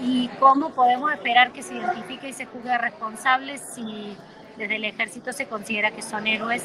[0.00, 4.16] y cómo podemos esperar que se identifique y se juzgue responsables si
[4.56, 6.64] desde el ejército se considera que son héroes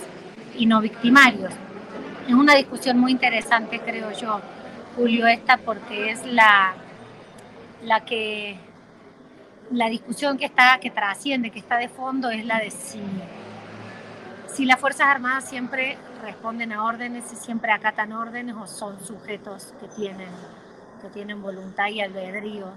[0.56, 1.54] y no victimarios.
[2.28, 4.40] Es una discusión muy interesante, creo yo,
[4.96, 6.74] Julio, esta, porque es la,
[7.84, 8.58] la que
[9.72, 13.02] la discusión que está, que trasciende, que está de fondo, es la de si,
[14.48, 19.74] si las Fuerzas Armadas siempre responden a órdenes, si siempre acatan órdenes o son sujetos
[19.80, 20.30] que tienen,
[21.02, 22.68] que tienen voluntad y albedrío.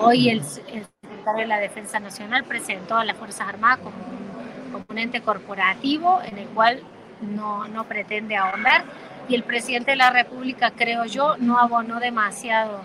[0.00, 4.72] Hoy el, el secretario de la Defensa Nacional presentó a las Fuerzas Armadas como un
[4.72, 6.82] componente corporativo en el cual
[7.20, 8.84] no, no pretende ahondar
[9.28, 12.80] y el presidente de la República, creo yo, no abonó demasiado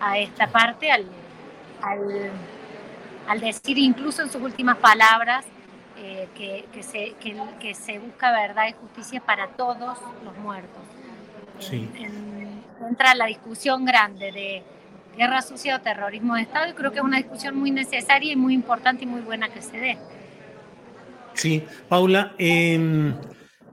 [0.00, 1.06] a esta parte al,
[1.82, 2.30] al
[3.28, 5.44] al decir incluso en sus últimas palabras
[5.96, 10.82] eh, que, que, se, que, se, busca verdad y justicia para todos los muertos.
[11.60, 11.88] Sí.
[12.88, 14.62] entra la discusión grande de
[15.16, 18.36] guerra sucia o terrorismo de Estado y creo que es una discusión muy necesaria y
[18.36, 19.98] muy importante y muy buena que se dé.
[21.34, 23.12] Sí, Paula, eh,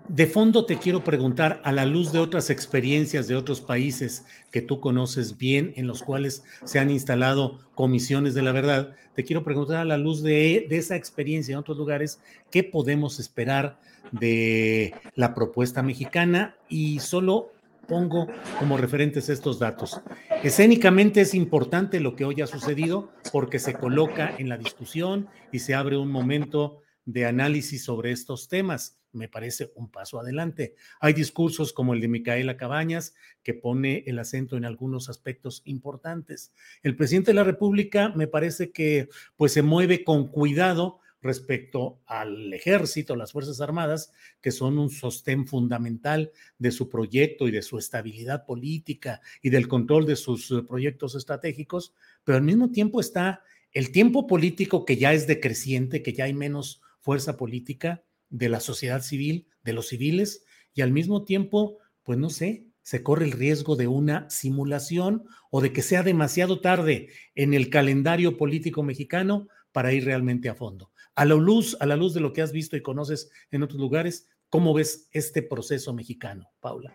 [0.08, 4.62] de fondo te quiero preguntar, a la luz de otras experiencias de otros países que
[4.62, 9.44] tú conoces bien, en los cuales se han instalado comisiones de la verdad, te quiero
[9.44, 12.20] preguntar a la luz de, esa experiencia en otros lugares,
[12.52, 13.80] ¿qué podemos esperar
[14.12, 16.56] de la propuesta mexicana?
[16.70, 17.52] Y solo
[17.88, 18.28] pongo
[18.60, 20.02] como referentes estos datos.
[20.44, 25.60] Escénicamente es importante lo que hoy ha sucedido porque se coloca en la discusión y
[25.60, 28.98] se abre un momento de análisis sobre estos temas.
[29.16, 30.76] Me parece un paso adelante.
[31.00, 36.54] Hay discursos como el de Micaela Cabañas, que pone el acento en algunos aspectos importantes.
[36.84, 42.54] El presidente de la República me parece que pues se mueve con cuidado respecto al
[42.54, 47.80] ejército, las Fuerzas Armadas, que son un sostén fundamental de su proyecto y de su
[47.80, 53.42] estabilidad política y del control de sus eh, proyectos estratégicos, pero al mismo tiempo está
[53.72, 58.04] el tiempo político que ya es decreciente, que ya hay menos fuerza política
[58.38, 63.02] de la sociedad civil, de los civiles, y al mismo tiempo, pues no sé, se
[63.02, 68.38] corre el riesgo de una simulación o de que sea demasiado tarde en el calendario
[68.38, 70.92] político mexicano para ir realmente a fondo.
[71.16, 73.80] A la luz, a la luz de lo que has visto y conoces en otros
[73.80, 76.94] lugares, ¿cómo ves este proceso mexicano, Paula?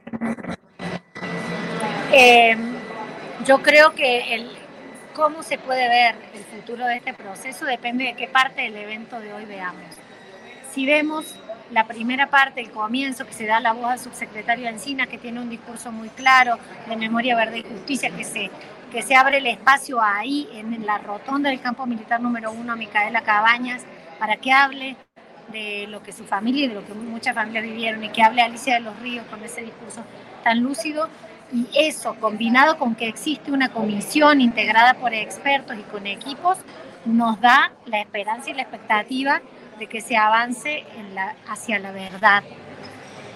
[2.12, 2.60] Em,
[3.46, 4.50] yo creo que el,
[5.14, 9.18] cómo se puede ver el futuro de este proceso depende de qué parte del evento
[9.18, 10.09] de hoy veamos.
[10.72, 11.34] Si vemos
[11.70, 15.40] la primera parte, el comienzo, que se da la voz al subsecretario Encina, que tiene
[15.40, 16.58] un discurso muy claro
[16.88, 18.50] de memoria, verdad y justicia, que se
[18.90, 22.76] que se abre el espacio ahí, en la rotonda del campo militar número uno, a
[22.76, 23.84] Micaela Cabañas,
[24.18, 24.96] para que hable
[25.52, 28.42] de lo que su familia y de lo que muchas familias vivieron y que hable
[28.42, 30.02] Alicia de los Ríos con ese discurso
[30.42, 31.08] tan lúcido.
[31.52, 36.58] Y eso, combinado con que existe una comisión integrada por expertos y con equipos,
[37.04, 39.40] nos da la esperanza y la expectativa
[39.80, 40.84] de que se avance
[41.48, 42.44] hacia la verdad.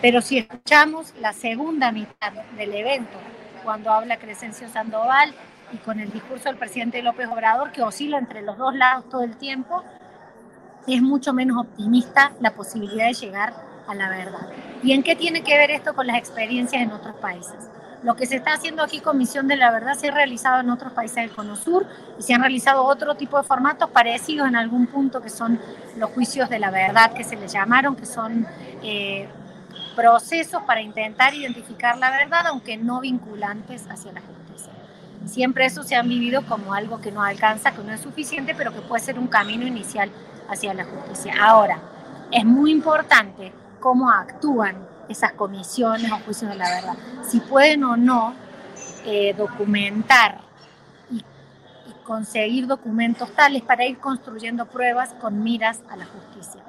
[0.01, 3.18] Pero si escuchamos la segunda mitad del evento,
[3.64, 5.34] cuando habla Crescencio Sandoval
[5.72, 9.22] y con el discurso del presidente López Obrador, que oscila entre los dos lados todo
[9.22, 9.82] el tiempo,
[10.86, 13.55] es mucho menos optimista la posibilidad de llegar
[13.88, 14.49] a la verdad.
[14.82, 17.70] ¿Y en qué tiene que ver esto con las experiencias en otros países?
[18.05, 20.69] Lo que se está haciendo aquí con Misión de la Verdad se ha realizado en
[20.69, 21.87] otros países del Cono Sur
[22.19, 25.59] y se han realizado otro tipo de formatos parecidos en algún punto que son
[25.97, 28.47] los juicios de la verdad que se les llamaron, que son
[28.83, 29.27] eh,
[29.97, 34.73] procesos para intentar identificar la verdad, aunque no vinculantes hacia la justicia.
[35.25, 38.75] Siempre eso se han vivido como algo que no alcanza, que no es suficiente, pero
[38.75, 40.11] que puede ser un camino inicial
[40.51, 41.37] hacia la justicia.
[41.43, 41.79] Ahora,
[42.31, 43.51] es muy importante
[43.81, 44.77] cómo actúan
[45.09, 46.95] esas comisiones o juicios de la verdad.
[47.27, 48.35] Si pueden o no
[49.05, 50.41] eh, documentar
[51.11, 51.23] y,
[52.05, 56.63] conseguir documentos tales para ir construyendo pruebas con miras a la justicia.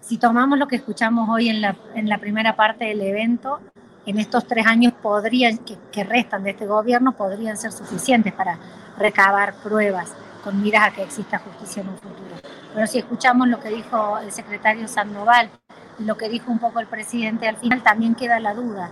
[0.00, 3.60] Si tomamos lo que escuchamos hoy en la, en la primera parte del evento,
[4.06, 8.58] en estos tres años podrían, que, restan de este gobierno podrían ser suficientes para
[8.96, 10.12] recabar pruebas
[10.44, 12.36] con miras a que exista justicia en un futuro.
[12.72, 15.50] Pero si escuchamos lo que dijo el secretario Sandoval
[15.98, 18.90] lo que dijo un poco el presidente, al final también queda la duda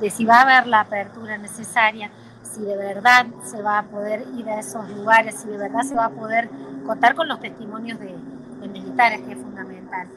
[0.00, 2.10] de si va a haber la apertura necesaria,
[2.42, 5.94] si de verdad se va a poder ir a esos lugares, si de verdad se
[5.94, 6.50] va a poder
[6.86, 8.14] contar con los testimonios de,
[8.60, 10.08] de militares, que es fundamental.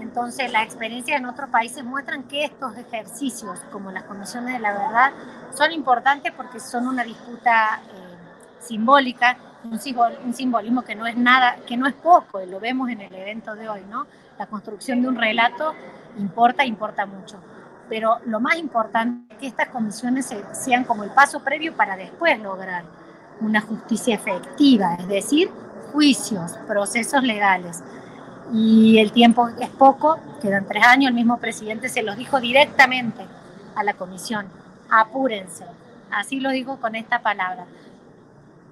[0.00, 4.72] Entonces, las experiencias en otros países muestran que estos ejercicios, como las comisiones de la
[4.72, 5.12] verdad,
[5.54, 8.16] son importantes porque son una disputa eh,
[8.60, 9.80] simbólica, un,
[10.24, 13.14] un, simbolismo que no es nada, que no es poco, y lo vemos en el
[13.14, 14.06] evento de hoy, ¿no?
[14.38, 15.74] La construcción de un relato
[16.18, 17.38] importa, importa mucho.
[17.88, 22.38] Pero lo más importante es que estas comisiones sean como el paso previo para después
[22.40, 22.84] lograr
[23.40, 25.50] una justicia efectiva, es decir,
[25.92, 27.82] juicios, procesos legales
[28.52, 33.24] y el tiempo es poco, quedan tres años, el mismo presidente se los dijo directamente
[33.74, 34.46] a la comisión,
[34.90, 35.64] apúrense,
[36.10, 37.66] así lo digo con esta palabra.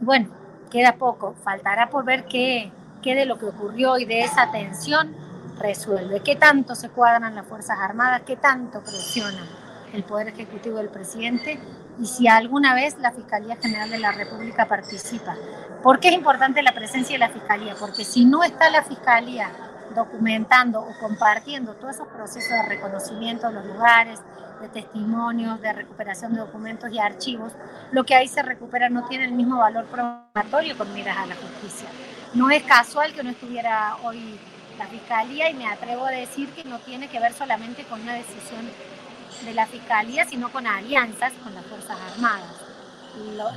[0.01, 0.29] Bueno,
[0.71, 2.71] queda poco, faltará por ver qué,
[3.03, 5.15] qué de lo que ocurrió y de esa tensión
[5.59, 9.47] resuelve, qué tanto se cuadran las Fuerzas Armadas, qué tanto presiona
[9.93, 11.59] el Poder Ejecutivo del presidente
[11.99, 15.37] y si alguna vez la Fiscalía General de la República participa.
[15.83, 17.75] ¿Por qué es importante la presencia de la Fiscalía?
[17.79, 19.51] Porque si no está la Fiscalía
[19.95, 24.21] documentando o compartiendo todos esos procesos de reconocimiento de los lugares,
[24.61, 27.53] de testimonios, de recuperación de documentos y archivos,
[27.93, 31.35] lo que ahí se recupera no tiene el mismo valor probatorio con miras a la
[31.37, 31.89] justicia.
[32.33, 34.41] No es casual que no estuviera hoy
[34.79, 38.15] la Fiscalía y me atrevo a decir que no tiene que ver solamente con una
[38.15, 38.69] decisión
[39.45, 42.63] de la Fiscalía, sino con alianzas con las Fuerzas Armadas.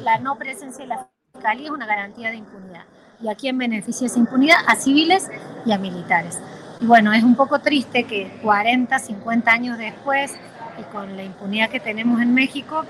[0.04, 2.84] la no presencia de la Fiscalía es una garantía de impunidad.
[3.22, 4.58] ¿Y a quién beneficia esa impunidad?
[4.68, 5.30] A civiles
[5.66, 6.40] y a militares.
[6.80, 10.36] Y bueno, es un poco triste que 40, 50 años después,
[10.80, 12.84] y con la impunidad que tenemos en México,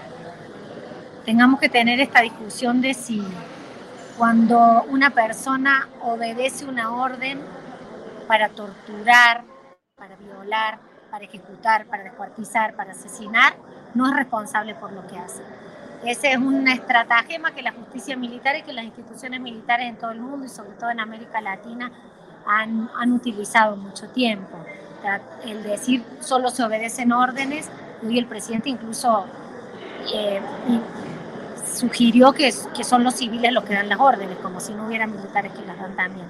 [1.26, 3.24] tengamos que tener esta discusión de si
[4.18, 7.40] cuando una persona obedece una orden
[8.28, 9.44] para torturar,
[9.96, 13.56] para violar, para ejecutar, para descuartizar, para asesinar,
[13.94, 15.42] no es responsable por lo que hace.
[16.04, 20.12] Ese es un estratagema que la justicia militar y que las instituciones militares en todo
[20.12, 21.92] el mundo y sobre todo en América Latina
[22.46, 24.58] han, han utilizado mucho tiempo.
[25.46, 27.70] El decir solo se obedecen órdenes,
[28.04, 29.26] y el presidente incluso
[30.14, 30.40] eh,
[31.66, 35.08] sugirió que, que son los civiles los que dan las órdenes, como si no hubiera
[35.08, 36.28] militares que las dan también.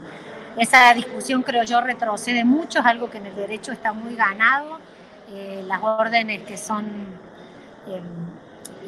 [0.57, 4.79] Esa discusión creo yo retrocede mucho, es algo que en el derecho está muy ganado.
[5.29, 6.85] Eh, las órdenes que son
[7.87, 8.01] eh,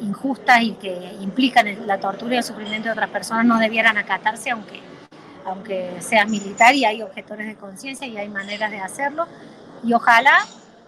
[0.02, 4.50] injustas y que implican la tortura y el sufrimiento de otras personas no debieran acatarse,
[4.50, 4.80] aunque,
[5.44, 9.28] aunque seas militar y hay objetores de conciencia y hay maneras de hacerlo.
[9.84, 10.38] Y ojalá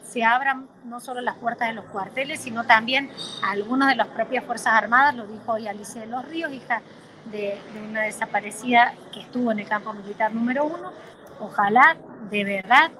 [0.05, 3.09] se abran no solo las puertas de los cuarteles, sino también
[3.43, 6.83] a algunos de las propias Fuerzas Armadas, lo dijo hoy Alicia de los Ríos, hija
[7.27, 7.59] de,
[7.89, 10.93] una desaparecida que estuvo en el campo militar número uno,
[11.41, 11.97] ojalá
[12.31, 12.91] de verdad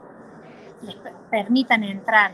[0.83, 0.97] les
[1.31, 2.33] permitan entrar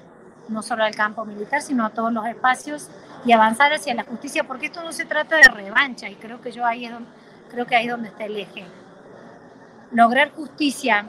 [0.49, 2.89] no solo al campo militar, sino a todos los espacios
[3.25, 6.53] y avanzar hacia la justicia, porque esto no se trata de revancha y creo que
[6.53, 7.09] yo ahí es donde,
[7.51, 8.65] creo que ahí es donde está el eje.
[9.93, 11.07] Lograr justicia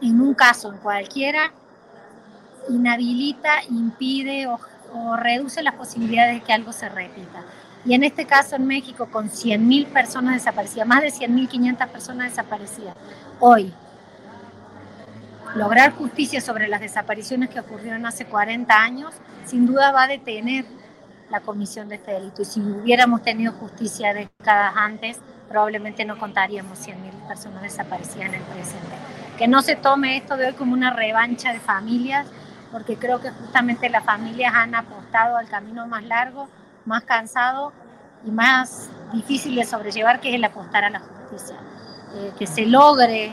[0.00, 1.52] en un caso, en cualquiera,
[2.68, 4.60] inhabilita, impide o,
[4.94, 7.42] o reduce las posibilidades de que algo se repita.
[7.84, 12.94] Y en este caso en México, con 100.000 personas desaparecidas, más de 100.500 personas desaparecidas,
[13.40, 13.72] hoy,
[15.56, 19.14] lograr justicia sobre las desapariciones que ocurrieron hace 40 años,
[19.44, 20.64] sin duda va a detener
[21.28, 22.42] la comisión de este delito.
[22.42, 25.18] Y si hubiéramos tenido justicia décadas antes,
[25.48, 28.96] probablemente no contaríamos 100.000 personas desaparecidas en el presente.
[29.38, 32.26] Que no se tome esto de hoy como una revancha de familias,
[32.70, 36.48] porque creo que justamente las familias han apostado al camino más largo,
[36.84, 37.72] más cansado
[38.24, 41.56] y más difícil de sobrellevar, que es el apostar a la justicia.
[42.14, 43.32] Eh, que se logre,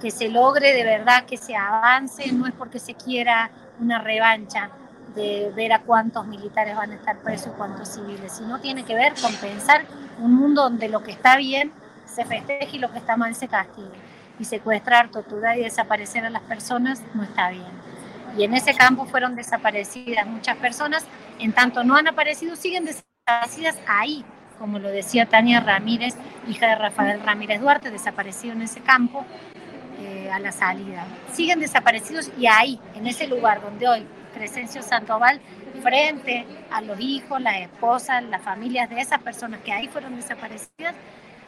[0.00, 4.70] que se logre de verdad, que se avance, no es porque se quiera una revancha
[5.14, 8.94] de ver a cuántos militares van a estar presos y cuántos civiles, sino tiene que
[8.94, 9.84] ver con pensar
[10.20, 11.72] un mundo donde lo que está bien
[12.04, 13.88] se festeje y lo que está mal se castigue.
[14.38, 17.66] Y secuestrar, torturar y desaparecer a las personas no está bien.
[18.36, 21.04] Y en ese campo fueron desaparecidas muchas personas,
[21.38, 24.24] en tanto no han aparecido, siguen desaparecidas ahí,
[24.58, 26.14] como lo decía Tania Ramírez,
[26.48, 29.24] hija de Rafael Ramírez Duarte, desapareció en ese campo
[30.00, 31.06] eh, a la salida.
[31.32, 35.40] Siguen desaparecidos y ahí, en ese lugar donde hoy Crescencio Sandoval,
[35.82, 40.94] frente a los hijos, las esposas, las familias de esas personas que ahí fueron desaparecidas,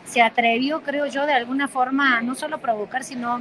[0.04, 3.40] se atrevió, creo yo, de alguna forma a no solo provocar, sino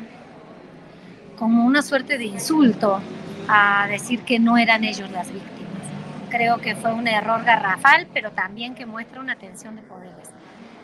[1.37, 2.99] como una suerte de insulto
[3.47, 5.58] a decir que no eran ellos las víctimas.
[6.29, 10.29] Creo que fue un error garrafal, pero también que muestra una tensión de poderes.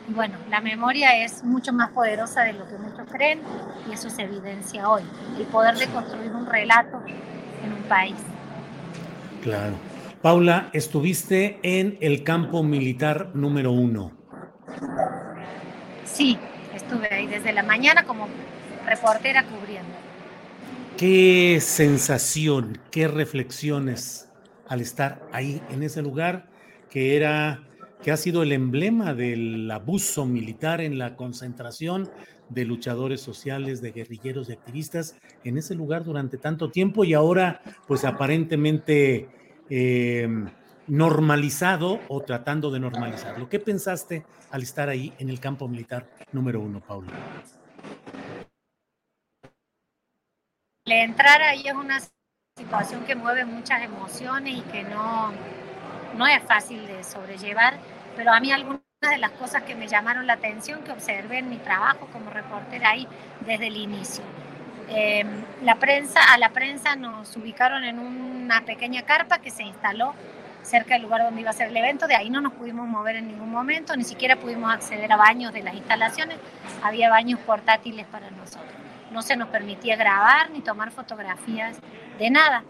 [0.10, 3.40] Y bueno, la memoria es mucho más poderosa de lo que muchos creen
[3.90, 5.04] y eso se evidencia hoy.
[5.38, 7.02] El poder de construir un relato
[7.64, 8.16] en un país.
[9.42, 9.76] Claro.
[10.22, 14.12] Paula, estuviste en el campo militar número uno.
[16.04, 16.40] Sí,
[16.74, 18.28] estuve ahí desde la mañana como
[18.86, 19.94] reportera cubriendo.
[20.98, 24.26] ¿Qué sensación, qué reflexiones
[24.68, 26.48] al estar ahí en ese lugar
[26.90, 27.64] que era
[28.02, 32.12] que ha sido el emblema del abuso militar en la concentración
[32.50, 37.62] de luchadores sociales, de guerrilleros, de activistas en ese lugar durante tanto tiempo y ahora
[37.88, 39.28] pues aparentemente
[39.70, 40.28] eh,
[40.88, 43.50] normalizado o tratando de normalizarlo.
[43.50, 47.12] ¿Qué pensaste al estar ahí en el campo militar número uno, Paula?
[50.88, 52.00] entrar ahí es una
[52.58, 55.34] situación que mueve muchas emociones y que no,
[56.16, 57.74] no es fácil de sobrellevar,
[58.16, 61.50] pero a mí algunas de las cosas que me llamaron la atención, que observé en
[61.50, 63.10] mi trabajo como reportera ahí
[63.42, 64.24] desde el inicio.
[64.88, 65.28] Em,
[65.64, 70.14] la prensa, a la prensa nos ubicaron en una pequeña carpa que se instaló
[70.64, 73.18] cerca del lugar donde iba a ser el evento, de ahí no nos pudimos mover
[73.18, 76.38] en ningún momento, ni siquiera pudimos acceder a baños de las instalaciones,
[76.82, 81.78] había baños portátiles para nosotros no se nos permitía grabar ni tomar fotografías
[82.18, 82.64] de nada.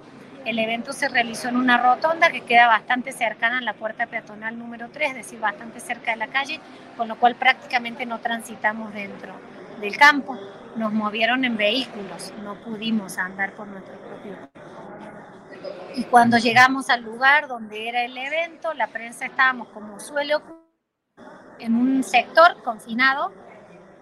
[0.45, 4.59] El evento se realizó en una rotonda que queda bastante cercana a la puerta peatonal
[4.59, 6.59] número 3, es decir, bastante cerca de la calle,
[6.97, 9.33] con lo cual prácticamente no transitamos dentro
[9.81, 10.37] del campo.
[10.75, 14.37] Nos movieron en vehículos, no pudimos andar por nuestro propio.
[15.95, 20.65] Y cuando llegamos al lugar donde era el evento, la prensa estábamos como suele ocurrir
[21.59, 23.31] en un sector confinado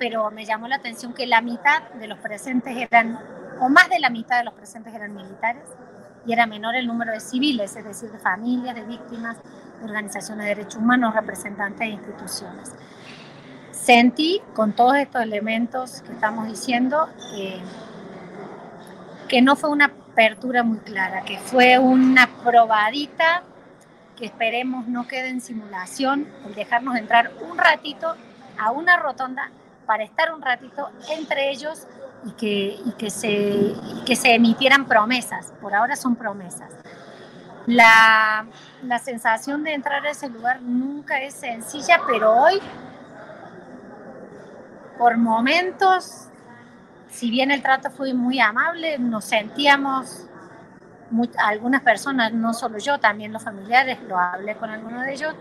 [0.04, 3.18] pero me llamó la atención que la mitad de los presentes eran,
[3.62, 5.64] o más de la mitad de los presentes eran militares,
[6.26, 9.38] y era menor el número de civiles, es decir, de familias, de víctimas,
[9.80, 12.74] de organizaciones de derechos humanos, representantes de instituciones.
[13.72, 17.08] Sentí, con todos estos elementos que estamos diciendo,
[19.30, 23.44] que no fue una apertura muy clara, que fue una probadita
[24.18, 28.18] que esperemos no quede en simulación, el dejarnos entrar un ratito
[28.60, 29.50] a una rotonda
[29.86, 31.88] para estar un ratito entre ellos
[32.26, 33.74] y que, que, se,
[34.06, 35.54] que se emitieran promesas.
[35.62, 36.72] Por ahora son promesas.
[37.66, 38.46] La,
[38.84, 42.60] la sensación de entrar a ese lugar nunca es sencilla, pero hoy,
[44.98, 46.28] por momentos,
[47.10, 50.28] si bien el trato fue muy amable, nos sentíamos,
[51.38, 55.36] algunas personas, no solo yo, también los familiares, lo hablé con algunos de ellos,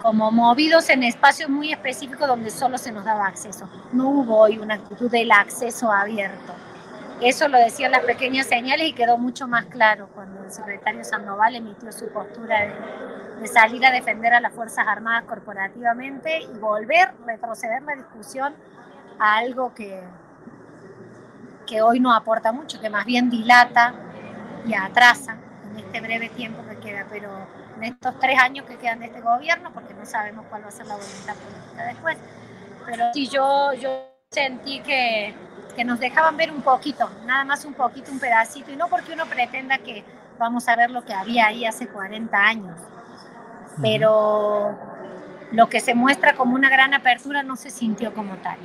[0.00, 3.68] como movidos en espacios muy específicos donde solo se nos daba acceso.
[3.92, 6.54] No hubo hoy una actitud del acceso abierto.
[7.20, 11.54] Eso lo decían las pequeñas señales y quedó mucho más claro cuando el secretario Sandoval
[11.54, 12.72] emitió su postura
[13.40, 18.54] de, salir a defender a las Fuerzas Armadas corporativamente y volver, retroceder la discusión
[19.18, 20.00] a algo que,
[21.66, 23.94] que hoy no aporta mucho, que más bien dilata
[24.66, 25.36] y atrasa
[25.70, 27.06] en este breve tiempo que queda.
[27.10, 27.28] Pero
[27.80, 30.72] en estos tres años que quedan de este gobierno, porque no sabemos cuál va a
[30.72, 32.16] ser la voluntad política después.
[32.86, 35.34] Pero sí, yo, yo sentí que,
[35.74, 39.12] que nos dejaban ver un poquito, nada más un poquito, un pedacito, y no porque
[39.12, 40.04] uno pretenda que
[40.38, 42.78] vamos a ver lo que había ahí hace 40 años,
[43.80, 44.78] pero
[45.52, 48.58] lo que se muestra como una gran apertura no se sintió como tal.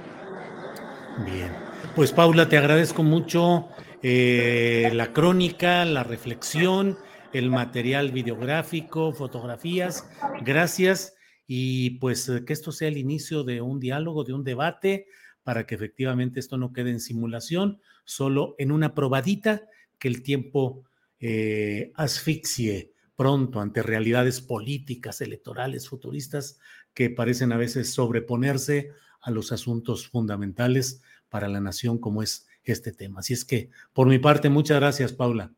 [1.25, 1.51] Bien,
[1.95, 3.69] pues Paula, te agradezco mucho
[4.03, 6.97] eh, la crónica, la reflexión,
[7.37, 10.07] el material videográfico, fotografías.
[10.41, 11.15] Gracias
[11.45, 15.07] y pues que esto sea el inicio de un diálogo, de un debate,
[15.43, 19.67] para que efectivamente esto no quede en simulación, solo en una probadita
[19.99, 20.85] que el tiempo
[21.19, 26.59] eh, asfixie pronto ante realidades políticas, electorales, futuristas,
[26.93, 32.93] que parecen a veces sobreponerse a los asuntos fundamentales para la nación como es este
[32.93, 33.19] tema.
[33.19, 35.53] Así es que, por mi parte, muchas gracias, Paula.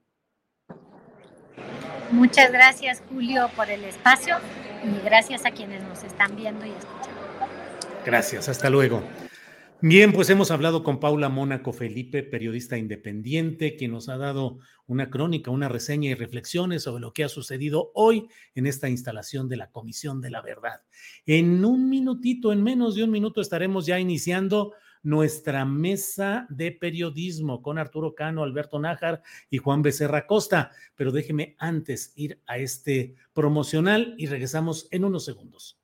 [2.12, 4.38] Muchas gracias, Julio, por el espacio
[4.84, 7.22] y gracias a quienes nos están viendo y escuchando.
[8.06, 9.04] Gracias, hasta luego.
[9.82, 15.12] Bien, pues hemos hablado con Paula Mónaco Felipe, periodista independiente, quien nos ha dado una
[15.12, 19.58] crónica, una reseña y reflexiones sobre lo que ha sucedido hoy en esta instalación de
[19.58, 20.82] la Comisión de la Verdad.
[21.28, 24.74] En un minutito, en menos de un minuto, estaremos ya iniciando
[25.08, 30.72] nuestra mesa de periodismo con Arturo Cano, Alberto Nájar y Juan Becerra Costa.
[30.96, 35.77] Pero déjeme antes ir a este promocional y regresamos en unos segundos.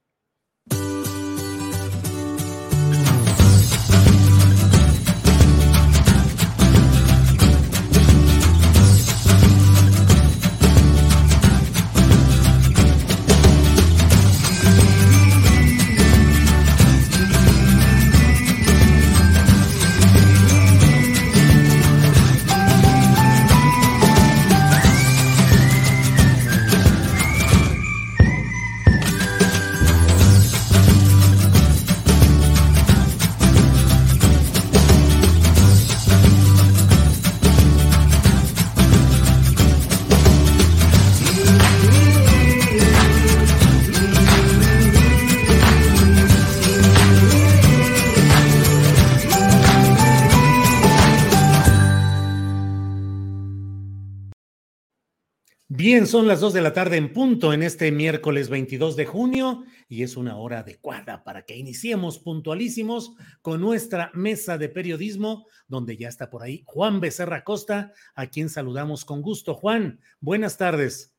[55.94, 59.64] Bien, son las dos de la tarde en punto en este miércoles 22 de junio
[59.88, 63.14] y es una hora adecuada para que iniciemos puntualísimos
[63.44, 68.50] con nuestra mesa de periodismo, donde ya está por ahí Juan Becerra Costa, a quien
[68.50, 69.54] saludamos con gusto.
[69.54, 71.14] Juan, buenas tardes.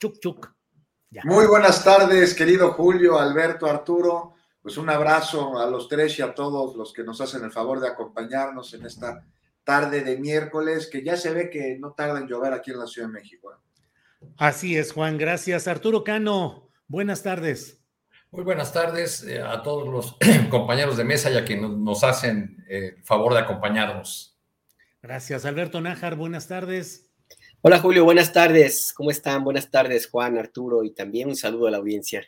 [0.00, 0.50] Chuc, chuc.
[1.24, 4.36] Muy buenas tardes, querido Julio, Alberto, Arturo.
[4.62, 7.78] Pues un abrazo a los tres y a todos los que nos hacen el favor
[7.78, 9.22] de acompañarnos en esta
[9.64, 12.86] tarde de miércoles, que ya se ve que no tarda en llover aquí en la
[12.86, 13.52] Ciudad de México.
[13.52, 14.26] ¿eh?
[14.36, 15.68] Así es, Juan, gracias.
[15.68, 17.80] Arturo Cano, buenas tardes.
[18.30, 20.16] Muy buenas tardes eh, a todos los
[20.50, 24.38] compañeros de mesa y a quienes nos hacen eh, el favor de acompañarnos.
[25.02, 27.10] Gracias, Alberto Nájar, buenas tardes.
[27.60, 28.92] Hola Julio, buenas tardes.
[28.96, 29.44] ¿Cómo están?
[29.44, 32.24] Buenas tardes, Juan, Arturo, y también un saludo a la audiencia.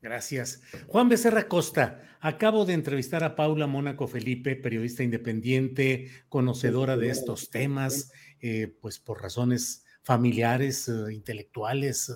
[0.00, 0.62] Gracias.
[0.88, 7.50] Juan Becerra Costa, acabo de entrevistar a Paula Mónaco Felipe, periodista independiente, conocedora de estos
[7.50, 12.12] temas, eh, pues por razones familiares, eh, intelectuales,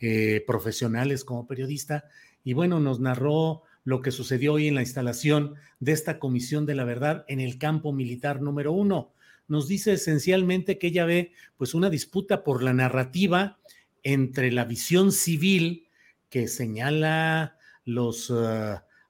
[0.00, 2.04] eh, profesionales como periodista.
[2.44, 6.74] Y bueno, nos narró lo que sucedió hoy en la instalación de esta Comisión de
[6.74, 9.12] la Verdad en el campo militar número uno.
[9.48, 13.58] Nos dice esencialmente que ella ve pues una disputa por la narrativa
[14.02, 15.88] entre la visión civil,
[16.30, 18.32] que señala los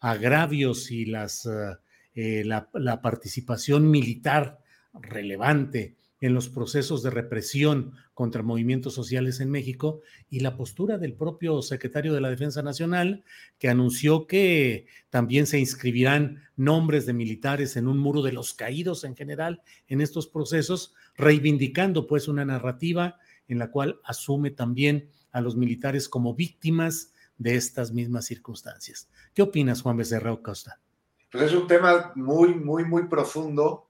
[0.02, 1.76] agravios y las, eh,
[2.14, 4.58] eh, la, la, participación militar
[4.92, 11.14] relevante en los procesos de represión contra movimientos sociales en México y la postura del
[11.14, 13.24] propio secretario de la Defensa Nacional,
[13.58, 19.04] que anunció que también se inscribirán nombres de militares en un muro de los caídos
[19.04, 25.40] en general en estos procesos, reivindicando pues una narrativa en la cual asume también a
[25.40, 27.11] los militares como víctimas
[27.42, 29.08] de estas mismas circunstancias.
[29.34, 30.78] ¿Qué opinas, Juan Becerra Costa?
[31.30, 33.88] Pues es un tema muy, muy, muy profundo,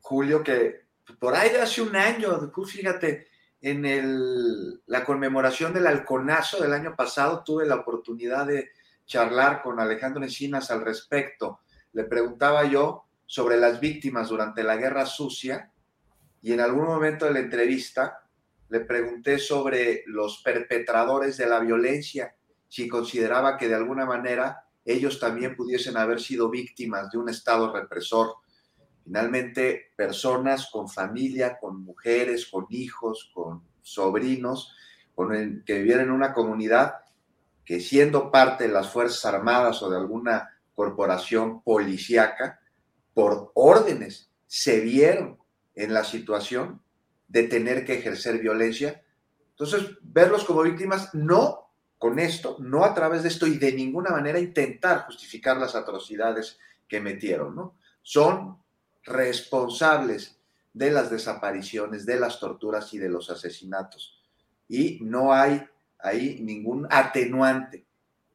[0.00, 0.86] Julio, que
[1.18, 3.28] por ahí de hace un año, fíjate,
[3.60, 8.70] en el, la conmemoración del halconazo del año pasado tuve la oportunidad de
[9.06, 11.60] charlar con Alejandro Encinas al respecto.
[11.92, 15.72] Le preguntaba yo sobre las víctimas durante la guerra sucia
[16.42, 18.24] y en algún momento de la entrevista
[18.68, 22.34] le pregunté sobre los perpetradores de la violencia
[22.70, 27.72] si consideraba que de alguna manera ellos también pudiesen haber sido víctimas de un Estado
[27.72, 28.36] represor.
[29.04, 34.72] Finalmente, personas con familia, con mujeres, con hijos, con sobrinos,
[35.14, 36.94] con que vivieron en una comunidad
[37.64, 42.60] que siendo parte de las Fuerzas Armadas o de alguna corporación policíaca,
[43.12, 45.38] por órdenes, se vieron
[45.74, 46.80] en la situación
[47.26, 49.02] de tener que ejercer violencia.
[49.50, 51.69] Entonces, verlos como víctimas no
[52.00, 56.58] con esto, no a través de esto y de ninguna manera intentar justificar las atrocidades
[56.88, 57.76] que metieron, ¿no?
[58.00, 58.56] Son
[59.04, 60.40] responsables
[60.72, 64.18] de las desapariciones, de las torturas y de los asesinatos.
[64.66, 65.62] Y no hay
[65.98, 67.84] ahí ningún atenuante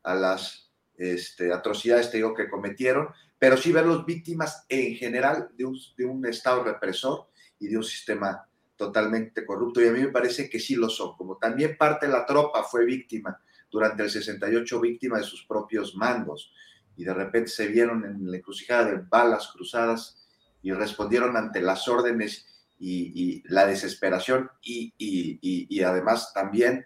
[0.04, 3.08] a las este, atrocidades, te digo, que cometieron,
[3.40, 7.84] pero sí verlos víctimas en general de un, de un Estado represor y de un
[7.84, 9.82] sistema totalmente corrupto.
[9.82, 12.62] Y a mí me parece que sí lo son, como también parte de la tropa
[12.62, 13.42] fue víctima
[13.76, 16.54] durante el 68, víctima de sus propios mandos,
[16.96, 20.26] y de repente se vieron en la encrucijada de balas cruzadas
[20.62, 22.48] y respondieron ante las órdenes
[22.80, 26.86] y, la desesperación y, y, además también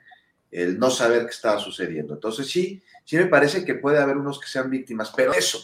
[0.50, 2.16] el no saber qué estaba sucediendo.
[2.16, 5.60] Entonces sí, sí me parece que puede haber unos que sean víctimas, pero eso,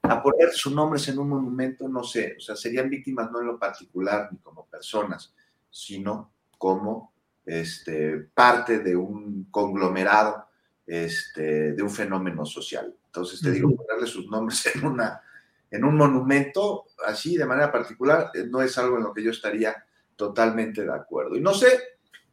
[0.00, 3.48] a poner sus nombres en un monumento, no sé, o sea, serían víctimas no en
[3.48, 5.34] lo particular ni como personas,
[5.70, 7.12] sino como
[7.48, 10.48] este, parte de un conglomerado,
[10.86, 12.94] este, de un fenómeno social.
[13.06, 15.22] Entonces te digo, ponerle sus nombres en, una,
[15.70, 19.30] en un monumento así de manera particular eh, no es algo en lo que yo
[19.30, 19.74] estaría
[20.14, 21.36] totalmente de acuerdo.
[21.36, 21.68] Y no sé,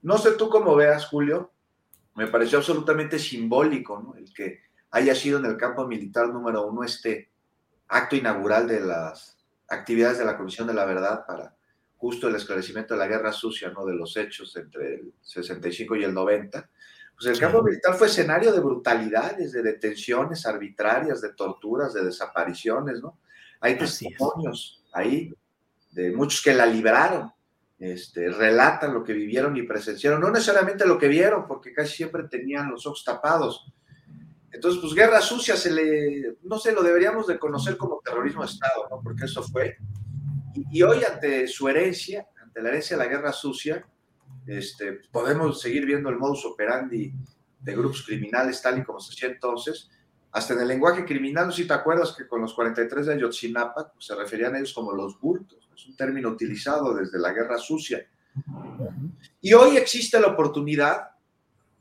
[0.02, 1.54] no sé tú cómo veas, Julio,
[2.16, 4.16] me pareció absolutamente simbólico ¿no?
[4.16, 7.32] el que haya sido en el campo militar número uno este
[7.88, 9.38] acto inaugural de las
[9.70, 11.56] actividades de la Comisión de la Verdad para
[11.98, 13.86] justo el esclarecimiento de la guerra sucia, ¿no?
[13.86, 16.70] De los hechos entre el 65 y el 90.
[17.16, 23.02] Pues el campo militar fue escenario de brutalidades, de detenciones arbitrarias, de torturas, de desapariciones,
[23.02, 23.20] ¿no?
[23.62, 25.34] Hay testimonios ahí
[25.92, 27.32] de muchos que la libraron,
[27.80, 32.24] este, relatan lo que vivieron y presenciaron, no necesariamente lo que vieron, porque casi siempre
[32.24, 33.72] tenían los ojos tapados.
[34.52, 38.52] Entonces, pues guerra sucia se le, no sé, lo deberíamos de conocer como terrorismo de
[38.52, 39.02] Estado, ¿no?
[39.02, 39.78] Porque eso fue.
[40.72, 43.86] Y, hoy ante su herencia, ante la herencia de la guerra sucia,
[44.48, 47.14] este, podemos seguir viendo el modus operandi
[47.60, 49.90] de grupos criminales tal y como se hacía entonces.
[50.32, 54.06] Hasta en el lenguaje criminal, si te acuerdas que con los 43 de Ayotzinapa pues,
[54.06, 55.70] se referían a ellos como los bultos.
[55.74, 58.06] Es un término utilizado desde la guerra sucia.
[59.42, 61.12] Y hoy existe la oportunidad,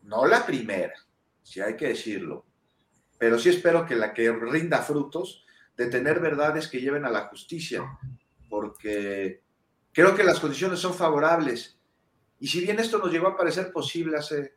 [0.03, 0.95] no la primera,
[1.43, 2.45] si hay que decirlo,
[3.19, 5.45] pero sí espero que la que rinda frutos
[5.77, 7.83] de tener verdades que lleven a la justicia,
[8.55, 9.43] porque
[9.93, 11.77] creo que las condiciones son favorables.
[12.39, 14.55] Y si bien esto nos llegó a parecer posible hace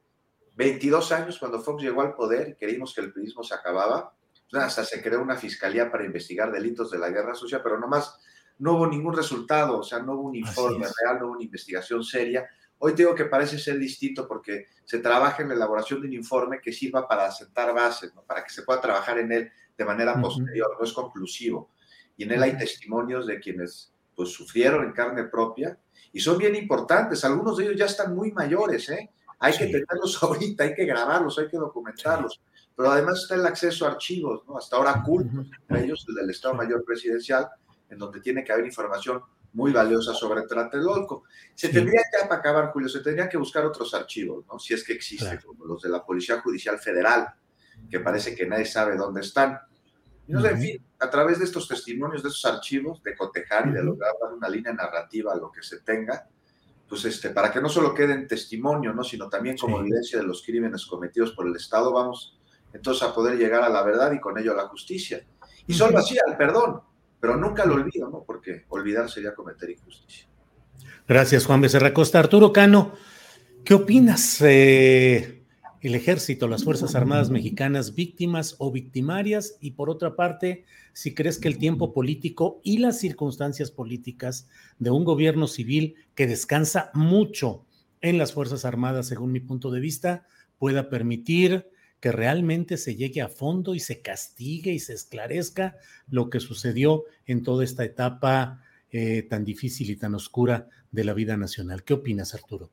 [0.53, 4.13] 22 años, cuando Fox llegó al poder y creímos que el periodismo se acababa,
[4.51, 8.19] pues hasta se creó una fiscalía para investigar delitos de la guerra sucia, pero nomás
[8.59, 12.03] no hubo ningún resultado, o sea, no hubo un informe real, no hubo una investigación
[12.03, 12.47] seria.
[12.77, 16.61] Hoy digo que parece ser distinto porque se trabaja en la elaboración de un informe
[16.61, 20.75] que sirva para sentar bases, para que se pueda trabajar en él de manera posterior,
[20.77, 21.71] no es conclusivo
[22.17, 25.77] y en él hay testimonios de quienes pues sufrieron en carne propia
[26.11, 27.23] y son bien importantes.
[27.23, 29.11] Algunos de ellos ya están muy mayores, ¿eh?
[29.39, 32.41] Hay que tenerlos ahorita, hay que grabarlos, hay que documentarlos.
[32.75, 34.57] Pero además está el acceso a archivos, ¿no?
[34.57, 37.47] Hasta ahora cultos, entre ellos el del Estado Mayor Presidencial,
[37.89, 39.21] en donde tiene que haber información
[39.53, 41.23] muy valiosa sobre Tlatelolco.
[41.55, 44.59] Se tendría que acabar, Julio, se tendría que buscar otros archivos, ¿no?
[44.59, 47.27] Si es que existen, como los de la Policía Judicial Federal,
[47.89, 49.59] que parece que nadie sabe dónde están.
[50.27, 53.67] Y no sé, en fin, a través de estos testimonios, de estos archivos, de cotejar
[53.67, 56.27] y de lograr dar una línea narrativa a lo que se tenga,
[56.87, 59.03] pues este, para que no solo quede en testimonio, ¿no?
[59.03, 62.37] sino también como evidencia de los crímenes cometidos por el Estado, vamos
[62.73, 65.25] entonces a poder llegar a la verdad y con ello a la justicia.
[65.65, 66.81] Y solo así al perdón,
[67.19, 68.23] pero nunca lo olvido, ¿no?
[68.25, 70.27] Porque olvidar sería cometer injusticia.
[71.07, 72.19] Gracias, Juan Becerra Costa.
[72.19, 72.93] Arturo Cano,
[73.63, 74.41] ¿qué opinas?
[74.41, 75.36] Eh,
[75.81, 81.37] el ejército, las Fuerzas Armadas mexicanas víctimas o victimarias y por otra parte, si crees
[81.37, 84.47] que el tiempo político y las circunstancias políticas
[84.79, 87.65] de un gobierno civil que descansa mucho
[88.01, 90.25] en las Fuerzas Armadas, según mi punto de vista,
[90.57, 95.77] pueda permitir que realmente se llegue a fondo y se castigue y se esclarezca
[96.09, 101.13] lo que sucedió en toda esta etapa eh, tan difícil y tan oscura de la
[101.13, 101.83] vida nacional.
[101.83, 102.71] ¿Qué opinas, Arturo?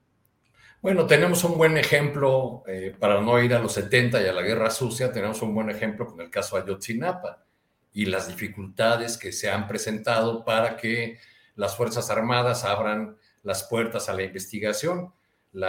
[0.84, 4.42] Bueno, tenemos un buen ejemplo, eh, para no ir a los 70 y a la
[4.42, 7.42] guerra sucia, tenemos un buen ejemplo con el caso Ayotzinapa
[7.94, 11.18] y las dificultades que se han presentado para que
[11.56, 15.14] las Fuerzas Armadas abran las puertas a la investigación.
[15.54, 15.64] Eh,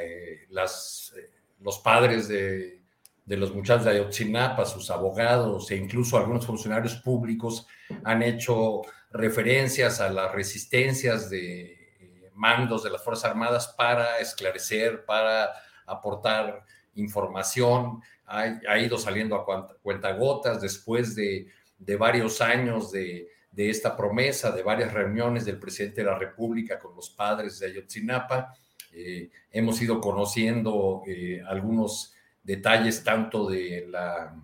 [0.00, 2.80] eh, los padres de,
[3.26, 7.66] de los muchachos de Ayotzinapa, sus abogados e incluso algunos funcionarios públicos
[8.04, 8.80] han hecho
[9.10, 11.75] referencias a las resistencias de
[12.36, 15.52] mandos de las Fuerzas Armadas para esclarecer, para
[15.86, 16.64] aportar
[16.94, 18.00] información.
[18.26, 21.48] Ha, ido saliendo a cuentagotas después de,
[21.98, 27.10] varios años de, esta promesa, de varias reuniones del presidente de la República con los
[27.10, 28.54] padres de Ayotzinapa.
[28.92, 34.34] Eh, hemos ido conociendo eh, algunos detalles tanto de, la,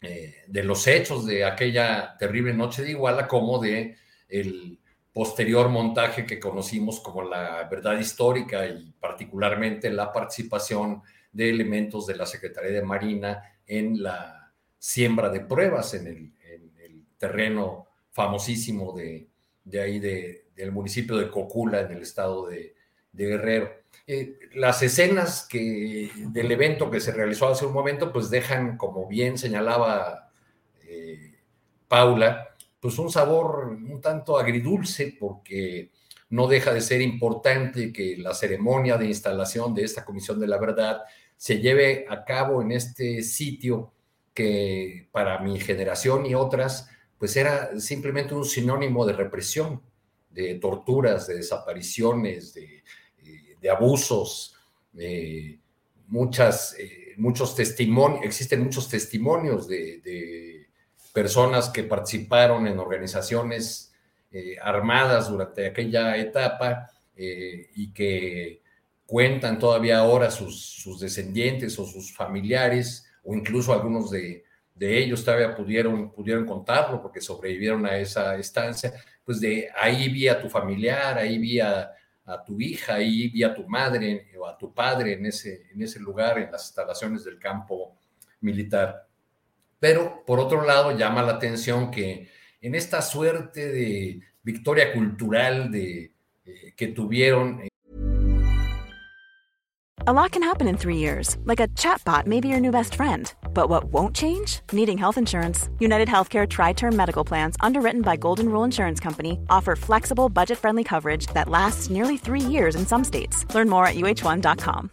[0.00, 3.96] eh, de los hechos de aquella terrible noche de Iguala como de
[4.28, 4.81] el
[5.12, 11.02] posterior montaje que conocimos como la verdad histórica y particularmente la participación
[11.32, 16.32] de elementos de la Secretaría de Marina en la siembra de pruebas en el,
[17.18, 19.28] terreno famosísimo de,
[19.80, 22.74] ahí del municipio de Cocula en el estado de,
[23.12, 23.70] Guerrero.
[24.08, 29.06] Eh, las escenas que, del evento que se realizó hace un momento, pues dejan, como
[29.06, 30.32] bien señalaba
[30.82, 31.36] eh,
[31.86, 32.51] Paula,
[32.82, 35.92] pues un sabor un tanto agridulce porque
[36.30, 40.58] no deja de ser importante que la ceremonia de instalación de esta Comisión de la
[40.58, 41.02] Verdad
[41.36, 43.92] se lleve a cabo en este sitio
[44.34, 46.88] que para mi generación y otras,
[47.18, 49.80] pues era simplemente un sinónimo de represión,
[50.30, 52.82] de torturas, de desapariciones, de,
[53.24, 54.56] eh, abusos,
[56.08, 60.51] muchas, eh, muchos testimonios, existen muchos testimonios de
[61.12, 63.92] personas que participaron en organizaciones
[64.30, 68.62] eh, armadas durante aquella etapa eh, y que
[69.04, 74.44] cuentan todavía ahora sus, descendientes o sus familiares, o incluso algunos de,
[74.80, 78.92] ellos todavía pudieron, pudieron contarlo porque sobrevivieron a esa estancia,
[79.24, 81.92] pues de ahí vi a tu familiar, ahí vi a,
[82.46, 86.00] tu hija, ahí vi a tu madre o a tu padre en ese, en ese
[86.00, 87.96] lugar, en las instalaciones del campo
[88.40, 89.06] militar.
[89.82, 92.28] Pero por otro lado, llama la atención que
[92.60, 96.12] en esta suerte de victoria cultural eh,
[96.76, 97.62] que tuvieron.
[97.62, 97.68] Eh,
[100.06, 102.94] a lot can happen in three years, like a chatbot may be your new best
[102.94, 103.34] friend.
[103.52, 104.60] But what won't change?
[104.70, 105.68] Needing health insurance.
[105.80, 110.58] United Healthcare Tri Term Medical Plans, underwritten by Golden Rule Insurance Company, offer flexible, budget
[110.58, 113.52] friendly coverage that lasts nearly three years in some states.
[113.52, 114.92] Learn more at uh1.com.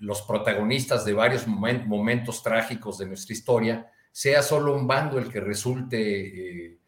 [0.00, 5.40] Los protagonistas de varios momentos trágicos de nuestra historia, sea solo un bando el que
[5.40, 6.78] resulte eh,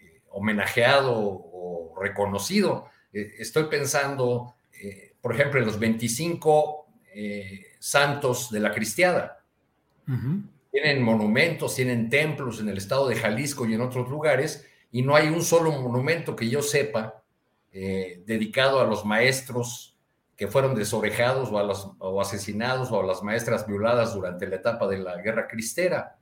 [0.00, 2.86] eh, homenajeado o reconocido.
[3.12, 4.54] Eh, estoy pensando,
[5.20, 6.86] por ejemplo, en los 25
[7.78, 9.44] santos de la cristiada.
[10.70, 15.14] Tienen monumentos, tienen templos en el estado de Jalisco y en otros lugares, y no
[15.14, 17.22] hay un solo monumento que yo sepa
[17.72, 19.93] dedicado a los maestros
[20.36, 24.56] que fueron desorejados o, a los, o asesinados o a las maestras violadas durante la
[24.56, 26.16] etapa de la guerra cristera.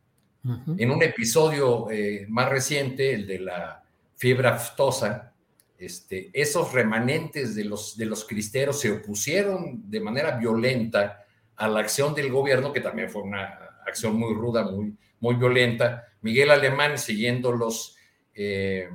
[0.76, 3.84] En un episodio eh, más reciente, el de la
[4.16, 5.32] fiebre aftosa,
[5.78, 11.24] este, esos remanentes de los, de los cristeros se opusieron de manera violenta
[11.54, 16.08] a la acción del gobierno, que también fue una acción muy ruda, muy, muy violenta.
[16.22, 17.96] Miguel Alemán, siguiendo los,
[18.34, 18.90] eh,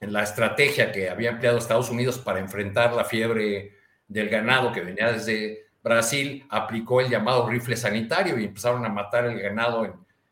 [0.00, 3.73] la estrategia que había empleado Estados Unidos para enfrentar la fiebre
[4.08, 9.26] del ganado que venía desde Brasil aplicó el llamado rifle sanitario y empezaron a matar
[9.26, 9.84] el ganado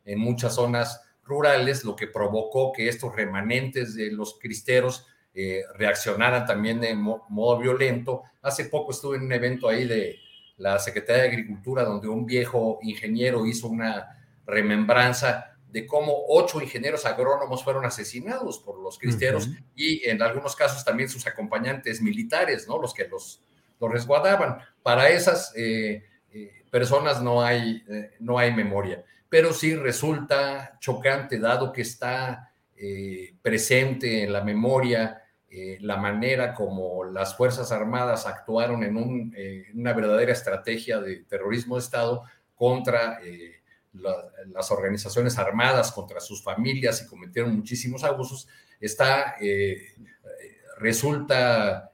[0.05, 6.47] en, muchas zonas rurales, lo que provocó que estos remanentes de los cristeros eh, reaccionaran
[6.47, 8.23] también de modo violento.
[8.40, 10.19] Hace poco estuve en un evento ahí de
[10.57, 17.07] la Secretaría de Agricultura donde un viejo ingeniero hizo una remembranza de cómo ocho ingenieros
[17.07, 22.78] agrónomos fueron asesinados por los cristeros y en algunos casos también sus acompañantes militares, ¿no?
[22.78, 23.43] Los que los
[23.82, 24.59] lo resguardaban.
[24.82, 31.38] Para esas eh, eh, personas no hay, eh, no hay memoria, pero sí resulta chocante
[31.38, 32.48] dado que está
[33.40, 35.22] presente en la memoria
[35.80, 38.96] la manera como las Fuerzas Armadas actuaron en,
[39.72, 42.24] una verdadera estrategia de terrorismo de Estado
[42.56, 43.20] contra
[43.92, 48.48] las organizaciones armadas, contra sus familias y cometieron muchísimos abusos,
[48.80, 49.36] está,
[50.78, 51.92] resulta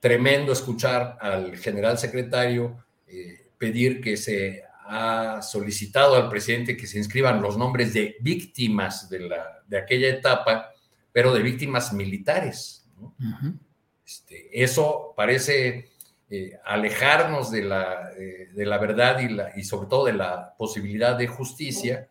[0.00, 6.98] tremendo escuchar al general secretario eh, pedir que se ha solicitado al presidente que se
[6.98, 10.70] inscriban los nombres de víctimas de, la, de aquella etapa,
[11.12, 12.86] pero de víctimas militares.
[14.04, 15.90] este, eso parece
[16.30, 20.54] eh, alejarnos de la, eh, de la verdad y, la, y, sobre todo de la
[20.56, 22.08] posibilidad de justicia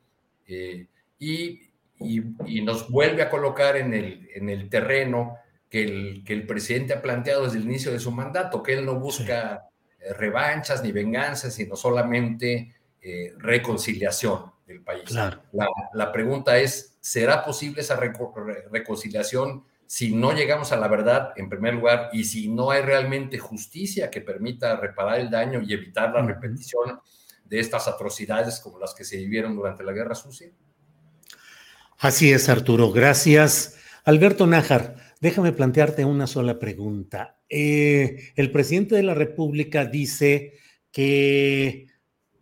[0.48, 1.62] y,
[1.99, 5.38] y, y, nos vuelve a colocar en el, en el terreno
[5.76, 8.85] que el, que el presidente ha planteado desde el inicio de su mandato, que él
[8.85, 9.68] no busca
[9.99, 15.11] eh, revanchas ni venganzas, sino solamente eh, reconciliación del país.
[15.11, 15.38] La,
[15.93, 17.99] la, pregunta es, ¿será posible esa
[18.72, 23.38] reconciliación si no llegamos a la verdad en primer lugar y si no hay realmente
[23.38, 27.02] justicia que permita reparar el daño y evitar la repetición
[27.43, 30.49] de estas atrocidades como las que se vivieron durante la Guerra Sucia?
[31.99, 32.93] Así es, Arturo.
[32.93, 33.76] Gracias.
[34.06, 37.39] Alberto Nájar, déjame plantearte una sola pregunta.
[37.49, 40.53] Eh, el presidente de la República dice
[40.91, 41.88] que,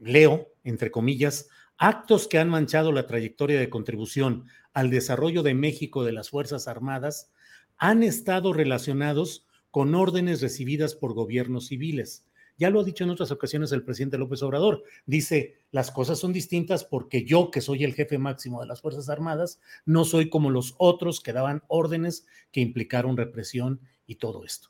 [0.01, 1.47] leo, entre comillas,
[1.77, 6.67] actos que han manchado la trayectoria de contribución al desarrollo de México de las Fuerzas
[6.67, 7.31] Armadas
[7.77, 12.25] han estado relacionados con órdenes recibidas por gobiernos civiles.
[12.57, 14.83] Ya lo ha dicho en otras ocasiones el presidente López Obrador.
[15.05, 19.09] Dice, las cosas son distintas porque yo, que soy el jefe máximo de las Fuerzas
[19.09, 24.69] Armadas, no soy como los otros que daban órdenes que implicaron represión y todo esto.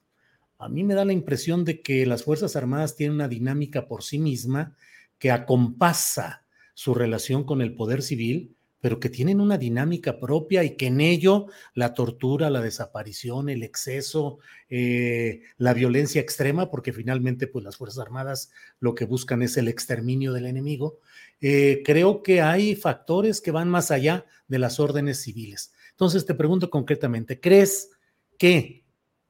[0.57, 4.03] A mí me da la impresión de que las Fuerzas Armadas tienen una dinámica por
[4.03, 4.75] sí misma
[5.19, 10.75] que acompasa su relación con el poder civil pero que tienen una dinámica propia y
[10.75, 14.39] que en ello la tortura, la desaparición, el exceso,
[14.69, 18.51] eh, la violencia extrema, porque finalmente pues las Fuerzas Armadas
[18.81, 20.99] lo que buscan es el exterminio del enemigo,
[21.39, 25.71] eh, creo que hay factores que van más allá de las órdenes civiles.
[25.91, 27.91] Entonces te pregunto concretamente, ¿crees
[28.37, 28.83] que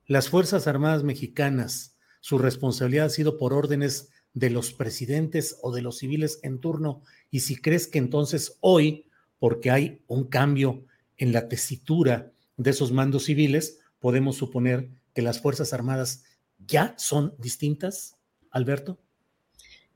[0.07, 5.83] las Fuerzas Armadas mexicanas, su responsabilidad ha sido por órdenes de los presidentes o de
[5.83, 7.03] los civiles en turno?
[7.29, 9.11] Y si crees que entonces hoy
[9.43, 10.85] porque hay un cambio
[11.17, 16.23] en la tesitura de esos mandos civiles, podemos suponer que las Fuerzas Armadas
[16.65, 18.15] ya son distintas,
[18.51, 18.99] Alberto.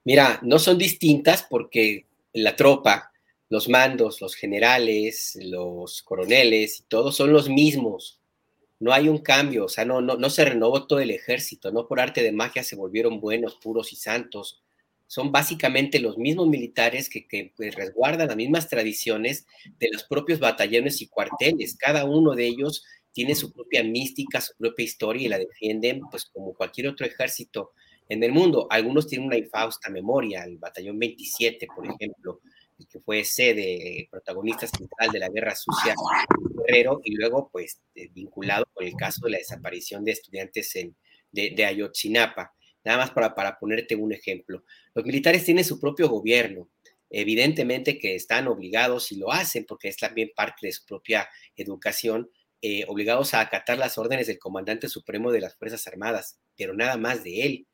[0.03, 3.13] Mira, no son distintas porque la tropa,
[3.47, 8.19] los mandos, los generales, los coroneles y todos son los mismos.
[8.81, 11.87] No hay un cambio, o sea, no, no, no se renovó todo el ejército, no
[11.87, 14.61] por arte de magia se volvieron buenos, puros y santos
[15.07, 19.45] son básicamente los mismos militares que, pues, resguardan las mismas tradiciones
[19.79, 21.77] de los propios batallones y cuarteles.
[21.77, 26.25] Cada uno de ellos tiene su propia mística, su propia historia y la defienden pues
[26.25, 27.71] como cualquier otro ejército
[28.09, 28.67] en el mundo.
[28.69, 32.41] Algunos tienen una infausta memoria, el batallón 27, por ejemplo,
[32.91, 35.95] que fue sede, protagonista central de la guerra sucia
[36.67, 40.95] Guerrero y luego pues eh, vinculado con el caso de la desaparición de estudiantes en,
[41.31, 42.53] de, de Ayotzinapa.
[42.87, 44.63] Nada más para, para ponerte un ejemplo.
[44.93, 46.69] Los militares tienen su propio gobierno.
[47.09, 51.27] Evidentemente que están obligados y lo hacen porque es también parte de su propia
[51.57, 52.29] educación,
[52.61, 56.95] eh, obligados a acatar las órdenes del comandante supremo de las Fuerzas Armadas, pero nada
[56.95, 57.67] más de él.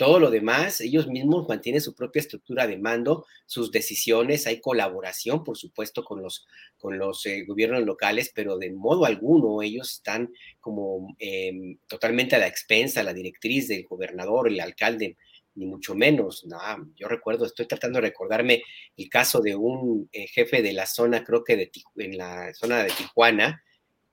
[0.00, 5.44] Todo lo demás, ellos mismos mantienen su propia estructura de mando, sus decisiones, hay colaboración,
[5.44, 6.46] por supuesto, con los,
[6.78, 12.38] con los eh, gobiernos locales, pero de modo alguno ellos están como em, totalmente a
[12.38, 15.18] la expensa, la directriz del gobernador, el alcalde,
[15.54, 16.46] ni mucho menos.
[16.46, 16.56] No,
[16.96, 18.62] yo recuerdo, estoy tratando de recordarme
[18.96, 22.84] el caso de un eh, jefe de la zona, creo que de, en la zona
[22.84, 23.62] de Tijuana,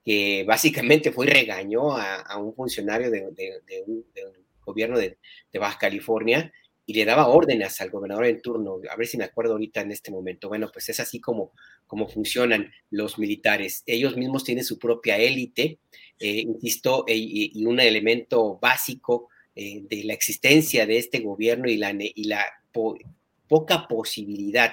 [0.04, 3.22] que básicamente fue y regañó a, un funcionario de,
[3.86, 4.04] un,
[4.68, 5.18] gobierno de,
[5.58, 6.52] Baja California
[6.86, 9.92] y le daba órdenes al gobernador en turno, a ver si me acuerdo ahorita en
[9.92, 10.48] este momento.
[10.48, 11.52] Bueno, pues es así como,
[11.86, 13.82] como funcionan los militares.
[13.86, 15.80] Ellos mismos tienen su propia élite,
[16.18, 21.76] eh, insisto, e, y, un elemento básico eh, de la existencia de este gobierno y
[21.76, 22.44] la, y la
[23.48, 24.72] poca posibilidad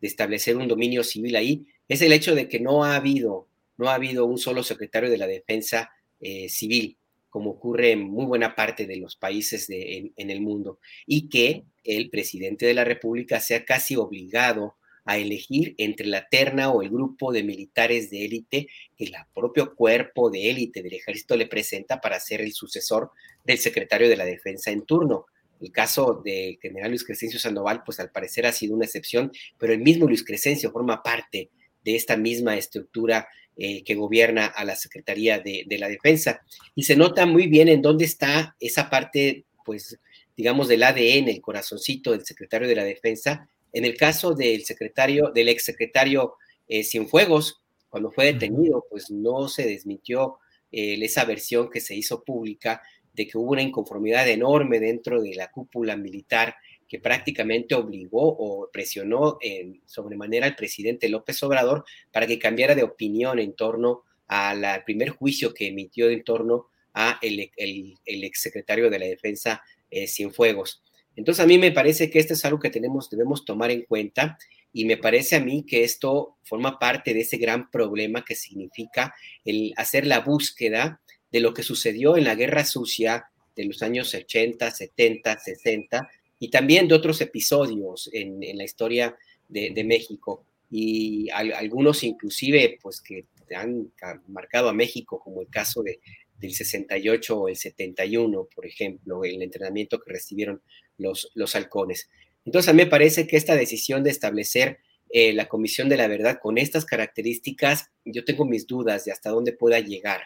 [0.00, 3.48] de establecer un dominio civil ahí es el hecho de que no ha habido,
[3.78, 6.98] no ha habido un solo secretario de la defensa eh, civil
[7.34, 11.64] como ocurre en muy buena parte de los países de, en, el mundo, y que
[11.82, 16.90] el presidente de la República sea casi obligado a elegir entre la terna o el
[16.90, 22.00] grupo de militares de élite que el propio cuerpo de élite del ejército le presenta
[22.00, 23.10] para ser el sucesor
[23.42, 25.26] del secretario de la defensa en turno.
[25.60, 29.72] El caso del general Luis Crescencio Sandoval, pues al parecer ha sido una excepción, pero
[29.72, 31.50] el mismo Luis Crescencio forma parte
[31.82, 36.42] de esta misma estructura eh, que gobierna a la Secretaría de, la Defensa.
[36.74, 39.98] Y se nota muy bien en dónde está esa parte, pues,
[40.36, 43.48] digamos, del ADN, el corazoncito del secretario de la Defensa.
[43.72, 46.34] En el caso del secretario, del exsecretario
[46.66, 50.38] eh, Cienfuegos, cuando fue detenido, pues no se desmintió
[50.72, 52.82] eh, esa versión que se hizo pública
[53.12, 56.56] de que hubo una inconformidad enorme dentro de la cúpula militar
[56.94, 62.84] que prácticamente obligó o presionó en sobremanera al presidente López Obrador para que cambiara de
[62.84, 69.00] opinión en torno al primer juicio que emitió en torno a el, el, exsecretario de
[69.00, 69.60] la Defensa
[69.90, 70.84] eh, Cienfuegos.
[71.16, 74.38] Entonces a mí me parece que esto es algo que tenemos, debemos tomar en cuenta
[74.72, 79.16] y me parece a mí que esto forma parte de ese gran problema que significa
[79.44, 81.00] el hacer la búsqueda
[81.32, 86.08] de lo que sucedió en la Guerra Sucia de los años 80, 70, 60
[86.44, 89.16] y también de otros episodios en, la historia
[89.48, 93.24] de, México y algunos inclusive pues que
[93.56, 93.90] han
[94.28, 96.00] marcado a México como el caso de,
[96.38, 100.60] del 68 o el 71, por ejemplo, el entrenamiento que recibieron
[100.98, 102.10] los, los halcones.
[102.44, 106.08] Entonces, a mí me parece que esta decisión de establecer eh, la Comisión de la
[106.08, 110.24] Verdad con estas características, yo tengo mis dudas de hasta dónde pueda llegar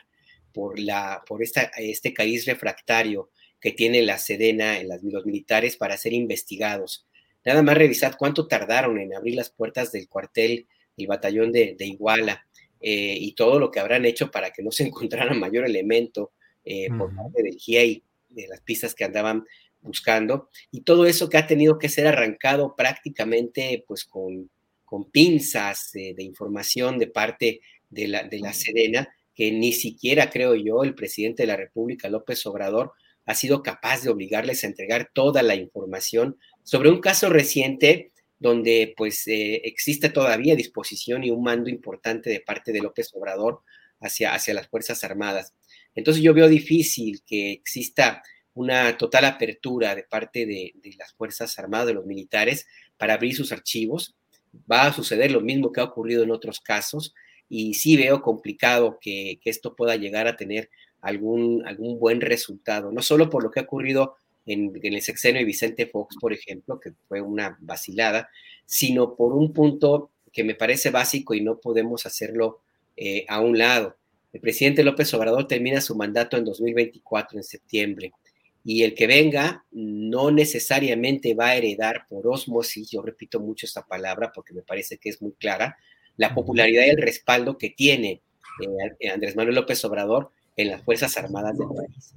[0.53, 5.77] por, la, por esta, este cariz refractario que tiene la Sedena en las, los militares
[5.77, 7.07] para ser investigados.
[7.45, 10.67] Nada más revisar cuánto tardaron en abrir las puertas del cuartel,
[10.97, 12.47] el batallón de, Iguala,
[12.81, 16.33] eh, y todo lo que habrán hecho para que no se encontrara mayor elemento
[16.65, 19.45] eh, por parte del GIEI, de las pistas que andaban
[19.81, 24.51] buscando, y todo eso que ha tenido que ser arrancado prácticamente pues con,
[24.85, 30.55] con pinzas de información de parte de la, de la Sedena, que ni siquiera creo
[30.57, 32.93] yo el presidente de la República, López Obrador,
[33.29, 38.95] ha sido capaz de obligarles a entregar toda la información sobre un caso reciente donde
[38.97, 43.61] pues eh, existe todavía disposición y un mando importante de parte de López Obrador
[44.01, 45.53] hacia, hacia las Fuerzas Armadas.
[45.95, 48.23] Entonces yo veo difícil que exista
[48.55, 53.53] una total apertura de parte de, las Fuerzas Armadas, de los militares, para abrir sus
[53.53, 54.17] archivos.
[54.71, 57.15] Va a suceder lo mismo que ha ocurrido en otros casos
[57.47, 60.71] y sí veo complicado que, esto pueda llegar a tener
[61.01, 64.17] algún, algún buen resultado, no solo por lo que ha ocurrido
[64.47, 68.31] en, el sexenio de Vicente Fox, por ejemplo, que fue una vacilada,
[68.65, 72.61] sino por un punto que me parece básico y no podemos hacerlo
[72.97, 73.97] eh, a un lado.
[74.33, 78.13] El presidente López Obrador termina su mandato en 2024, en septiembre,
[78.65, 83.87] y el que venga no necesariamente va a heredar por osmosis, yo repito mucho esta
[83.87, 85.79] palabra porque me parece que es muy clara,
[86.17, 88.21] la popularidad y el respaldo que tiene
[89.01, 92.15] eh, Andrés Manuel López Obrador en las Fuerzas Armadas del país.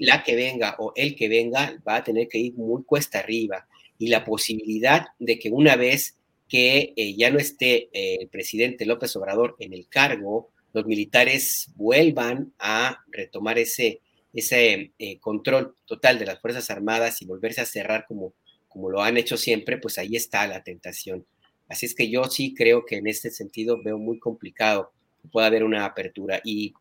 [0.00, 3.66] la que venga o el que venga va a tener que ir muy cuesta arriba
[3.98, 6.16] y la posibilidad de que una vez
[6.48, 11.70] que eh, ya no esté eh, el presidente López Obrador en el cargo, los militares
[11.76, 14.00] vuelvan a retomar ese,
[14.34, 18.34] ese control total de las Fuerzas Armadas y volverse a cerrar como,
[18.68, 21.24] como lo han hecho siempre, pues ahí está la tentación.
[21.68, 24.92] Así es que yo sí creo que en este sentido veo muy complicado
[25.22, 26.40] que pueda haber una apertura.
[26.44, 26.74] Y,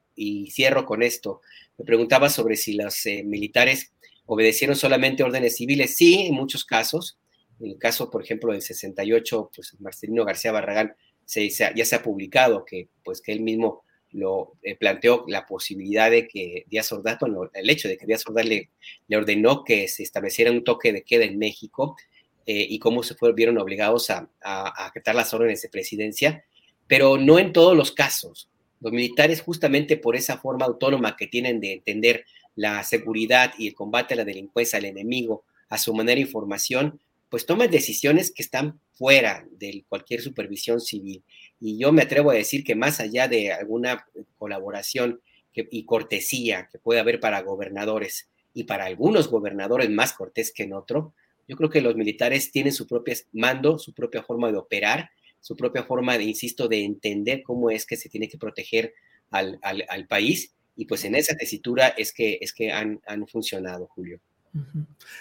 [0.52, 1.42] cierro con esto.
[1.78, 3.92] Me preguntaba sobre si los eh, militares
[4.26, 5.96] obedecieron solamente órdenes civiles.
[5.96, 7.18] Sí, en muchos casos.
[7.60, 12.04] En el caso, por ejemplo, del 68, pues Marcelino García Barragán se, ya se ha
[12.04, 17.18] publicado que, pues, que él mismo lo eh, planteó la posibilidad de que Díaz Ordaz,
[17.54, 18.70] el hecho de que Díaz Ordaz le,
[19.14, 21.98] ordenó que se estableciera un toque de queda en México,
[22.46, 26.46] eh, y cómo se fueron, vieron obligados a, a, acatar las órdenes de presidencia,
[26.88, 28.50] pero no en todos los casos.
[28.86, 32.24] Los militares, justamente por esa forma autónoma que tienen de entender
[32.56, 37.00] la seguridad y el combate a la delincuencia, al enemigo, a su manera de información,
[37.28, 41.24] pues toman decisiones que están fuera de cualquier supervisión civil.
[41.60, 44.06] Y yo me atrevo a decir que más allá de alguna
[44.38, 45.20] colaboración
[45.56, 50.74] y cortesía que puede haber para gobernadores y para algunos gobernadores más cortés que en
[50.74, 51.16] otro,
[51.48, 55.10] yo creo que los militares tienen su propio mando, su propia forma de operar,
[55.46, 58.96] su propia forma, de, insisto, de entender cómo es que se tiene que proteger
[59.30, 60.56] al, país.
[60.76, 64.20] Y pues en esa tesitura es que, es que han, funcionado, Julio.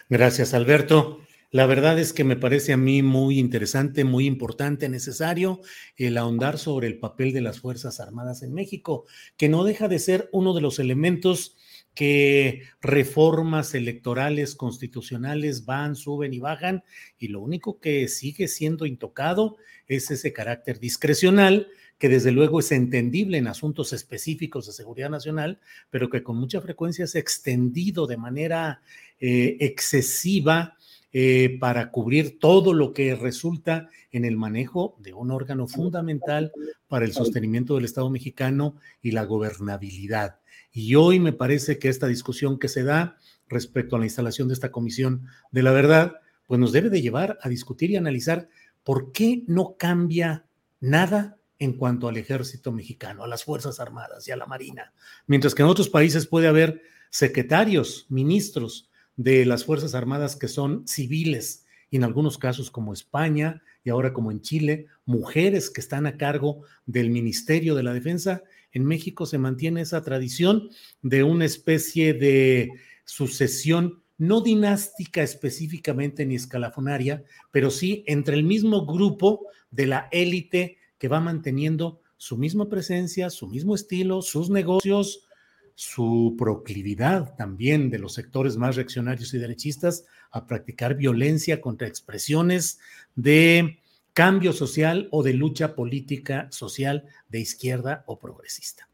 [0.08, 1.20] Gracias, Alberto.
[1.50, 5.60] La verdad es que me parece a mí muy interesante, muy importante, necesario
[5.98, 9.04] el ahondar sobre el papel de las Fuerzas Armadas en México,
[9.36, 11.58] que no deja de ser uno de los elementos
[11.94, 16.82] que reformas electorales constitucionales van, suben y bajan,
[17.18, 19.56] y lo único que sigue siendo intocado
[19.86, 21.68] es ese carácter discrecional
[21.98, 25.60] que desde luego es entendible en asuntos específicos de seguridad nacional,
[25.90, 28.82] pero que con mucha frecuencia es extendido de manera
[29.20, 30.76] eh, excesiva
[31.12, 36.52] eh, para cubrir todo lo que resulta en el manejo de un órgano fundamental
[36.88, 40.40] para el sostenimiento del Estado mexicano y la gobernabilidad.
[40.76, 43.16] Y hoy me parece que esta discusión que se da
[43.48, 46.16] respecto a la instalación de esta comisión de la verdad,
[46.48, 48.48] pues nos debe de llevar a discutir y analizar
[48.82, 50.46] por qué no cambia
[50.80, 54.92] nada en cuanto al ejército mexicano, a las Fuerzas Armadas y a la Marina,
[55.28, 60.88] mientras que en otros países puede haber secretarios, ministros de las Fuerzas Armadas que son
[60.88, 66.06] civiles, y en algunos casos como España y ahora como en Chile, mujeres que están
[66.06, 68.42] a cargo del Ministerio de la Defensa
[68.74, 70.68] en México se mantiene esa tradición
[71.00, 72.70] de una especie de
[73.04, 80.78] sucesión no dinástica específicamente ni escalafonaria, pero sí entre el mismo grupo de la élite
[80.98, 85.26] que va manteniendo su misma presencia, su mismo estilo, sus negocios,
[85.74, 92.78] su proclividad también de los sectores más reaccionarios y derechistas a practicar violencia contra expresiones
[93.16, 93.80] de
[94.14, 98.88] cambio social o de lucha política social de izquierda o progresista.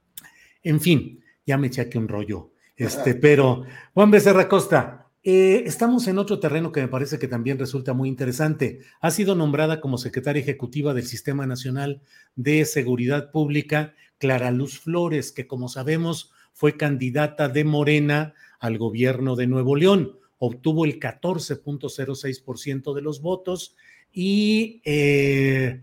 [0.63, 2.53] En fin, ya me eché aquí un rollo.
[2.75, 7.59] Este, pero, Juan Becerra Costa, eh, estamos en otro terreno que me parece que también
[7.59, 8.81] resulta muy interesante.
[9.03, 12.01] Ha sido nombrada como secretaria ejecutiva del Sistema Nacional
[12.37, 19.37] de Seguridad Pública Clara Luz Flores, que como sabemos fue candidata de Morena al gobierno
[19.37, 20.19] de Nuevo León.
[20.39, 23.77] Obtuvo el 14.06% de los votos
[24.13, 25.81] y eh,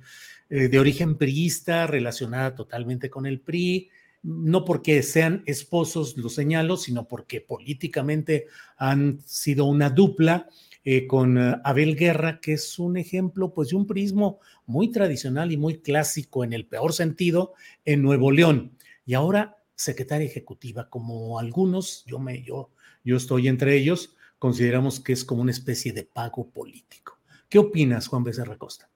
[0.49, 3.89] eh, de origen priista, relacionada totalmente con el PRI,
[4.23, 8.47] no porque sean esposos, lo señalo, sino porque políticamente
[8.77, 10.49] han sido una dupla
[10.83, 15.57] eh, con Abel Guerra, que es un ejemplo pues de un prismo muy tradicional y
[15.57, 17.53] muy clásico en el peor sentido
[17.85, 18.77] en Nuevo León.
[19.05, 22.71] Y ahora secretaria ejecutiva, como algunos, yo, me, yo,
[23.03, 27.16] yo estoy entre ellos, consideramos que es como una especie de pago político.
[27.49, 28.89] ¿Qué opinas, Juan Becerra Costa?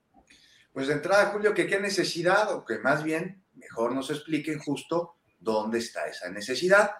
[0.74, 5.16] Pues de entrada, Julio, que qué necesidad, o que más bien mejor nos expliquen justo
[5.40, 6.92] dónde está esa necesidad,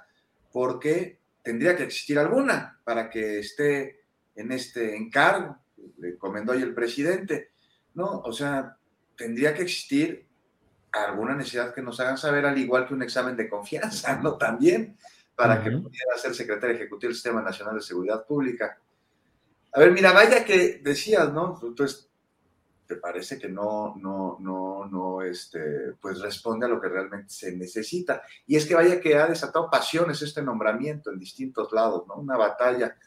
[0.52, 4.02] porque tendría que existir alguna para que esté
[4.36, 5.58] en este encargo,
[5.98, 7.52] le comentó hoy el presidente,
[7.94, 8.20] ¿no?
[8.22, 8.78] O sea,
[9.16, 10.28] tendría que existir
[10.92, 14.38] alguna necesidad que nos hagan saber, al igual que un examen de confianza, ¿no?
[14.38, 14.98] También,
[15.36, 18.81] para que pudiera ser secretario ejecutivo del Sistema Nacional de Seguridad Pública.
[19.74, 21.60] A ver, mira, vaya que decías, ¿no?
[21.64, 22.10] Entonces,
[22.92, 27.56] te parece que no, no, no, no, este, pues responde a lo que realmente se
[27.56, 28.22] necesita.
[28.46, 32.16] Y es que vaya que ha desatado pasiones este nombramiento en distintos lados, ¿no?
[32.16, 32.98] Una batalla.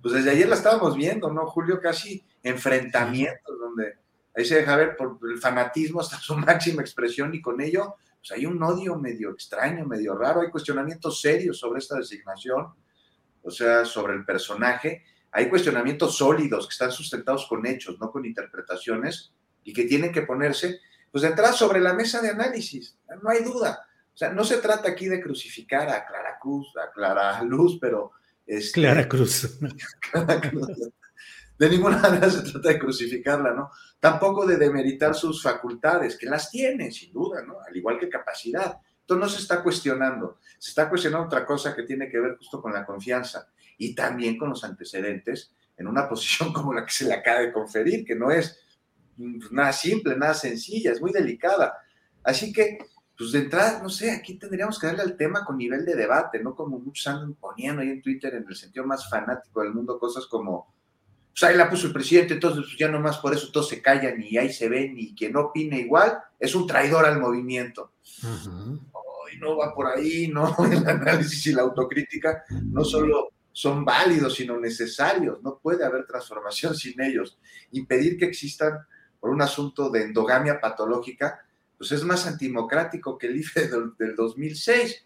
[0.00, 1.80] Pues desde ayer la estábamos viendo, ¿no, Julio?
[1.80, 3.98] Casi enfrentamientos donde
[4.36, 8.30] ahí se deja ver por el fanatismo hasta su máxima expresión y con ello, pues
[8.30, 12.68] hay un odio medio extraño, medio raro, hay cuestionamientos serios sobre esta designación,
[13.42, 18.24] o sea, sobre el personaje, hay cuestionamientos sólidos que están sustentados con hechos, no con
[18.24, 19.32] interpretaciones,
[19.64, 20.80] y que tienen que ponerse,
[21.10, 23.86] pues de entrada sobre la mesa de análisis, no hay duda.
[24.14, 28.12] O sea, no se trata aquí de crucificar a Clara Cruz, a Clara Luz, pero...
[28.46, 29.58] Este, Clara Cruz.
[30.12, 30.92] Clara Cruz
[31.62, 33.70] de ninguna manera se trata de crucificarla, ¿no?
[34.00, 37.60] Tampoco de demeritar sus facultades, que las tiene, sin duda, ¿no?
[37.60, 38.78] Al igual que capacidad.
[39.00, 42.60] Entonces no se está cuestionando, se está cuestionando otra cosa que tiene que ver justo
[42.60, 43.48] con la confianza
[43.82, 47.52] y también con los antecedentes en una posición como la que se le acaba de
[47.52, 48.58] conferir, que no es
[49.16, 51.76] pues, nada simple, nada sencilla, es muy delicada.
[52.22, 52.78] Así que,
[53.18, 56.40] pues de entrada, no sé, aquí tendríamos que darle al tema con nivel de debate,
[56.40, 59.98] no como muchos andan poniendo ahí en Twitter en el sentido más fanático del mundo,
[59.98, 60.72] cosas como
[61.32, 64.22] pues ahí la puso el presidente, entonces pues ya nomás por eso todos se callan
[64.22, 67.92] y ahí se ven y quien no opine igual es un traidor al movimiento.
[69.32, 74.34] y no va por ahí, no, el análisis y la autocrítica no solo son válidos,
[74.34, 77.38] sino necesarios, no puede haber transformación sin ellos.
[77.72, 78.78] Impedir que existan
[79.20, 81.44] por un asunto de endogamia patológica,
[81.78, 85.04] pues es más antidemocrático que el IFE del, del 2006.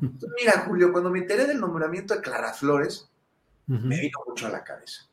[0.00, 3.10] mira, Julio, cuando me enteré del nombramiento de Clara Flores,
[3.66, 5.08] me vino mucho a la cabeza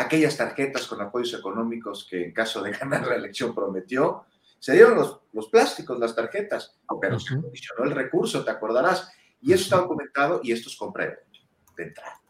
[0.00, 4.24] aquellas tarjetas con apoyos económicos que en caso de ganar la elección prometió,
[4.58, 9.10] se dieron los, los plásticos, las tarjetas, pero se condicionó el recurso, te acordarás.
[9.40, 11.18] Y eso está documentado y esto es compra
[11.76, 12.20] de entrada.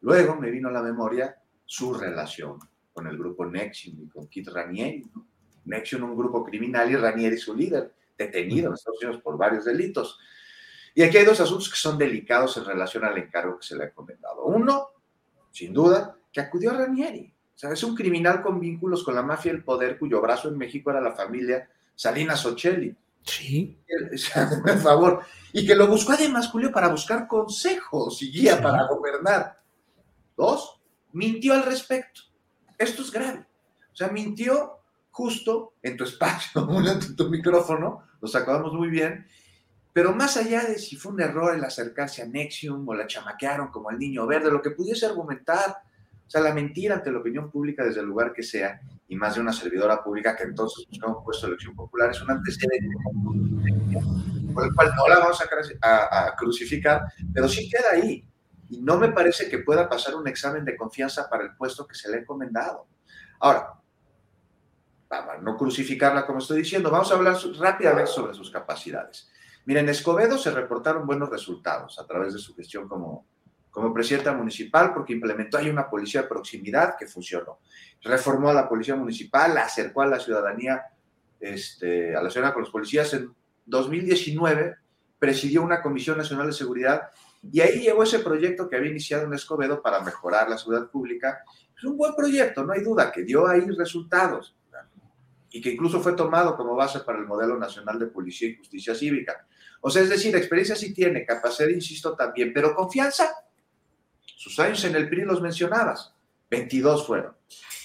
[0.00, 2.58] Luego me vino a la memoria su relación
[2.92, 5.04] con el grupo Nexium y con Kit Ranieri.
[5.14, 5.26] ¿no?
[5.66, 10.18] Nexium, un grupo criminal, y Ranieri su líder, detenido en Estados Unidos por varios delitos.
[10.94, 13.84] Y aquí hay dos asuntos que son delicados en relación al encargo que se le
[13.84, 14.44] ha encomendado.
[14.44, 14.88] Uno,
[15.50, 17.32] sin duda, que acudió a Ranieri.
[17.54, 20.58] O sea, es un criminal con vínculos con la mafia del poder, cuyo brazo en
[20.58, 22.94] México era la familia Salinas Ocelli.
[23.26, 23.78] Sí.
[24.62, 25.24] Por favor.
[25.52, 29.60] Y que lo buscó además, Julio, para buscar consejos y guía para gobernar.
[30.36, 30.80] Dos,
[31.12, 32.22] mintió al respecto.
[32.78, 33.46] Esto es grave.
[33.92, 34.80] O sea, mintió
[35.10, 39.26] justo en tu espacio, en tu micrófono, lo acabamos muy bien,
[39.92, 43.68] pero más allá de si fue un error el acercarse a Nexium o la chamaquearon
[43.68, 45.78] como al niño verde, lo que pudiese argumentar
[46.26, 49.36] o sea, la mentira ante la opinión pública desde el lugar que sea, y más
[49.36, 52.96] de una servidora pública que entonces buscamos un puesto de elección popular, es un antecedente
[54.52, 55.40] por el cual no la vamos
[55.82, 58.26] a, a, crucificar, pero sí queda ahí.
[58.68, 61.94] Y no me parece que pueda pasar un examen de confianza para el puesto que
[61.94, 62.88] se le ha encomendado.
[63.38, 63.74] Ahora,
[65.08, 69.30] vamos no crucificarla como estoy diciendo, vamos a hablar rápidamente sobre sus capacidades.
[69.66, 73.26] Miren, en Escobedo se reportaron buenos resultados a través de su gestión como,
[73.76, 77.58] como presidenta municipal porque implementó ahí una policía de proximidad que funcionó.
[78.02, 80.82] Reformó a la policía municipal, la acercó a la ciudadanía,
[81.38, 83.12] este, a la ciudadanía con los policías.
[83.12, 83.34] En
[83.66, 84.76] 2019
[85.18, 87.10] presidió una Comisión Nacional de Seguridad
[87.42, 91.40] Y ahí llegó ese proyecto que había iniciado en Escobedo para mejorar la seguridad pública.
[91.76, 94.56] Es un buen proyecto, no hay duda, que dio ahí resultados
[95.50, 98.94] y que incluso fue tomado como base para el modelo nacional de policía y justicia
[98.94, 99.46] cívica.
[99.82, 103.34] O sea, es decir, experiencia sí tiene, capacidad, insisto, también, pero confianza.
[104.36, 106.14] Sus años en el PRI los mencionabas,
[106.50, 107.34] 22 fueron.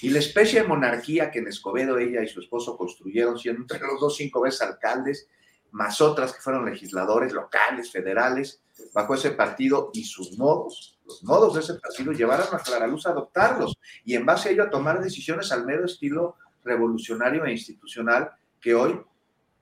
[0.02, 3.80] Y la especie de monarquía que en Escobedo ella y su esposo construyeron, siendo entre
[3.80, 5.28] los dos cinco veces alcaldes,
[5.72, 8.62] más otras que fueron legisladores locales, federales,
[8.92, 13.06] bajo ese partido y sus modos, los modos de ese partido llevaron a Clara Luz
[13.06, 13.74] a adoptarlos
[14.04, 18.30] y en base a ello a tomar decisiones al mero estilo revolucionario e institucional
[18.60, 19.00] que hoy,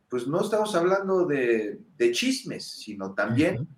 [0.09, 1.79] pues no estamos hablando de,
[2.13, 3.69] chismes, sino también,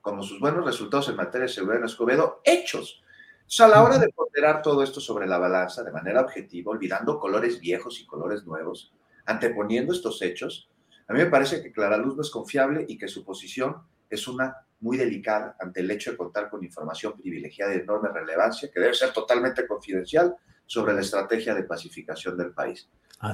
[0.00, 3.02] como sus buenos resultados en materia de seguridad en Escobedo, hechos.
[3.40, 7.18] Entonces, a la hora de ponderar todo esto sobre la balanza de manera objetiva, olvidando
[7.18, 8.94] colores viejos y colores nuevos,
[9.26, 10.70] anteponiendo estos hechos,
[11.08, 14.28] a mí me parece que Clara Luz no es confiable y que su posición es
[14.28, 18.80] una muy delicada ante el hecho de contar con información privilegiada de enorme relevancia, que
[18.80, 20.36] debe ser totalmente confidencial
[20.66, 22.88] sobre la estrategia de pacificación del país.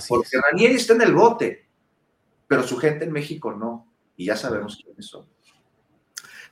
[0.08, 1.68] Porque Ranieri está en el bote,
[2.48, 5.26] pero su gente en México no, y ya sabemos quiénes son.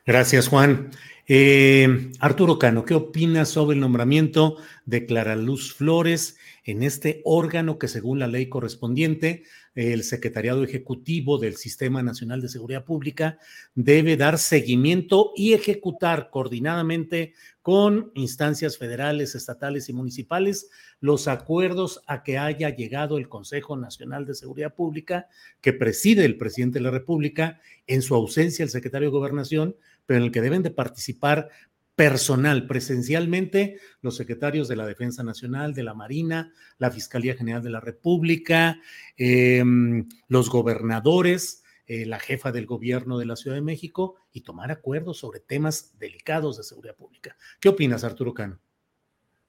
[0.07, 0.91] Gracias, Juan.
[1.27, 7.79] Eh, Arturo Cano, ¿qué opinas sobre el nombramiento de Clara Luz Flores en este órgano
[7.79, 9.45] que según la ley correspondiente
[9.75, 13.39] el Secretariado Ejecutivo del Sistema Nacional de Seguridad Pública
[13.75, 20.71] debe dar seguimiento y ejecutar coordinadamente con instancias federales, estatales y municipales
[21.01, 25.29] los acuerdos a que haya llegado el Consejo Nacional de Seguridad Pública
[25.61, 29.77] que preside el presidente de la República, en su ausencia el secretario de Gobernación,
[30.07, 31.49] pero en el que deben de participar
[31.95, 37.71] personal, presencialmente, los secretarios de la Defensa Nacional, de la Marina, la Fiscalía General de
[37.71, 38.81] la República,
[39.17, 44.71] em, los gobernadores, eh, la jefa del gobierno de la Ciudad de México y tomar
[44.73, 47.37] acuerdos sobre temas delicados de seguridad pública.
[47.61, 48.59] ¿Qué opinas, Arturo Cano?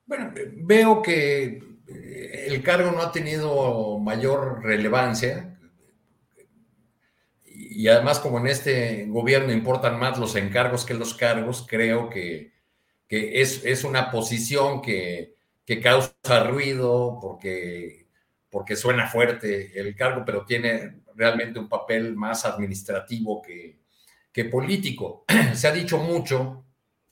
[0.05, 5.54] Bueno, veo que eh, el cargo no ha tenido mayor relevancia
[7.75, 12.53] y además como en este gobierno importan más los encargos que los cargos, creo que,
[13.09, 15.35] es, una posición que,
[15.83, 18.07] causa ruido porque,
[18.49, 23.79] porque suena fuerte el cargo, pero tiene realmente un papel más administrativo que,
[24.31, 25.25] que político.
[25.53, 26.63] Se ha dicho mucho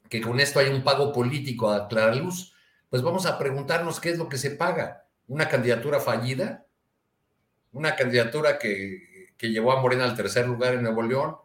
[0.09, 2.55] que con esto hay un pago político a Clara Luz,
[2.89, 5.07] pues vamos a preguntarnos qué es lo que se paga.
[5.27, 6.65] ¿Una candidatura fallida?
[7.73, 11.35] ¿Una candidatura que, que llevó a Morena al tercer lugar en Nuevo León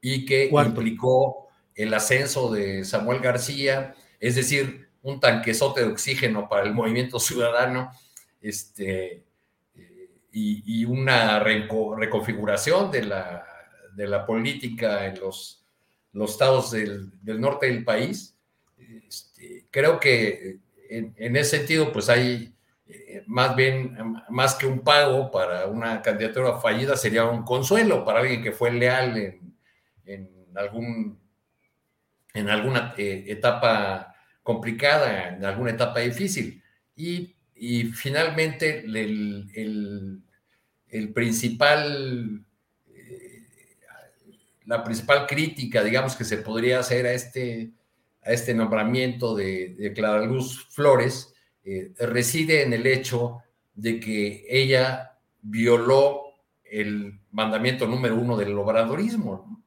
[0.00, 6.66] y que implicó el ascenso de Samuel García, es decir, un tanquezote de oxígeno para
[6.66, 7.90] el movimiento ciudadano,
[8.40, 9.24] este,
[10.32, 13.46] y, una reconfiguración de la,
[13.94, 15.64] de la política en los,
[16.12, 18.36] los estados del, norte del país.
[18.76, 20.58] Este, creo que
[20.90, 22.55] en, en, ese sentido, pues hay
[23.26, 23.96] más bien,
[24.28, 28.70] más que un pago para una candidatura fallida, sería un consuelo para alguien que fue
[28.70, 29.40] leal
[30.04, 31.18] en, algún,
[32.32, 36.62] en alguna eh, etapa complicada, en alguna etapa difícil.
[36.94, 37.34] Y,
[37.92, 40.22] finalmente, el,
[41.12, 42.44] principal,
[42.88, 43.46] eh,
[44.64, 47.72] la principal crítica, digamos, que se podría hacer a este,
[48.22, 50.40] a este nombramiento de, de
[50.70, 51.35] Flores,
[51.68, 53.42] eh, reside en el hecho
[53.74, 56.22] de que ella violó
[56.62, 59.64] el mandamiento número uno del obradorismo.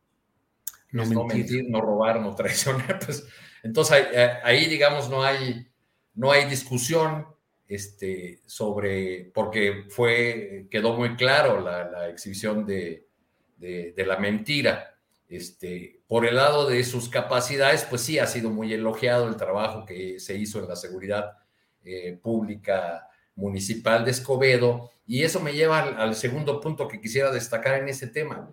[0.93, 2.99] No, no mentir, no robar, no traicionar.
[3.05, 3.27] Pues,
[3.63, 4.07] entonces
[4.43, 5.67] ahí, digamos, no hay,
[6.13, 7.27] no hay discusión
[7.67, 13.09] este, sobre, porque fue, quedó muy claro la, exhibición de,
[13.57, 14.95] de, la mentira.
[15.27, 19.85] Este, por el lado de sus capacidades, pues sí, ha sido muy elogiado el trabajo
[19.85, 21.33] que se hizo en la seguridad
[21.83, 24.91] eh, pública municipal de Escobedo.
[25.05, 28.49] Y eso me lleva al, segundo punto que quisiera destacar en ese tema.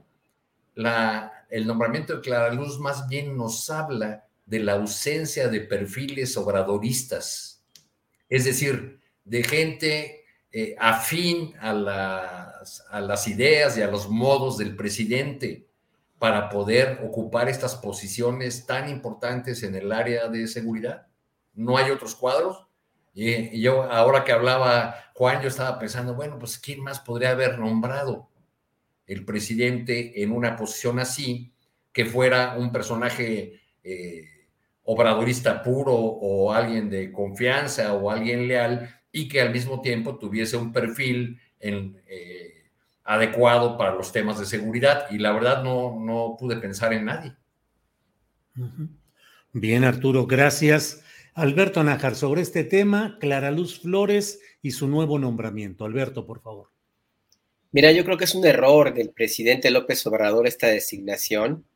[0.74, 6.36] La, el nombramiento de Clara Luz más bien nos habla de la ausencia de perfiles
[6.36, 7.64] obradoristas,
[8.28, 14.56] es decir, de gente eh, afín a las, a las ideas y a los modos
[14.56, 15.66] del presidente
[16.18, 21.06] para poder ocupar estas posiciones tan importantes en el área de seguridad.
[21.52, 22.66] No hay otros cuadros.
[23.16, 27.58] Y, yo, ahora que hablaba Juan, yo estaba pensando, bueno, pues ¿quién más podría haber
[27.58, 28.28] nombrado
[29.06, 31.50] el presidente en una posición así,
[31.92, 34.28] que fuera un personaje eh,
[34.82, 40.58] obradorista puro o alguien de confianza o alguien leal y que al mismo tiempo tuviese
[40.58, 42.70] un perfil eh,
[43.02, 45.06] adecuado para los temas de seguridad?
[45.10, 47.34] Y la verdad no, no pude pensar en nadie.
[49.54, 51.02] Bien, Arturo, gracias.
[51.36, 55.84] Alberto Nájar, sobre este tema, Clara Luz Flores y su nuevo nombramiento.
[55.84, 56.70] Alberto, por favor.
[57.72, 61.66] Mira, yo creo que es un error del presidente López Obrador esta designación,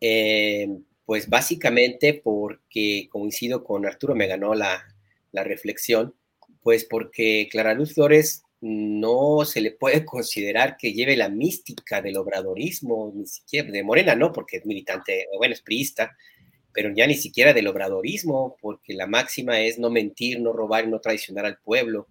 [0.00, 0.66] eh,
[1.04, 4.84] pues básicamente porque coincido con Arturo, me ganó la,
[5.30, 6.16] la reflexión,
[6.60, 12.16] pues porque Clara Luz Flores no se le puede considerar que lleve la mística del
[12.16, 16.16] obradorismo, ni siquiera de Morena, no, porque es militante, bueno, es priista,
[16.76, 20.88] pero ya ni siquiera del obradorismo, porque la máxima es no mentir, no robar y
[20.88, 22.06] no traicionar al pueblo.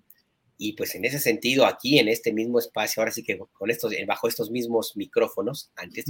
[0.57, 3.93] Y pues en ese sentido, aquí en este mismo espacio, ahora sí que con estos,
[4.07, 6.05] bajo estos mismos micrófonos, antes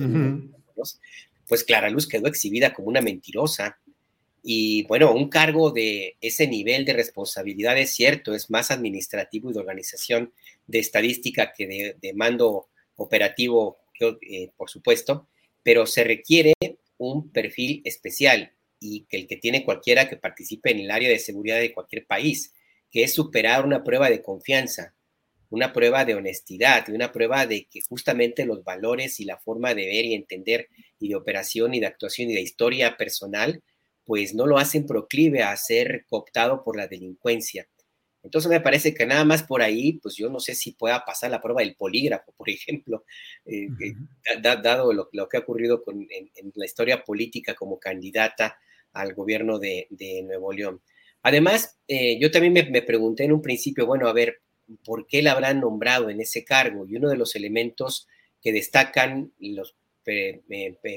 [1.50, 3.78] pues Clara Luz quedó exhibida como una mentirosa.
[4.42, 9.54] Y bueno, un cargo de ese nivel de responsabilidad es cierto, es más administrativo y
[9.54, 10.32] de organización
[10.66, 15.28] de estadística que de, mando operativo, eh, por supuesto,
[15.62, 16.54] pero se requiere
[16.98, 21.20] un perfil especial y que el que tiene cualquiera que participe en el área de
[21.20, 22.54] seguridad de cualquier país,
[22.92, 24.96] que es superar una prueba de confianza,
[25.50, 29.74] una prueba de honestidad y una prueba de que justamente los valores y la forma
[29.74, 30.70] de ver y entender
[31.00, 33.64] y de operación y de actuación y de historia personal,
[34.06, 37.68] pues no lo hacen proclive a ser cooptado por la delincuencia.
[38.26, 41.30] Entonces me parece que nada más por ahí, pues yo no sé si pueda pasar
[41.30, 43.06] la prueba del polígrafo, por ejemplo,
[43.46, 43.68] eh,
[44.42, 48.58] dado lo, que ha ocurrido en, la historia política como candidata
[48.94, 49.88] al gobierno de,
[50.24, 50.82] Nuevo León.
[51.22, 54.42] Además, eh, yo también me, pregunté en un principio, bueno, a ver,
[54.84, 56.88] ¿por qué la habrán nombrado en ese cargo?
[56.88, 58.08] Y uno de los elementos
[58.42, 59.76] que destacan los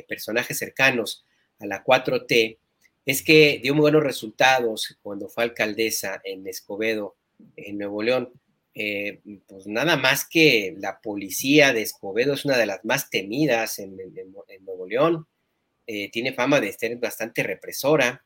[0.07, 1.27] personajes cercanos
[1.59, 2.57] a la 4T
[3.05, 7.18] es que dio muy buenos resultados cuando fue alcaldesa en Escobedo,
[7.57, 8.33] en Nuevo León.
[8.75, 13.79] Eh, pues nada más que la policía de Escobedo es una de las más temidas
[13.79, 13.97] en,
[14.65, 15.27] Nuevo León.
[15.87, 18.23] Eh, tiene fama de ser bastante represora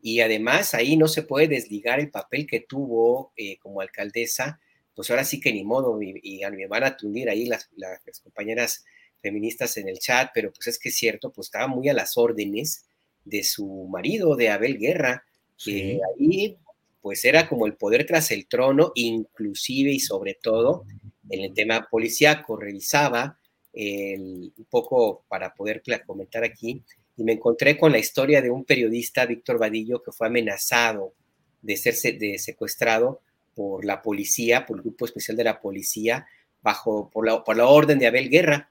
[0.00, 4.60] y además ahí no se puede desligar el papel que tuvo eh, como alcaldesa.
[4.94, 8.84] Pues ahora sí que ni modo, y, me van a tundir ahí las, las, compañeras
[9.22, 12.18] feministas en el chat, pero pues es que es cierto, pues estaba muy a las
[12.18, 12.84] órdenes
[13.24, 15.24] de su marido, de Abel Guerra,
[15.64, 16.58] que ahí
[17.02, 20.84] pues era como el poder tras el trono, inclusive y sobre todo
[21.28, 23.38] en el tema policíaco, revisaba
[23.74, 26.82] un poco para poder comentar aquí,
[27.16, 31.14] y me encontré con la historia de un periodista, Víctor Vadillo, que fue amenazado
[31.60, 33.20] de ser de secuestrado
[33.54, 36.26] por la policía, por el grupo especial de la policía,
[36.62, 38.70] bajo, por la, por la orden de Abel Guerra,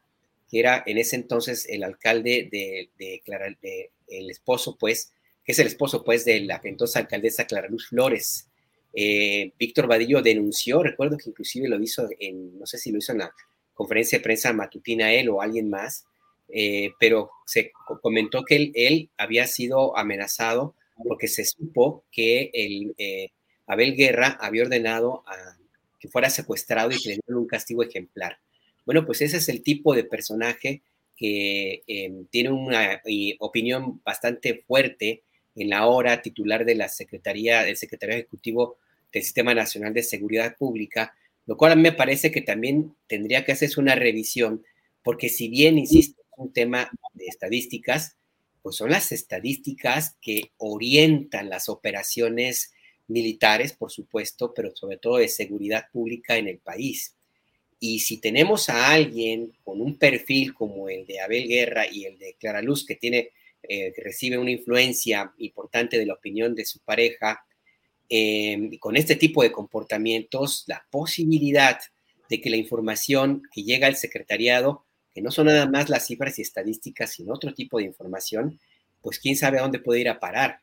[0.49, 3.21] que era en ese entonces el alcalde de, de,
[3.61, 5.13] de el esposo, pues,
[5.43, 8.47] que es el esposo, pues, de la entonces alcaldesa Clara Luz Flores.
[8.93, 13.13] Eh, Víctor Vadillo denunció, recuerdo que inclusive lo hizo en, no sé si lo hizo
[13.13, 13.34] en la
[13.73, 16.05] conferencia de prensa matutina él o alguien más,
[16.49, 20.76] eh, pero se comentó que él, había sido amenazado
[21.07, 23.30] porque se supo que el, eh,
[23.65, 25.57] Abel Guerra había ordenado a,
[25.99, 28.39] que fuera secuestrado y que le dieran un castigo ejemplar.
[28.85, 30.81] Bueno, pues ese es el tipo de personaje
[31.15, 31.84] que
[32.31, 32.99] tiene una
[33.39, 35.22] opinión bastante fuerte
[35.56, 38.78] en la hora titular de la Secretaría, del Secretario Ejecutivo
[39.11, 41.14] del Sistema Nacional de Seguridad Pública,
[41.45, 44.64] lo cual a mí me parece que también tendría que hacerse una revisión,
[45.03, 48.15] porque si bien, insisto, es un tema de estadísticas,
[48.61, 52.73] pues son las estadísticas que orientan las operaciones
[53.07, 57.15] militares, por supuesto, pero sobre todo de seguridad pública en el país.
[57.80, 62.19] Y si tenemos a alguien con un perfil como el de Abel Guerra y el
[62.19, 63.32] de Clara Luz, que tiene,
[63.63, 67.45] eh, recibe una influencia importante de la opinión de su pareja,
[68.09, 71.79] eh, con este tipo de comportamientos, la posibilidad
[72.29, 76.39] de que la información que llega al secretariado, que no son nada más las cifras
[76.39, 78.59] y estadísticas, sino otro tipo de información,
[79.01, 80.59] pues quién sabe a dónde puede ir a parar.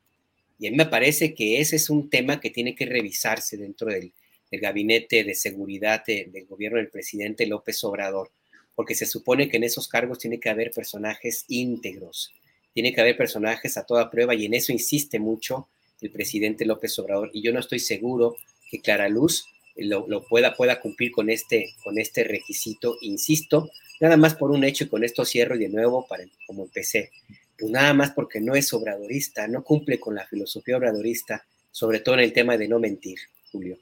[0.58, 3.88] Y a mí me parece que ese es un tema que tiene que revisarse dentro
[3.88, 4.12] del
[4.50, 8.30] gabinete de seguridad del gobierno del presidente López Obrador,
[8.74, 12.32] porque se supone que en esos cargos tiene que haber personajes íntegros,
[12.78, 15.68] tiene que haber personajes a toda prueba y en eso insiste mucho
[16.00, 18.36] el presidente López Obrador y yo no estoy seguro
[18.70, 23.68] que Clara Luz lo, pueda, pueda cumplir con este, con este requisito, insisto,
[23.98, 27.10] nada más por un hecho y con esto cierro y de nuevo para como empecé,
[27.58, 32.14] pues nada más porque no es obradorista, no cumple con la filosofía obradorista, sobre todo
[32.14, 33.18] en el tema de no mentir,
[33.50, 33.76] Julio.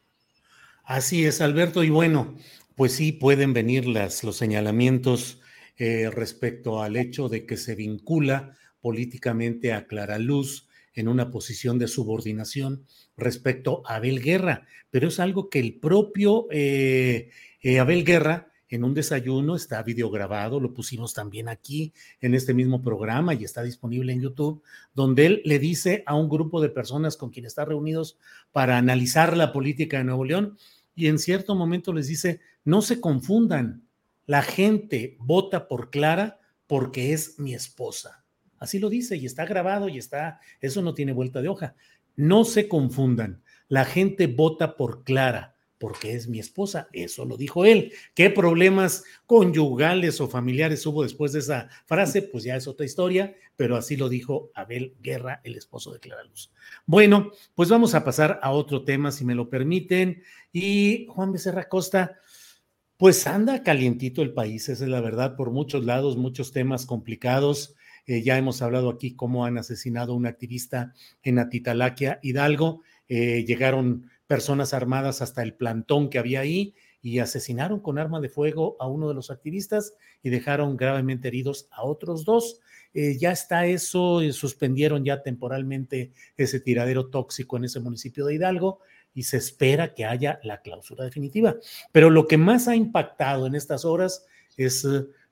[0.84, 1.84] Así es, Alberto.
[1.84, 2.34] Y bueno,
[2.76, 5.42] pues sí pueden venir las, los señalamientos
[5.76, 8.56] eh, respecto al hecho de que se vincula
[8.86, 12.84] políticamente a Clara Luz en una posición de subordinación
[13.16, 17.30] respecto a Abel Guerra, pero es algo que el propio eh,
[17.62, 22.80] eh, Abel Guerra en un desayuno, está videograbado, lo pusimos también aquí en este mismo
[22.80, 24.62] programa y está disponible en YouTube,
[24.94, 28.18] donde él le dice a un grupo de personas con quien está reunidos
[28.52, 30.56] para analizar la política de Nuevo León
[30.94, 33.82] y en cierto momento les dice, no se confundan,
[34.26, 36.38] la gente vota por Clara
[36.68, 38.25] porque es mi esposa.
[38.66, 41.76] Así lo dice y está grabado y está, eso no tiene vuelta de hoja.
[42.16, 47.64] No se confundan, la gente vota por Clara porque es mi esposa, eso lo dijo
[47.64, 47.92] él.
[48.16, 52.22] ¿Qué problemas conyugales o familiares hubo después de esa frase?
[52.22, 56.24] Pues ya es otra historia, pero así lo dijo Abel Guerra, el esposo de Clara
[56.24, 56.50] Luz.
[56.86, 60.24] Bueno, pues vamos a pasar a otro tema, si me lo permiten.
[60.52, 62.16] Y Juan Becerra Costa,
[62.96, 67.76] pues anda calientito el país, esa es la verdad, por muchos lados, muchos temas complicados.
[68.06, 72.82] Eh, ya hemos hablado aquí cómo han asesinado a un activista en Atitalaquia, Hidalgo.
[73.08, 78.28] Eh, llegaron personas armadas hasta el plantón que había ahí y asesinaron con arma de
[78.28, 82.60] fuego a uno de los activistas y dejaron gravemente heridos a otros dos.
[82.94, 88.80] Eh, ya está eso, suspendieron ya temporalmente ese tiradero tóxico en ese municipio de Hidalgo
[89.14, 91.56] y se espera que haya la clausura definitiva.
[91.92, 94.26] Pero lo que más ha impactado en estas horas
[94.56, 94.86] es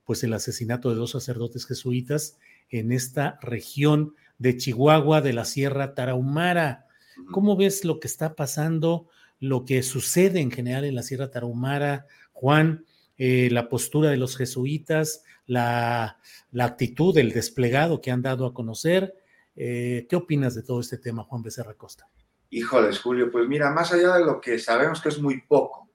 [0.04, 2.36] pues el asesinato de dos sacerdotes jesuitas
[2.70, 6.86] en esta región de Chihuahua de la Sierra Tarahumara.
[7.30, 9.08] ¿Cómo ves lo que está pasando,
[9.38, 12.84] lo que sucede en general en la Sierra Tarahumara, Juan?
[13.16, 16.18] Eh, la postura de los jesuitas, la,
[16.58, 19.14] actitud, el desplegado que han dado a conocer.
[19.54, 22.08] Eh, ¿Qué opinas de todo este tema, Juan Becerra Costa?
[22.50, 25.88] Híjoles, Julio, pues mira, más allá de lo que sabemos que es muy poco,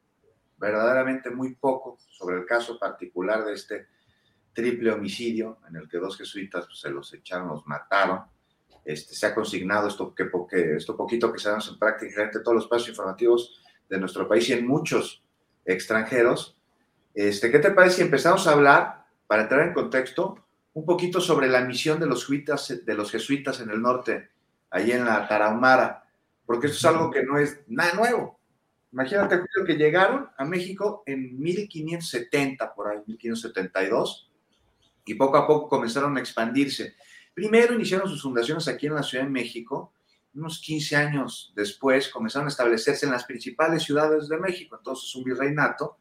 [0.57, 3.87] verdaderamente muy poco sobre el caso particular de este
[4.59, 8.23] triple homicidio en el que dos jesuitas pues, se los echaron, los mataron.
[8.83, 10.29] Este, se ha consignado esto, que,
[10.75, 14.67] esto poquito que dan en prácticamente todos los espacios informativos de nuestro país y en
[14.67, 15.23] muchos
[15.63, 16.57] extranjeros.
[17.13, 21.47] Este, ¿Qué te parece si empezamos a hablar, para entrar en contexto, un poquito sobre
[21.47, 24.29] la misión de los, jesuitas, de los jesuitas en el norte,
[24.69, 26.03] allí en la Tarahumara?
[26.45, 28.39] Porque esto es algo que no es nada nuevo.
[28.91, 34.28] Imagínate que llegaron a México en 1570, por ahí, 1572,
[35.09, 36.95] y poco a poco comenzaron a expandirse.
[37.33, 39.91] Primero iniciaron sus fundaciones aquí en la Ciudad de México,
[40.35, 45.23] unos 15 años después comenzaron a establecerse en las principales ciudades de México, entonces un
[45.23, 45.97] virreinato,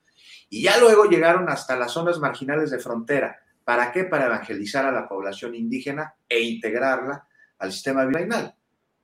[0.51, 3.41] y ya luego llegaron hasta las zonas marginales de frontera.
[3.65, 4.05] ¿Para qué?
[4.05, 7.27] Para evangelizar a la población indígena e integrarla
[7.59, 8.55] al sistema virreinal.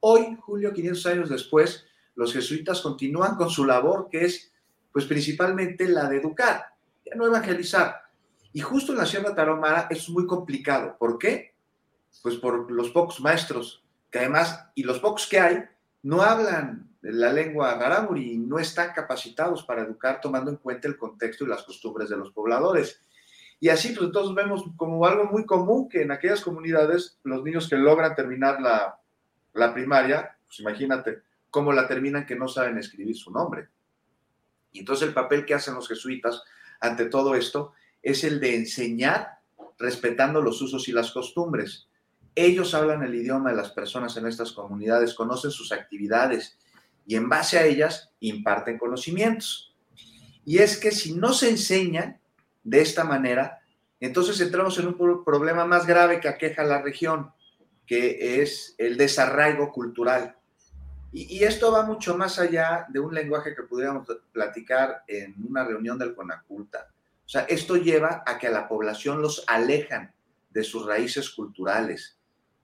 [0.01, 4.52] Hoy, Julio, 500 años después, los jesuitas continúan con su labor, que es
[4.93, 6.66] pues principalmente la de educar,
[7.06, 8.03] ya no evangelizar,
[8.55, 10.97] y justo en la Sierra Tarahumara es muy complicado.
[10.97, 11.55] ¿Por qué?
[12.22, 15.64] Pues por los pocos maestros, que además, y los pocos que hay,
[16.05, 20.97] no hablan la lengua garamuri y no están capacitados para educar tomando en cuenta el
[20.97, 23.02] contexto y las costumbres de los pobladores.
[23.59, 27.68] Y así, pues entonces vemos como algo muy común que en aquellas comunidades los niños
[27.68, 29.01] que logran terminar la,
[29.52, 33.68] la primaria, pues imagínate cómo la terminan que no saben escribir su nombre.
[34.70, 36.44] Y entonces el papel que hacen los jesuitas
[36.78, 37.72] ante todo esto
[38.05, 39.39] es el de enseñar
[39.78, 41.89] respetando los usos y las costumbres.
[42.35, 46.59] Ellos hablan el idioma de las personas en estas comunidades, conocen sus actividades
[47.06, 49.74] y en base a ellas imparten conocimientos.
[50.44, 52.20] Y es que si no se enseñan
[52.62, 53.60] de esta manera,
[54.01, 57.32] entonces entramos en un problema más grave que aqueja a la región,
[57.86, 60.36] que es el desarraigo cultural.
[61.12, 65.64] Y, y, esto va mucho más allá de un lenguaje que pudiéramos platicar en una
[65.64, 66.89] reunión del CONACULTA,
[67.27, 70.13] o sea, esto lleva a que a la población los alejan
[70.51, 72.19] de sus raíces culturales.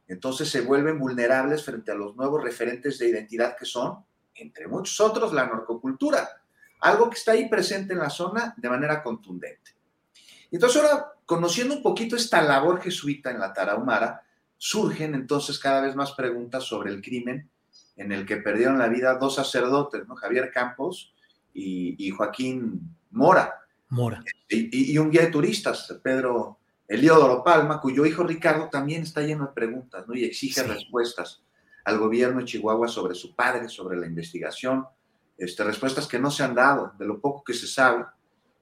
[0.07, 4.05] Entonces se vuelven vulnerables frente a los nuevos referentes de identidad que son,
[4.35, 6.29] entre muchos otros, la narcocultura,
[6.81, 9.77] algo que está ahí presente en la zona de manera contundente.
[10.51, 14.23] Entonces ahora, conociendo un poquito esta labor jesuita en la Tarahumara,
[14.57, 17.49] surgen entonces cada vez más preguntas sobre el crimen
[17.97, 20.17] en el que perdieron la vida dos sacerdotes, ¿no?
[20.17, 21.15] Javier Campos
[21.55, 23.60] y, y Joaquín Mora.
[23.91, 24.23] Mora.
[24.49, 29.53] Y, un guía de turistas, Pedro Eliodoro Palma, cuyo hijo Ricardo también está lleno de
[29.53, 30.15] preguntas, ¿no?
[30.15, 31.43] Y exige respuestas
[31.85, 34.87] al gobierno de Chihuahua sobre su padre, sobre la investigación,
[35.37, 36.93] este, respuestas que no se han dado.
[36.99, 38.07] De lo poco que se sabe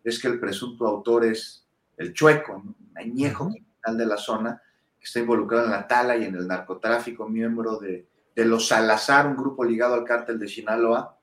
[0.03, 4.63] es que el presunto autor es el Chueco, un añejo criminal de la zona,
[4.99, 9.27] que está involucrado en la tala y en el narcotráfico, miembro de, de los Salazar,
[9.27, 11.19] un grupo ligado al cártel de Sinaloa,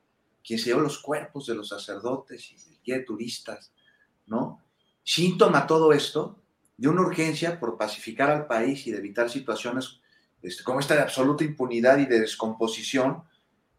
[0.45, 3.73] quien se llevó los cuerpos de los sacerdotes y el guía de turistas
[4.27, 4.61] ¿no?
[5.03, 6.39] Síntoma todo esto
[6.77, 9.99] de una urgencia por pacificar al país y de evitar situaciones
[10.41, 13.23] este, como esta de absoluta impunidad y de descomposición,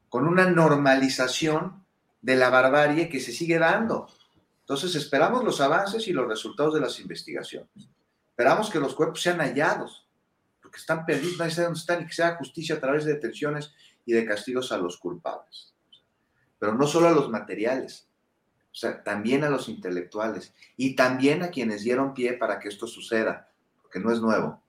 [0.09, 1.85] con una normalización
[2.23, 4.09] de la barbarie que se sigue dando.
[4.61, 7.71] Entonces esperamos los avances y los resultados de las investigaciones.
[8.31, 10.09] Esperamos que los cuerpos sean hallados,
[10.61, 13.73] porque están perdidos, nadie sabe dónde están y que sea justicia a través de detenciones
[14.05, 15.73] y de castigos a los culpables.
[16.59, 18.06] Pero no solo a los materiales,
[18.77, 22.87] o sea, también a los intelectuales y también a quienes dieron pie para que esto
[22.87, 23.49] suceda,
[23.81, 24.61] porque no es nuevo.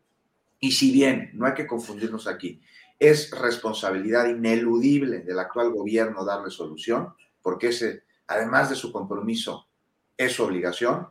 [0.61, 2.61] Y si bien, no hay que confundirnos aquí,
[2.97, 9.67] es responsabilidad ineludible del actual gobierno darle solución, porque ese, además de su compromiso,
[10.15, 11.09] es su obligación,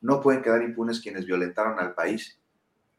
[0.00, 2.38] no pueden quedar impunes quienes violentaron al país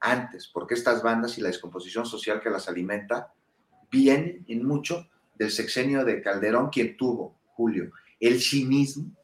[0.02, 3.34] antes, porque estas bandas y la descomposición social que las alimenta
[3.90, 9.17] vienen en mucho del sexenio de Calderón, quien tuvo, Julio, el cinismo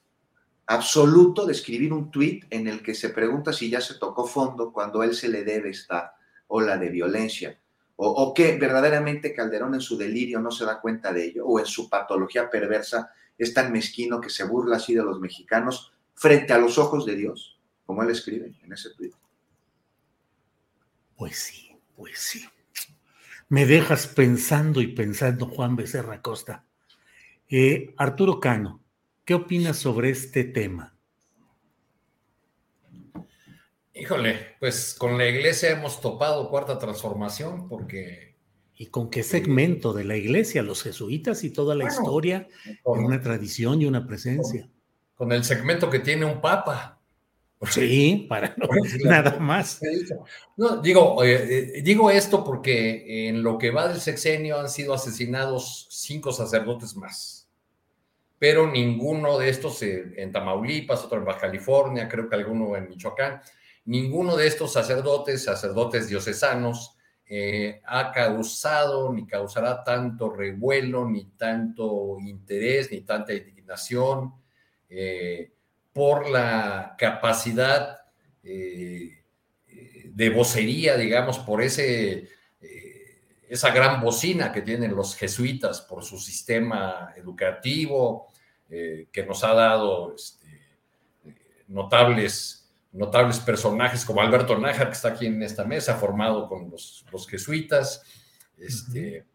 [0.74, 4.72] absoluto de escribir un tuit en el que se pregunta si ya se tocó fondo
[4.72, 6.16] cuando él se le debe esta
[6.48, 7.60] ola de violencia,
[7.96, 11.60] o, o, que verdaderamente Calderón en su delirio no se da cuenta de ello, o
[11.60, 16.54] en su patología perversa es tan mezquino que se burla así de los mexicanos frente
[16.54, 19.14] a los ojos de Dios, como él escribe en ese tuit.
[21.16, 22.46] Pues sí, pues sí.
[23.50, 26.66] Me dejas pensando y pensando, Juan Becerra Costa.
[27.50, 28.83] Eh, Arturo Cano,
[29.26, 30.96] ¿qué opinas sobre este tema?
[33.94, 38.34] Híjole, pues con la iglesia hemos topado cuarta transformación porque...
[38.76, 40.64] ¿Y con qué segmento de la iglesia?
[40.64, 42.48] Los jesuitas y toda la bueno, historia,
[42.82, 44.64] con, una tradición y una presencia.
[45.14, 47.00] Con, con, el segmento que tiene un papa.
[47.70, 48.68] Sí, para no,
[49.04, 49.80] nada más.
[50.58, 55.88] No, digo, eh, digo esto porque en lo que va del sexenio han sido asesinados
[55.92, 57.43] cinco sacerdotes más,
[58.44, 63.40] pero ninguno de estos en Tamaulipas, otro en Baja California, creo que alguno en Michoacán,
[63.86, 72.18] ninguno de estos sacerdotes, sacerdotes diocesanos, eh, ha causado ni causará tanto revuelo, ni tanto
[72.20, 74.34] interés, ni tanta indignación.
[74.90, 75.54] Eh,
[75.94, 78.02] por la capacidad
[78.44, 79.24] eh,
[80.04, 82.28] de vocería, digamos, por ese,
[82.60, 88.33] eh, esa gran bocina que tienen los jesuitas, por su sistema educativo,
[88.76, 90.48] eh, que nos ha dado este,
[91.68, 97.06] notables, notables personajes como Alberto Nájar, que está aquí en esta mesa, formado con los,
[97.12, 98.02] los jesuitas.
[98.58, 99.26] Este,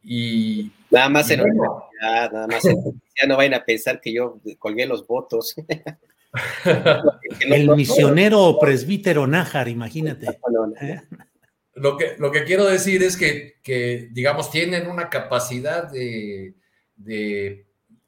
[0.00, 2.76] y, nada más en bueno, nada más en
[3.20, 5.56] ya no vayan a pensar que yo colgué los votos.
[7.40, 10.38] El misionero o presbítero Nájar, imagínate.
[10.82, 11.00] ¿Eh?
[11.74, 16.54] Lo que, lo que quiero decir es que, que digamos, tienen una capacidad de,
[16.94, 17.63] de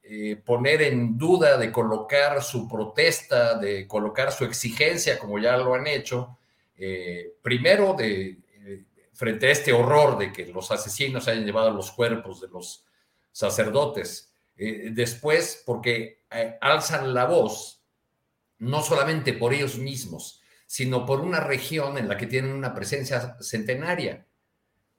[0.08, 5.74] eh, poner en duda, de colocar su protesta, de colocar su exigencia, como ya lo
[5.74, 6.38] han hecho,
[6.76, 8.38] eh, primero de,
[9.16, 12.84] frente a este horror de que los asesinos hayan llevado los cuerpos de los
[13.32, 14.30] sacerdotes.
[14.58, 17.82] Eh, después, porque eh, alzan la voz,
[18.58, 23.36] no solamente por ellos mismos, sino por una región en la que tienen una presencia
[23.40, 24.26] centenaria.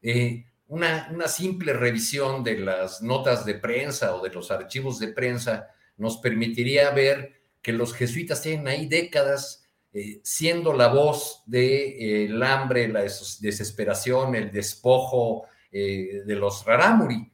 [0.02, 5.10] Eh, una, una, simple revisión de las notas de prensa o de los archivos de
[5.10, 11.61] prensa nos permitiría ver que los jesuitas tienen ahí décadas eh, siendo la voz del
[11.61, 17.31] de, eh, hambre, la desesperación, el despojo eh, de los rarámuri.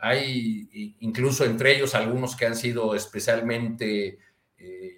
[0.00, 4.18] Hay incluso entre ellos algunos que han sido especialmente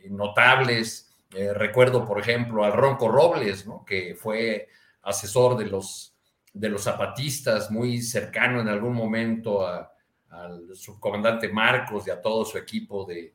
[0.08, 1.16] notables.
[1.30, 3.84] recuerdo, por ejemplo, al Ronco Robles, ¿no?
[3.84, 4.68] que fue
[5.02, 6.14] asesor de los,
[6.52, 12.58] de los zapatistas, muy cercano en algún momento al subcomandante Marcos y a todo su
[12.58, 13.32] equipo de,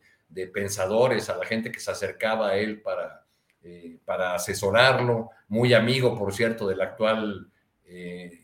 [0.54, 3.26] pensadores, a la gente que se acercaba a él para,
[3.64, 7.50] eh, para asesorarlo, muy amigo, por cierto, del actual
[7.86, 8.42] eh,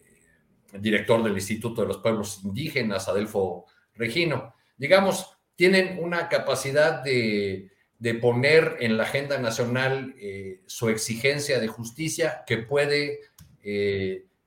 [0.79, 3.65] director del Instituto de los Pueblos Indígenas, Adelfo
[3.95, 4.55] Regino.
[4.77, 11.67] Digamos, tienen una capacidad de, de poner en la agenda nacional eh, su exigencia de
[11.67, 13.19] justicia que puede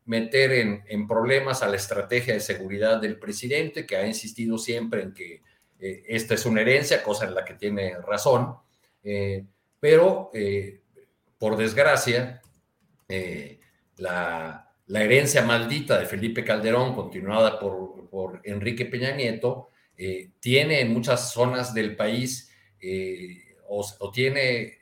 [0.06, 5.02] meter en, en problemas a la estrategia de seguridad del presidente, que ha insistido siempre
[5.02, 5.43] en que
[5.78, 8.56] eh, esta es una herencia, cosa en la que tiene razón,
[9.02, 9.44] eh,
[9.81, 10.81] pero eh,
[11.39, 12.40] por desgracia,
[13.98, 19.68] la, la, herencia maldita de Felipe Calderón, continuada por, por Enrique Peña Nieto,
[20.40, 22.51] tiene en muchas zonas del país
[23.68, 24.78] o, o, tiene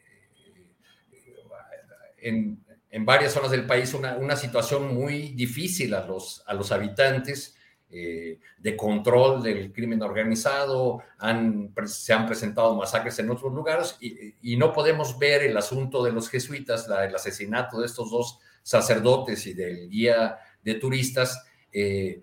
[2.19, 6.71] en, en, varias zonas del país una, una situación muy difícil a los, a los
[6.71, 7.57] habitantes
[7.95, 14.35] eh, de control del crimen organizado, han, se han presentado masacres en otros lugares y,
[14.41, 18.39] y, no podemos ver el asunto de los jesuitas, la, el asesinato de estos dos
[18.63, 22.23] sacerdotes y del guía de turistas, eh,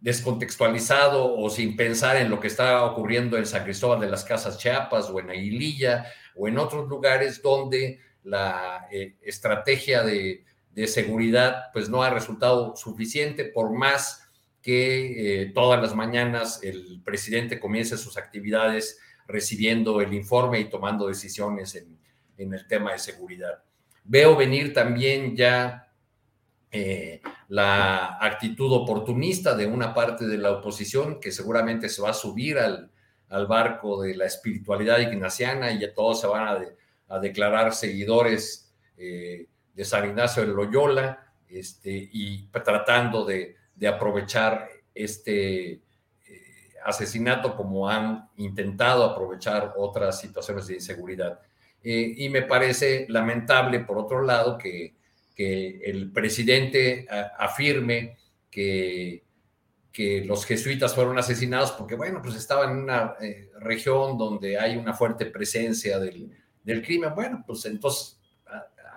[0.00, 4.58] descontextualizado o sin pensar en lo que está ocurriendo en San Cristóbal de las Casas
[4.58, 6.06] Chiapas o en Aguililla
[6.36, 10.44] o en otros lugares donde la eh, estrategia de,
[10.86, 14.30] seguridad pues no ha resultado suficiente por más
[14.62, 21.08] que eh, todas las mañanas el presidente comience sus actividades recibiendo el informe y tomando
[21.08, 21.98] decisiones en,
[22.36, 23.64] en el tema de seguridad.
[24.04, 25.88] Veo venir también ya
[26.70, 32.14] eh, la actitud oportunista de una parte de la oposición que seguramente se va a
[32.14, 32.90] subir al,
[33.46, 36.58] barco de la espiritualidad ignaciana y ya todos se van a,
[37.20, 43.56] declarar seguidores eh, de San Ignacio de Loyola este, y tratando de,
[43.88, 45.80] aprovechar este eh,
[46.84, 51.40] asesinato como han intentado aprovechar otras situaciones de inseguridad.
[51.82, 54.98] y me parece lamentable, por otro lado, que
[55.38, 57.06] que el presidente
[57.38, 58.16] afirme
[58.50, 59.22] que,
[59.92, 64.76] que los jesuitas fueron asesinados porque, bueno, pues estaban en una eh, región donde hay
[64.76, 66.36] una fuerte presencia del,
[66.68, 67.14] del, crimen.
[67.14, 68.20] Bueno, pues entonces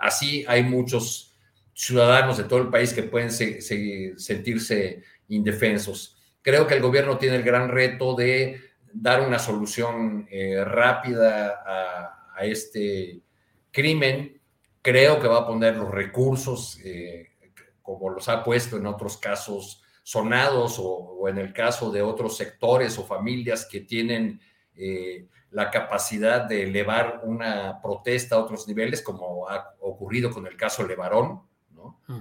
[0.00, 1.34] así hay muchos
[1.74, 6.18] ciudadanos de todo el país que pueden sentirse indefensos.
[6.42, 8.60] Creo que el gobierno tiene el gran reto de
[8.92, 13.20] dar una solución eh, rápida a, este
[13.70, 14.42] crimen
[14.82, 17.28] Creo que va a poner los recursos, eh,
[17.82, 22.98] como los ha puesto en otros casos sonados o, en el caso de otros sectores
[22.98, 24.40] o familias que tienen
[24.74, 30.56] eh, la capacidad de elevar una protesta a otros niveles, como ha ocurrido con el
[30.56, 31.42] caso Levarón,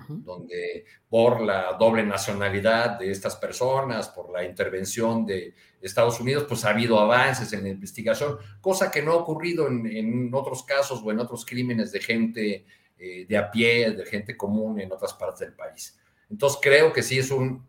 [0.08, 6.66] donde por la doble nacionalidad de estas personas, por la intervención de Estados Unidos, pues
[6.66, 11.12] ha habido avances en la investigación, cosa que no ha ocurrido en, otros casos o
[11.12, 12.66] en otros crímenes de gente
[12.98, 16.00] eh, de a pie, de gente común en otras partes del país.
[16.30, 17.66] Entonces creo que sí es un,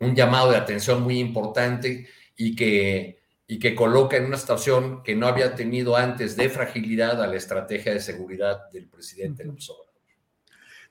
[0.00, 2.06] un llamado de atención muy importante
[2.36, 7.22] y que, y que coloca en una situación que no había tenido antes de fragilidad
[7.22, 9.94] a la estrategia de seguridad del presidente López Obrador.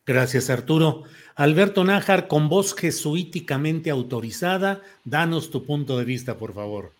[0.05, 1.03] Gracias, Arturo.
[1.35, 6.91] Alberto Nájar, con voz jesuíticamente autorizada, danos tu punto de vista, por favor.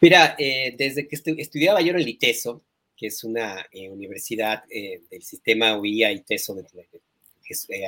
[0.00, 2.62] Mira, eh, desde que estudiaba yo en el ITESO,
[2.96, 6.56] que es una eh, universidad eh, del sistema UIA ITESO,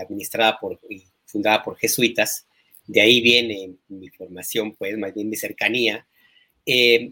[0.02, 2.46] administrada por y fundada por jesuitas,
[2.86, 6.07] de ahí viene mi formación, pues, más bien mi cercanía.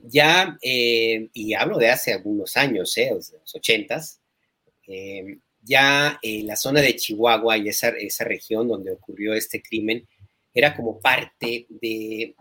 [0.05, 4.21] Ya, y hablo de hace algunos años, los ochentas,
[5.63, 10.07] ya en la zona de Chihuahua y esa, esa región donde ocurrió este crimen
[10.55, 12.35] era como parte de,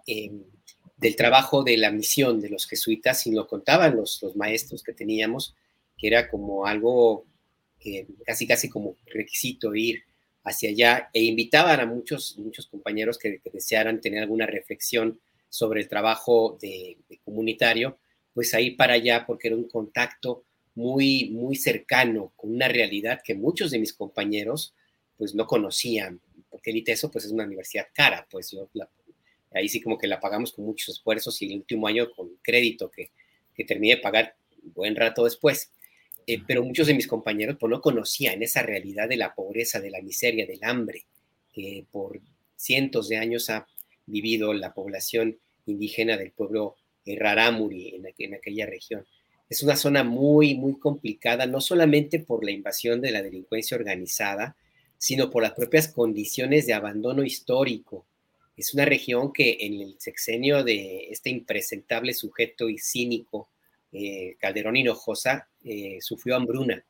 [0.98, 4.94] del trabajo de la misión de los jesuitas y lo contaban los, los maestros que
[4.94, 5.56] teníamos,
[5.98, 7.26] que era como algo
[7.84, 10.04] eh, casi casi como requisito ir
[10.44, 15.20] hacia allá e invitaban a muchos, muchos compañeros que, desearan tener alguna reflexión
[15.50, 17.98] sobre el trabajo de, de comunitario,
[18.34, 20.44] pues a ir para allá porque era un contacto
[20.76, 24.74] muy, muy cercano con una realidad que muchos de mis compañeros
[25.18, 26.20] pues no conocían,
[26.50, 28.70] porque el ITESO pues es una universidad cara, pues yo
[29.52, 32.92] ahí sí como que la pagamos con muchos esfuerzos y el último año con crédito
[32.92, 33.12] que,
[33.56, 35.72] que terminé de pagar buen rato después.
[36.28, 39.92] Eh, pero muchos de mis compañeros pues no conocían esa realidad de la pobreza, de
[39.92, 41.06] la miseria, del hambre,
[41.54, 42.20] que por
[42.56, 43.68] cientos de años ha
[44.06, 46.76] vivido la población indígena del pueblo
[47.06, 49.06] Rarámuri en, en aquella región
[49.49, 54.56] es una zona muy, muy complicada, no solamente por la invasión de la delincuencia organizada,
[54.98, 58.06] sino por las propias condiciones de abandono histórico.
[58.57, 63.49] Es una región que en el sexenio de este impresentable sujeto y cínico,
[63.91, 66.84] eh, Calderón Hinojosa, eh, sufrió hambruna.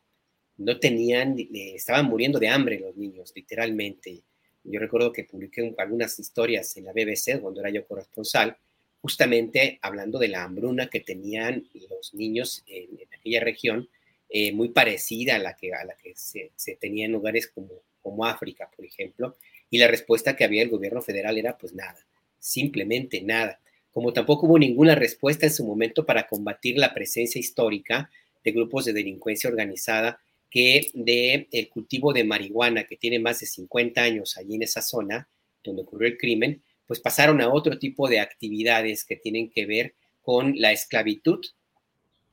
[0.58, 4.22] No tenían, eh, estaban muriendo de hambre los niños, literalmente.
[4.68, 8.58] Yo recuerdo que publiqué algunas historias en la BBC cuando era yo corresponsal,
[9.02, 13.88] justamente hablando de la hambruna que tenían los niños en, aquella región,
[14.30, 18.26] eh, muy parecida a la que, a la que se, tenía en lugares como, como
[18.26, 19.38] África, por ejemplo,
[19.70, 22.00] y la respuesta que había el gobierno federal era pues nada,
[22.40, 23.60] simplemente nada,
[23.92, 28.10] como tampoco hubo ninguna respuesta en su momento para combatir la presencia histórica
[28.44, 30.20] de grupos de delincuencia organizada
[30.56, 34.82] que de el cultivo de marihuana que tiene más de 50 años allí en esa
[34.82, 35.28] zona
[35.62, 39.96] donde ocurrió el crimen, pues pasaron a otro tipo de actividades que tienen que ver
[40.22, 41.44] con la esclavitud,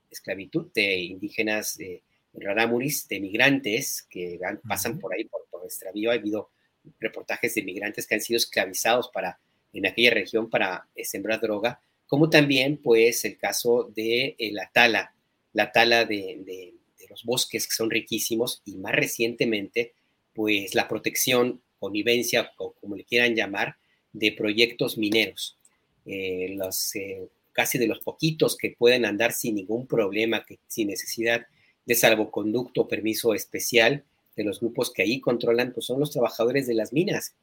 [0.08, 2.04] esclavitud de indígenas de
[2.34, 4.38] rarámuris, de migrantes que
[4.68, 6.12] pasan por ahí, por, por extravío.
[6.12, 6.50] Ha habido
[7.00, 9.40] reportajes de migrantes que han sido esclavizados para,
[9.72, 14.70] en aquella región para eh, sembrar droga, como también pues el caso de eh, la
[14.72, 15.12] tala,
[15.54, 16.74] la tala de, de,
[17.12, 19.92] los bosques que son riquísimos y más recientemente
[20.34, 23.76] pues la protección, connivencia o como le quieran llamar,
[24.12, 25.58] de proyectos mineros.
[26.06, 30.88] Eh, los, eh, casi de los poquitos que pueden andar sin ningún problema, que, sin
[30.88, 31.46] necesidad
[31.84, 34.04] de salvoconducto o permiso especial
[34.36, 37.34] de los grupos que ahí controlan, pues son los trabajadores de las minas.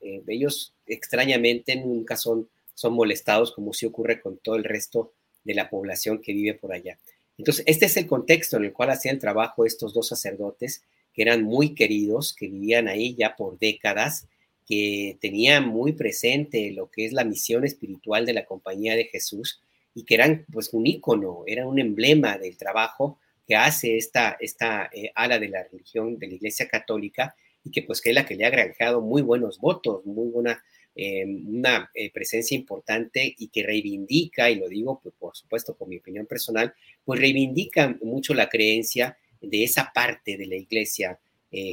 [0.00, 5.12] Eh, ellos extrañamente nunca son, son molestados como si ocurre con todo el resto
[5.44, 6.98] de la población que vive por allá.
[7.38, 10.82] Entonces, este es el contexto en el cual hacían trabajo estos dos sacerdotes,
[11.14, 14.26] que eran muy queridos, que vivían ahí ya por décadas,
[14.66, 19.62] que tenían muy presente lo que es la misión espiritual de la Compañía de Jesús
[19.94, 24.90] y que eran pues un ícono, eran un emblema del trabajo que hace esta, esta
[24.92, 27.34] eh, ala de la religión de la Iglesia Católica
[27.64, 30.62] y que pues que es la que le ha granjeado muy buenos votos, muy buena,
[31.00, 35.88] eh, una eh, presencia importante y que reivindica, y lo digo pues, por supuesto con
[35.88, 41.18] mi opinión personal, pues reivindica mucho la creencia de esa parte de la Iglesia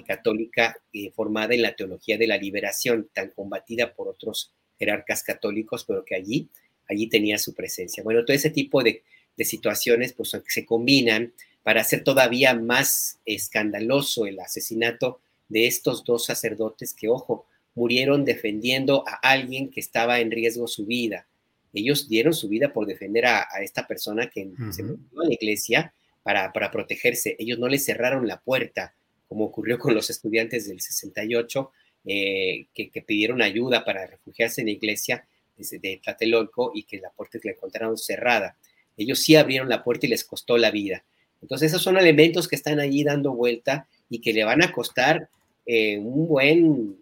[0.08, 0.78] católica
[1.14, 6.16] formada en la teología de la liberación, tan combatida por otros jerarcas católicos, pero que
[6.16, 6.48] allí,
[6.88, 8.02] allí tenía su presencia.
[8.02, 9.04] Bueno, todo ese tipo de,
[9.36, 11.34] de situaciones pues se combinan
[11.64, 15.20] para hacer todavía más escandaloso el asesinato
[15.50, 20.86] de estos dos sacerdotes que, ojo, murieron defendiendo a alguien que estaba en riesgo su
[20.86, 21.28] vida.
[21.74, 25.94] Ellos dieron su vida por defender a, esta persona que se metió a la iglesia
[26.24, 27.36] para, para protegerse.
[27.38, 28.96] Ellos no le cerraron la puerta,
[29.28, 31.72] como ocurrió con los estudiantes del 68,
[32.08, 35.28] eh, que, pidieron ayuda para refugiarse en la iglesia
[35.58, 38.58] de Tlatelolco y que la puerta le encontraron cerrada.
[38.96, 41.04] Ellos sí abrieron la puerta y les costó la vida.
[41.42, 45.30] Entonces, esos son elementos que están allí dando vuelta y que le van a costar
[45.66, 46.96] eh, un buen,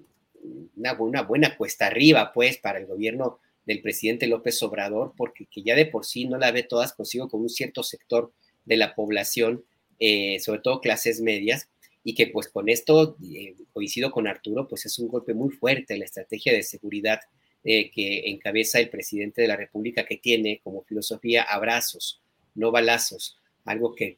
[0.75, 5.75] una, buena cuesta arriba, pues, para el gobierno del presidente López Obrador, porque que ya
[5.75, 8.33] de por sí no la ve todas consigo con un cierto sector
[8.65, 9.63] de la población,
[9.99, 11.69] eh, sobre todo clases medias,
[12.03, 15.97] y que pues con esto, eh, coincido con Arturo, pues es un golpe muy fuerte
[15.97, 17.19] la estrategia de seguridad
[17.65, 22.21] que encabeza el presidente de la República, que tiene como filosofía abrazos,
[22.55, 24.17] no balazos, algo que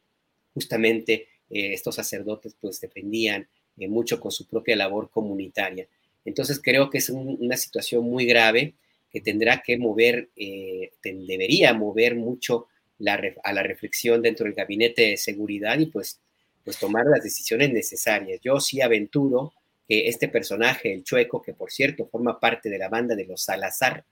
[0.56, 3.48] justamente eh, estos sacerdotes pues dependían
[3.78, 5.88] eh, mucho con su propia labor comunitaria.
[6.26, 8.74] Entonces creo que es una situación muy grave
[9.12, 12.68] que tendrá que mover, eh, debería mover mucho
[13.44, 16.20] a la reflexión dentro del gabinete de seguridad y pues,
[16.64, 18.42] pues tomar las decisiones necesarias.
[18.42, 19.54] Yo sí aventuro
[19.88, 23.44] que este personaje, el chueco, que por cierto forma parte de la banda de los
[23.44, 24.04] Salazar,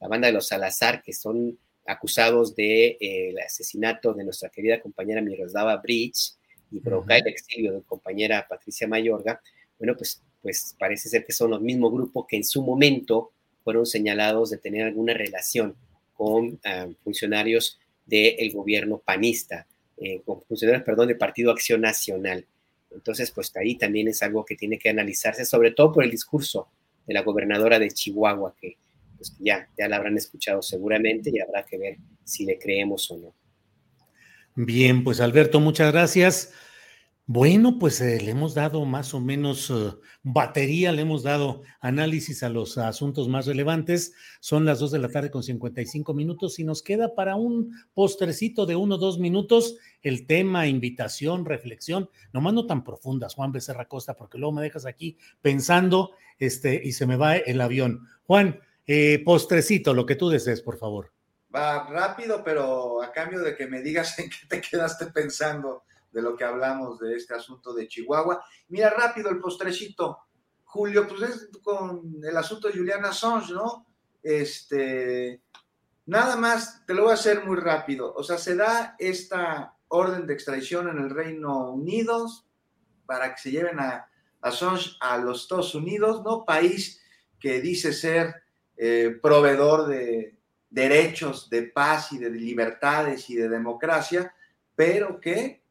[0.00, 4.80] la banda de los Salazar, que son acusados del de, eh, asesinato de nuestra querida
[4.80, 6.34] compañera Miroslava Bridge
[6.70, 9.40] y provocar el exilio de compañera Patricia Mayorga,
[9.82, 13.32] bueno, pues, pues parece ser que son los mismos grupos que en su momento
[13.64, 15.74] fueron señalados de tener alguna relación
[16.14, 22.46] con ah, funcionarios del gobierno panista, eh, con funcionarios, perdón, del Partido Acción Nacional.
[22.92, 26.68] Entonces, pues ahí también es algo que tiene que analizarse, sobre todo por el discurso
[27.04, 28.76] de la gobernadora de Chihuahua, que
[29.16, 33.18] pues ya, ya la habrán escuchado seguramente y habrá que ver si le creemos o
[33.18, 33.34] no.
[34.54, 36.52] Bien, pues Alberto, muchas gracias.
[37.26, 39.94] Bueno, pues eh, le hemos dado más o menos eh,
[40.24, 44.12] batería, le hemos dado análisis a los asuntos más relevantes.
[44.40, 48.66] Son las 2 de la tarde con 55 minutos y nos queda para un postrecito
[48.66, 53.86] de uno o dos minutos el tema, invitación, reflexión, nomás no tan profundas, Juan Becerra
[53.86, 58.08] Costa, porque luego me dejas aquí pensando este, y se me va el avión.
[58.26, 61.12] Juan, eh, postrecito, lo que tú desees, por favor.
[61.54, 66.22] Va rápido, pero a cambio de que me digas en qué te quedaste pensando de
[66.22, 68.44] lo que hablamos de este asunto de Chihuahua.
[68.68, 70.18] Mira rápido el postrecito.
[70.64, 73.86] Julio, pues es con el asunto de Juliana Assange, ¿no?
[74.22, 75.42] Este,
[76.06, 78.14] nada más, te lo voy a hacer muy rápido.
[78.14, 82.26] O sea, se da esta orden de extradición en el Reino Unido
[83.06, 84.08] para que se lleven a
[84.40, 86.44] Assange a los Estados Unidos, ¿no?
[86.44, 87.00] País
[87.38, 88.42] que dice ser
[88.76, 90.38] eh, proveedor de
[90.70, 94.34] derechos, de paz y de libertades y de democracia,
[94.74, 95.61] pero que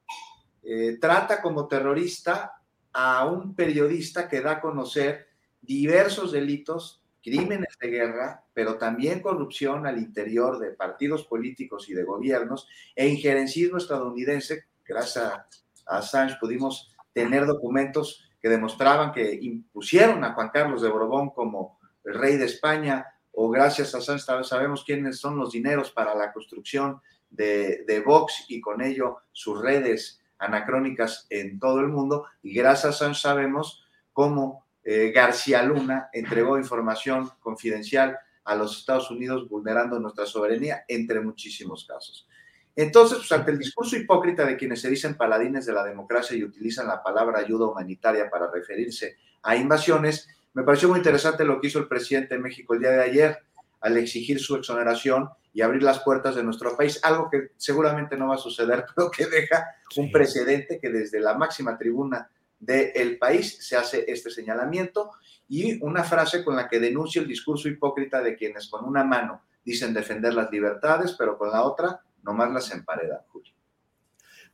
[0.64, 2.62] eh, trata como terrorista
[2.94, 5.28] a un periodista que da a conocer
[5.62, 12.04] diversos delitos, crímenes de guerra, pero también corrupción al interior de partidos políticos y de
[12.04, 14.66] gobiernos e injerencismo estadounidense.
[14.86, 15.48] Gracias a,
[15.86, 22.38] Assange pudimos tener documentos que demostraban que impusieron a Juan Carlos de Borbón como rey
[22.38, 27.84] de España, o gracias a Sánchez sabemos quiénes son los dineros para la construcción de,
[27.86, 33.14] de Vox y con ello sus redes anacrónicas en todo el mundo, y gracias a
[33.14, 40.84] sabemos cómo eh, García Luna entregó información confidencial a los Estados Unidos vulnerando nuestra soberanía,
[40.88, 42.28] entre muchísimos casos.
[42.76, 46.44] Entonces, pues, ante el discurso hipócrita de quienes se dicen paladines de la democracia y
[46.44, 51.68] utilizan la palabra ayuda humanitaria para referirse a invasiones, Me pareció muy interesante lo que
[51.68, 53.40] hizo el presidente de México el día de ayer
[53.82, 58.30] al exigir su exoneración y abrir las puertas de nuestro país, algo que seguramente no
[58.30, 59.66] va a suceder, pero que deja
[59.98, 62.30] un precedente que desde la máxima tribuna
[62.60, 65.12] del país se hace este señalamiento
[65.50, 69.42] y una frase con la que denuncia el discurso hipócrita de quienes con una mano
[69.66, 73.51] dicen defender las libertades, pero con la otra nomás las emparedan, Julio.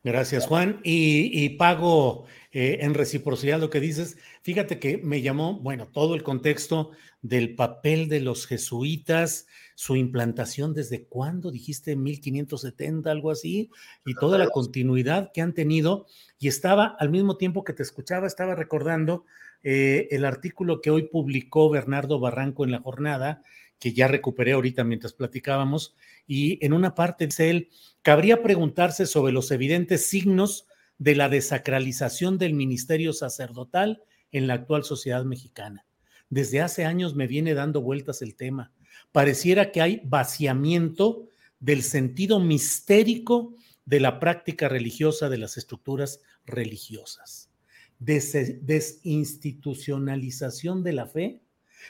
[0.04, 0.80] Gracias, Juan.
[0.84, 4.16] Y, pago eh, en reciprocidad lo que dices.
[4.42, 10.72] Fíjate que me llamó, bueno, todo el contexto del papel de los jesuitas, su implantación
[10.72, 13.70] desde cuándo, dijiste 1570, algo así,
[14.06, 16.06] y toda la continuidad que han tenido.
[16.38, 19.24] Y estaba, al mismo tiempo que te escuchaba, estaba recordando
[19.64, 23.42] eh, el artículo que hoy publicó Bernardo Barranco en la jornada,
[23.78, 25.94] que ya recuperé ahorita mientras platicábamos,
[26.26, 27.68] y en una parte dice él,
[28.02, 30.66] cabría preguntarse sobre los evidentes signos
[30.98, 34.02] de la desacralización del ministerio sacerdotal
[34.32, 35.86] en la actual sociedad mexicana.
[36.28, 38.72] Desde hace años me viene dando vueltas el tema.
[39.12, 41.28] Pareciera que hay vaciamiento
[41.60, 47.50] del sentido mistérico de la práctica religiosa de las estructuras religiosas.
[47.98, 51.40] desinstitucionalización de la fe.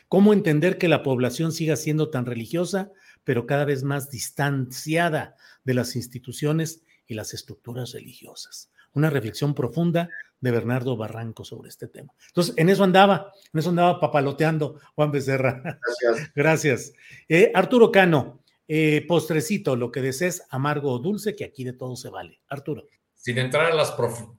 [0.09, 2.93] ¿Cómo entender que la población siga siendo tan religiosa,
[3.24, 8.70] pero cada vez más distanciada de las instituciones y las estructuras religiosas?
[8.94, 10.09] Una reflexión profunda
[10.40, 12.12] de Bernardo Barranco sobre este tema.
[12.28, 15.62] Entonces, en eso andaba, en eso andaba papaloteando Juan Becerra.
[15.62, 16.32] Gracias.
[16.35, 16.93] Gracias.
[17.28, 21.97] Eh, Arturo Cano, eh, postrecito, lo que desees, amargo o dulce, que aquí de todo
[21.97, 22.40] se vale.
[22.48, 22.85] Arturo.
[23.15, 23.93] Sin entrar a las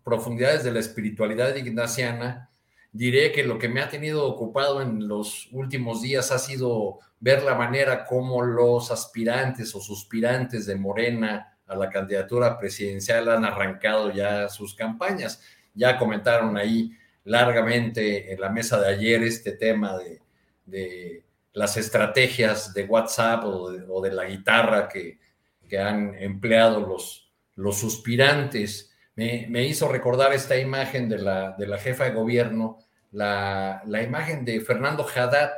[0.04, 2.49] profundidades de la espiritualidad ignaciana,
[2.91, 7.44] diré que lo que me ha tenido ocupado en los últimos días ha sido ver
[7.44, 14.11] la manera como los aspirantes o suspirantes de Morena a la candidatura presidencial han arrancado
[14.11, 15.41] ya sus campañas.
[15.76, 16.91] Ya comentaron ahí
[17.24, 24.11] largamente en la mesa de ayer este tema de, las estrategias de WhatsApp o de,
[24.11, 25.20] la guitarra que,
[25.78, 28.89] han empleado los, los suspirantes.
[29.20, 32.78] Me, hizo recordar esta imagen de la, de la jefa de gobierno,
[33.12, 35.52] la, la imagen de Fernando Haddad,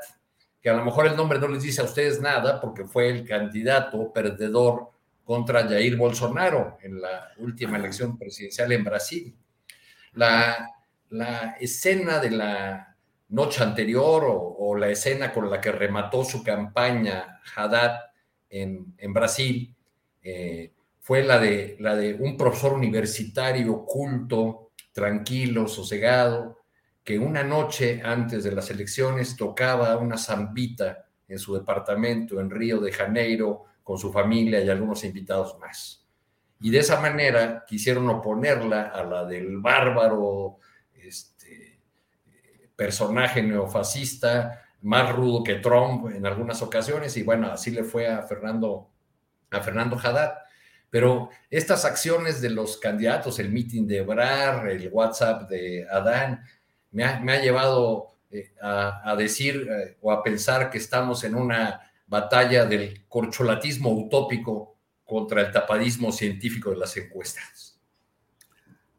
[0.59, 3.23] que a lo mejor el nombre no les dice a ustedes nada porque fue el
[3.23, 4.89] candidato perdedor
[5.23, 9.35] contra Jair Bolsonaro en la última elección presidencial en Brasil.
[10.13, 10.67] La,
[11.09, 12.95] la escena de la
[13.29, 17.99] noche anterior o, la escena con la que remató su campaña Haddad
[18.49, 19.75] en, en Brasil
[20.23, 20.71] eh,
[21.11, 26.59] fue la de, la de un profesor universitario culto, tranquilo, sosegado,
[27.03, 32.79] que una noche antes de las elecciones tocaba una zambita en su departamento en Río
[32.79, 36.07] de Janeiro con su familia y algunos invitados más.
[36.61, 40.59] Y de esa manera quisieron oponerla a la del bárbaro
[40.93, 41.77] este,
[42.73, 48.21] personaje neofascista, más rudo que Trump en algunas ocasiones, y bueno, así le fue a
[48.21, 48.89] Fernando,
[49.49, 50.35] a Fernando Haddad.
[50.91, 56.43] Pero estas acciones de los candidatos, el meeting de Brar, el WhatsApp de Adán,
[56.91, 62.65] me ha, llevado eh, a, decir eh, o a pensar que estamos en una batalla
[62.65, 67.80] del corcholatismo utópico contra el tapadismo científico de las encuestas.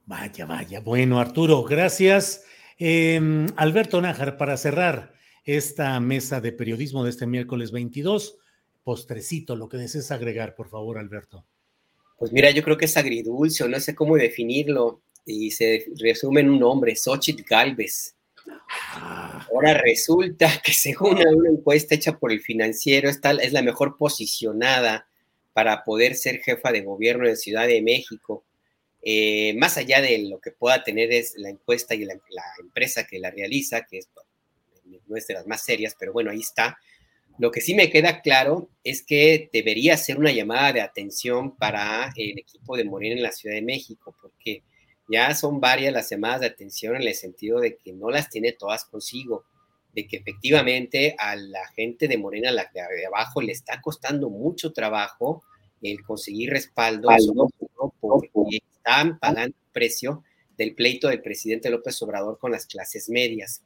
[0.06, 0.80] Vaya, vaya.
[0.80, 2.44] Bueno, Arturo, gracias.
[2.78, 5.12] Em, Alberto Nájar, para cerrar
[5.44, 8.38] esta mesa de periodismo de este miércoles 22,
[8.82, 11.44] postrecito, lo que desees agregar, por favor, Alberto.
[12.22, 16.42] Pues mira, yo creo que es agridulce, o no sé cómo definirlo, y se resume
[16.42, 18.14] en un nombre, Xochitl Galvez.
[18.94, 25.08] Ahora resulta que según una encuesta hecha por el financiero, esta es la mejor posicionada
[25.52, 28.44] para poder ser jefa de gobierno de Ciudad de México.
[29.02, 32.14] Eh, más allá de lo que pueda tener es la encuesta y la,
[32.60, 34.08] empresa que la realiza, que es,
[35.08, 36.78] no es de las más serias, pero bueno, ahí está.
[37.38, 42.12] Lo que sí me queda claro es que debería ser una llamada de atención para
[42.16, 44.62] el equipo de Morena en la Ciudad de México, porque
[45.08, 48.52] ya son varias las llamadas de atención en el sentido de que no las tiene
[48.52, 49.44] todas consigo,
[49.94, 54.72] de que efectivamente a la gente de Morena, la de abajo, le está costando mucho
[54.72, 55.42] trabajo
[55.82, 57.08] el conseguir respaldo,
[58.00, 58.30] porque
[58.76, 60.22] están pagando el precio
[60.56, 63.62] del pleito del presidente López Obrador con las clases medias.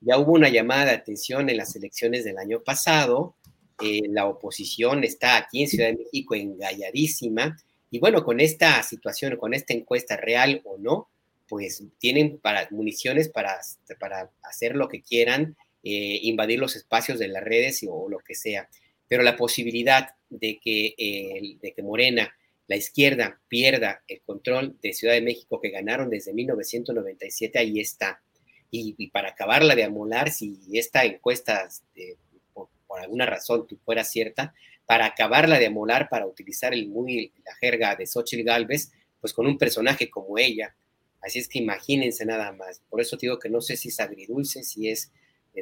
[0.00, 3.34] Ya hubo una llamada de atención en las elecciones del año pasado,
[3.82, 7.56] eh, la oposición está aquí en Ciudad de México engalladísima,
[7.90, 11.08] y bueno, con esta situación, con esta encuesta real o no,
[11.48, 13.58] pues tienen para, municiones para,
[13.98, 18.34] para hacer lo que quieran, eh, invadir los espacios de las redes o lo que
[18.34, 18.68] sea.
[19.06, 22.34] Pero la posibilidad de que, de que Morena,
[22.66, 28.20] la izquierda, pierda el control de Ciudad de México que ganaron desde 1997, ahí está.
[28.70, 32.16] Y, para acabarla de amolar, si esta encuesta, este,
[32.52, 32.68] por,
[33.00, 34.54] alguna razón fuera cierta,
[34.86, 39.46] para acabarla de amolar, para utilizar el muy, la jerga de Xochitl Galvez, pues con
[39.46, 40.74] un personaje como ella.
[41.20, 42.82] Así es que imagínense nada más.
[42.88, 45.10] Por eso digo que no sé si es agridulce, si es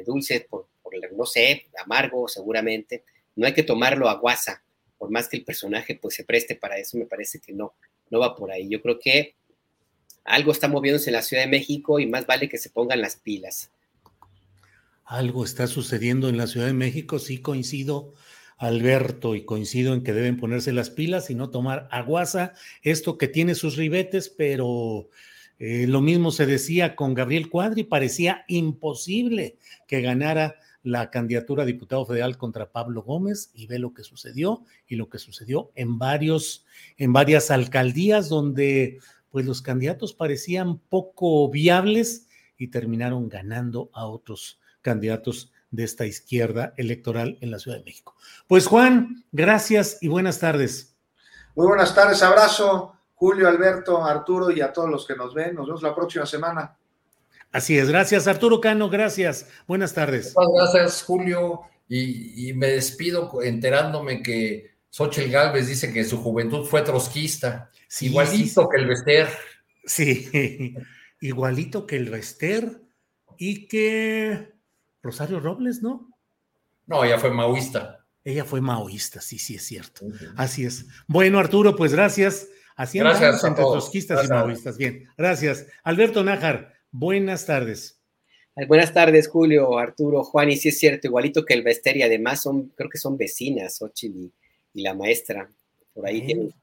[0.05, 0.67] dulce, por,
[1.15, 3.03] no sé, amargo seguramente.
[3.35, 4.63] No hay que tomarlo a guasa,
[4.97, 7.73] por más que el personaje pues se preste para eso, me parece que no,
[8.09, 8.67] no va por ahí.
[8.69, 9.35] Yo creo que
[10.27, 13.15] algo está moviéndose en la Ciudad de México y más vale que se pongan las
[13.15, 13.71] pilas.
[15.05, 18.13] Algo está sucediendo en la Ciudad de México, sí coincido,
[18.57, 23.29] Alberto, y coincido en que deben ponerse las pilas y no tomar aguasa, esto que
[23.29, 25.09] tiene sus ribetes, pero
[25.59, 31.65] eh, lo mismo se decía con Gabriel Cuadri, parecía imposible que ganara la candidatura a
[31.65, 35.97] diputado federal contra Pablo Gómez y ve lo que sucedió y lo que sucedió en
[35.97, 36.65] varios,
[36.97, 38.99] en varias alcaldías donde
[39.37, 42.25] pues los candidatos parecían poco viables
[42.57, 48.15] y terminaron ganando a otros candidatos de esta izquierda electoral en la Ciudad de México.
[48.47, 50.97] Pues Juan, gracias y buenas tardes.
[51.53, 55.53] Muy buenas tardes, abrazo Julio, Alberto, Arturo y a todos los que nos ven.
[55.53, 56.75] Nos vemos la próxima semana.
[57.51, 59.47] Así es, gracias Arturo Cano, gracias.
[59.67, 60.33] Buenas tardes.
[60.35, 66.81] Muchas gracias Julio y, me despido enterándome que Xochitl Galvez dice que su juventud fue
[66.81, 67.69] trotskista,
[68.01, 69.27] igualito que el Bester.
[69.85, 70.73] Sí,
[71.21, 72.81] igualito que el Bester
[73.37, 74.53] y que
[75.03, 76.09] Rosario Robles, ¿no?
[76.87, 78.07] No, ella fue maoísta.
[78.23, 80.03] Ella fue maoísta, sí, sí, es cierto.
[80.35, 80.87] Así es.
[81.07, 82.47] Bueno, Arturo, pues gracias.
[82.75, 84.79] Así gracias entre trotskistas y maoístas.
[84.79, 85.67] Bien, gracias.
[85.83, 88.01] Alberto Nájar, Buenas tardes.
[88.67, 92.41] Buenas tardes, Julio, Arturo, Juan, y sí es cierto, igualito que el Bester, y además
[92.41, 94.33] son, creo que son vecinas, Ochil
[94.73, 95.49] y, la maestra.
[95.93, 96.53] Por ahí tienen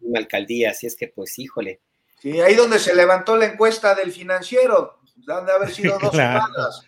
[0.00, 1.80] una alcaldía, así es que, pues, híjole.
[2.20, 6.82] Sí, ahí donde se levantó la encuesta del financiero, han de haber sido dos semanas.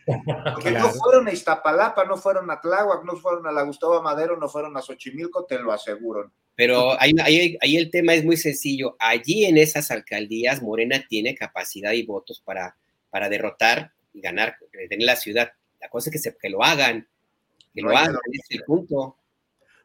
[0.55, 4.37] Porque no fueron a Iztapalapa, no fueron a Tláhuac, no fueron a la Gustavo Madero,
[4.37, 6.31] no fueron a Xochimilco, te lo aseguro.
[6.55, 7.15] Pero ahí,
[7.61, 8.97] ahí, el tema es muy sencillo.
[8.99, 12.77] Allí en esas alcaldías, Morena tiene capacidad y votos para,
[13.09, 15.53] para derrotar y ganar en la ciudad.
[15.81, 17.09] La cosa es que, se, que lo hagan,
[17.73, 19.17] que lo hagan, es el punto.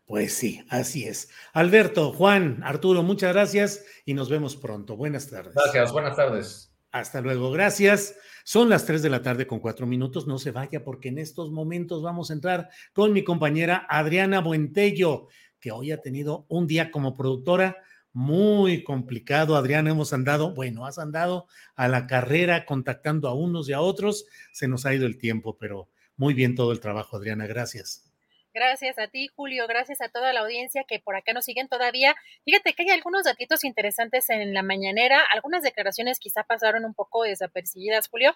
[0.05, 1.29] Pues sí, así es.
[1.53, 4.95] Alberto, Juan, Arturo, muchas gracias y nos vemos pronto.
[4.95, 5.55] Buenas tardes.
[5.55, 6.71] Gracias, buenas tardes.
[6.91, 8.15] Hasta luego, gracias.
[8.43, 10.27] Son las 3 de la tarde con cuatro minutos.
[10.27, 15.27] No se vaya porque en estos momentos vamos a entrar con mi compañera Adriana Buentello,
[15.59, 17.77] que hoy ha tenido un día como productora
[18.13, 19.57] muy complicado.
[19.57, 24.25] Adriana, hemos andado, bueno, has andado a la carrera contactando a unos y a otros.
[24.53, 27.47] Se nos ha ido el tiempo, pero muy bien todo el trabajo, Adriana.
[27.47, 28.14] Gracias.
[28.55, 29.67] Gracias a ti, Julio.
[29.67, 32.15] Gracias a toda la audiencia que por acá nos siguen todavía.
[32.45, 35.21] Fíjate que hay algunos datitos interesantes en la mañanera.
[35.33, 38.33] Algunas declaraciones quizá pasaron un poco desapercibidas, Julio.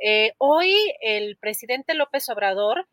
[0.00, 2.88] Eh, hoy el presidente López Obrador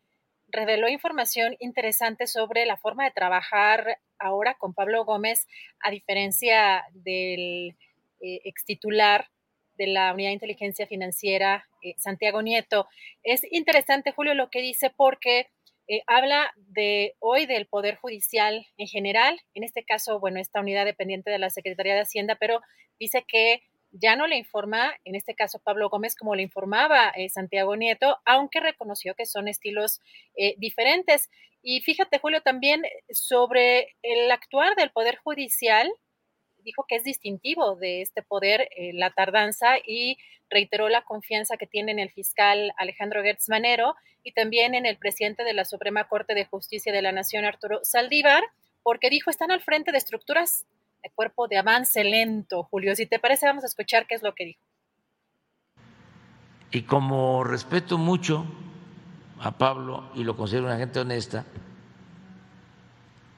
[0.48, 5.46] reveló información interesante sobre la forma de trabajar ahora con Pablo Gómez,
[5.80, 7.76] a diferencia del
[8.22, 9.28] eh, ex titular
[9.74, 12.88] de la Unidad de Inteligencia Financiera, eh, Santiago Nieto.
[13.22, 15.50] Es interesante, Julio, lo que dice porque
[15.88, 20.84] eh, habla de hoy del Poder Judicial en general, en este caso, bueno, esta unidad
[20.84, 22.60] dependiente de la Secretaría de Hacienda, pero
[22.98, 27.28] dice que ya no le informa, en este caso Pablo Gómez, como le informaba eh,
[27.28, 30.00] Santiago Nieto, aunque reconoció que son estilos
[30.36, 31.30] eh, diferentes.
[31.62, 35.90] Y fíjate, Julio, también sobre el actuar del Poder Judicial,
[36.66, 40.18] dijo que es distintivo de este poder eh, la tardanza y
[40.50, 44.98] reiteró la confianza que tiene en el fiscal Alejandro Gertz Manero y también en el
[44.98, 48.42] presidente de la Suprema Corte de Justicia de la Nación, Arturo Saldívar,
[48.82, 50.66] porque dijo están al frente de estructuras
[51.14, 52.64] cuerpo de avance lento.
[52.64, 54.60] Julio, si te parece, vamos a escuchar qué es lo que dijo.
[56.70, 58.44] Y como respeto mucho
[59.38, 61.44] a Pablo y lo considero una gente honesta,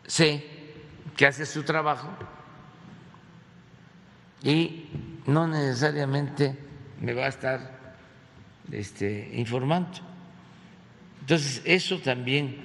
[0.06, 0.44] sé
[1.16, 2.08] que hace su trabajo
[4.42, 4.86] y
[5.26, 6.56] no necesariamente
[7.00, 7.94] me va a estar
[8.70, 9.98] este, informando.
[11.20, 12.56] Entonces, eso también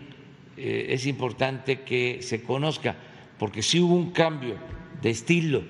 [0.58, 2.96] eh, es importante que se conozca,
[3.38, 4.58] porque si hubo un cambio
[5.02, 5.64] de estilo.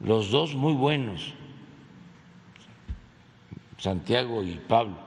[0.00, 1.34] Los dos muy buenos,
[3.78, 4.98] Santiago y Pablo,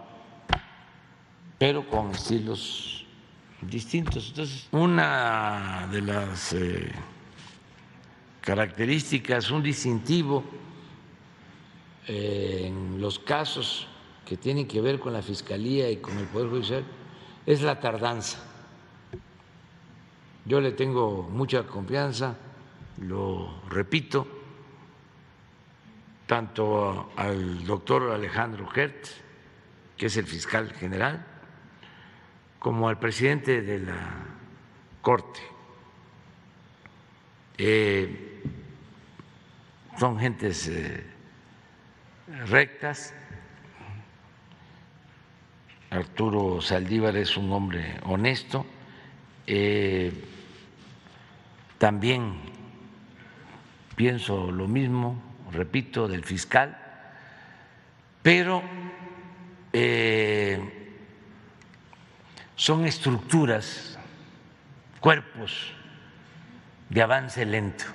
[1.60, 2.97] pero con estilos
[3.62, 4.30] distintos.
[4.30, 6.92] Entonces, una de las eh,
[8.42, 10.44] características, un distintivo
[12.08, 13.88] eh, en los casos
[14.26, 16.84] que tienen que ver con la Fiscalía y con el Poder Judicial
[17.46, 18.40] es la tardanza.
[20.46, 22.38] Yo le tengo mucha confianza,
[23.02, 24.28] lo repito,
[26.26, 29.16] tanto al doctor Alejandro Hertz,
[29.98, 31.26] que es el fiscal general,
[32.60, 34.26] como al presidente de la
[35.02, 35.40] Corte.
[37.58, 38.42] Eh,
[39.98, 41.04] son gentes eh,
[42.48, 43.14] rectas.
[45.90, 48.66] Arturo Saldívar es un hombre honesto.
[49.48, 50.12] Eh,
[51.78, 52.34] también
[53.96, 55.22] pienso lo mismo,
[55.52, 56.78] repito, del fiscal,
[58.22, 58.62] pero
[62.58, 64.00] son estructuras,
[65.00, 65.72] cuerpos
[66.90, 67.86] de avance lento.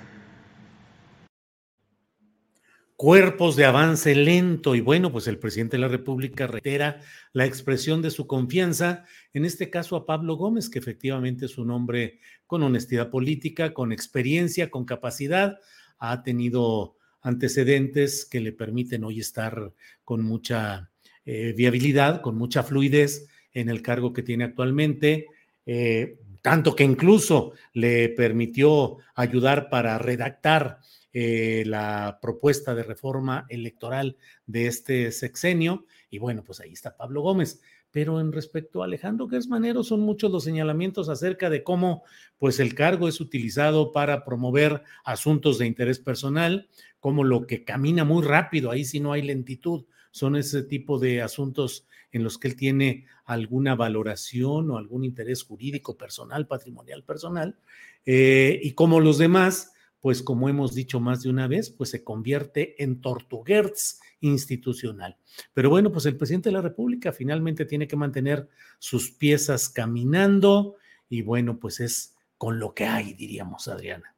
[2.95, 7.01] Cuerpos de avance lento y bueno, pues el presidente de la República reitera
[7.33, 9.03] la expresión de su confianza,
[9.33, 13.91] en este caso a Pablo Gómez, que efectivamente es un hombre con honestidad política, con
[13.91, 15.59] experiencia, con capacidad,
[15.99, 19.73] ha tenido antecedentes que le permiten hoy estar
[20.05, 20.89] con mucha
[21.25, 25.27] eh, viabilidad, con mucha fluidez en el cargo que tiene actualmente,
[25.65, 30.79] eh, tanto que incluso le permitió ayudar para redactar
[31.13, 34.17] eh, la propuesta de reforma electoral
[34.47, 35.85] de este sexenio.
[36.09, 37.61] Y bueno, pues ahí está Pablo Gómez.
[37.91, 42.03] Pero en respecto a Alejandro Gersmanero, son muchos los señalamientos acerca de cómo
[42.39, 46.67] pues el cargo es utilizado para promover asuntos de interés personal,
[46.99, 51.21] como lo que camina muy rápido, ahí si no hay lentitud, son ese tipo de
[51.21, 57.57] asuntos en los que él tiene alguna valoración o algún interés jurídico personal, patrimonial personal,
[58.05, 62.03] eh, y como los demás, pues como hemos dicho más de una vez, pues se
[62.03, 65.17] convierte en tortuguerz institucional.
[65.53, 68.47] Pero bueno, pues el presidente de la República finalmente tiene que mantener
[68.79, 70.77] sus piezas caminando
[71.09, 74.15] y bueno, pues es con lo que hay, diríamos, Adriana.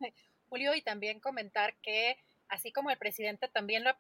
[0.50, 2.18] Julio, y también comentar que
[2.50, 3.98] así como el presidente, también la,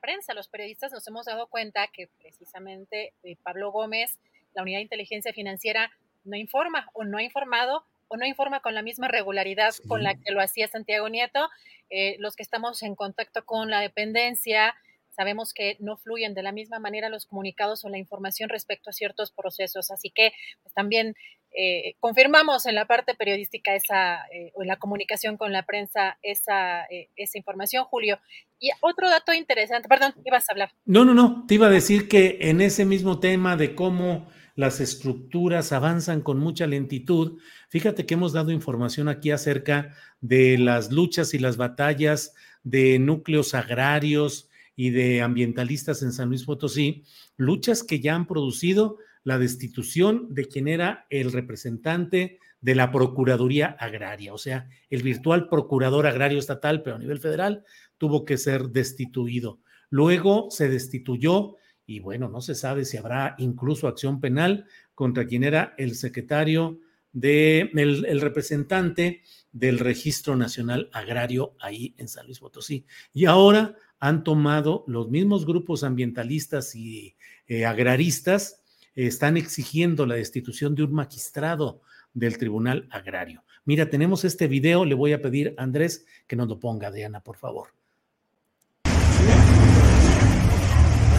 [0.00, 4.18] prensa, los periodistas nos hemos dado cuenta que precisamente eh, Pablo Gómez,
[4.54, 5.90] la unidad de inteligencia financiera,
[6.24, 10.14] no informa o no ha informado o no informa con la misma regularidad con la
[10.14, 11.48] que lo hacía Santiago Nieto.
[11.90, 14.74] Eh, los que estamos en contacto con la dependencia,
[15.18, 18.92] sabemos que no fluyen de la misma manera los comunicados o la información respecto a
[18.92, 19.90] ciertos procesos.
[19.90, 20.30] Así que
[20.62, 21.16] pues, también
[21.56, 26.18] eh, confirmamos en la parte periodística esa, eh, o en la comunicación con la prensa
[26.22, 28.20] esa, eh, esa información, Julio.
[28.60, 30.70] Y otro dato interesante, perdón, ibas a hablar.
[30.84, 34.78] No, no, no, te iba a decir que en ese mismo tema de cómo las
[34.78, 37.40] estructuras avanzan con mucha lentitud,
[37.70, 43.54] fíjate que hemos dado información aquí acerca de las luchas y las batallas de núcleos
[43.54, 44.47] agrarios,
[44.78, 47.02] y de ambientalistas en San Luis Potosí,
[47.36, 53.76] luchas que ya han producido la destitución de quien era el representante de la Procuraduría
[53.80, 57.64] Agraria, o sea, el virtual procurador agrario estatal, pero a nivel federal,
[57.98, 59.58] tuvo que ser destituido.
[59.90, 65.42] Luego se destituyó y bueno, no se sabe si habrá incluso acción penal contra quien
[65.42, 66.78] era el secretario
[67.12, 72.86] de el, representante del Registro Nacional Agrario ahí en San Luis Potosí.
[73.12, 77.16] Y ahora han tomado los mismos grupos ambientalistas y
[77.46, 78.62] eh, agraristas,
[78.94, 81.80] están exigiendo la destitución de un magistrado
[82.14, 83.44] del Tribunal Agrario.
[83.64, 87.20] Mira, tenemos este video, le voy a pedir a Andrés que nos lo ponga, Diana,
[87.20, 87.68] por favor.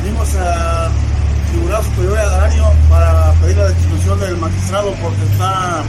[0.02, 0.92] Venimos al
[1.52, 5.84] Tribunal Superior Agrario para pedir la destitución del magistrado porque está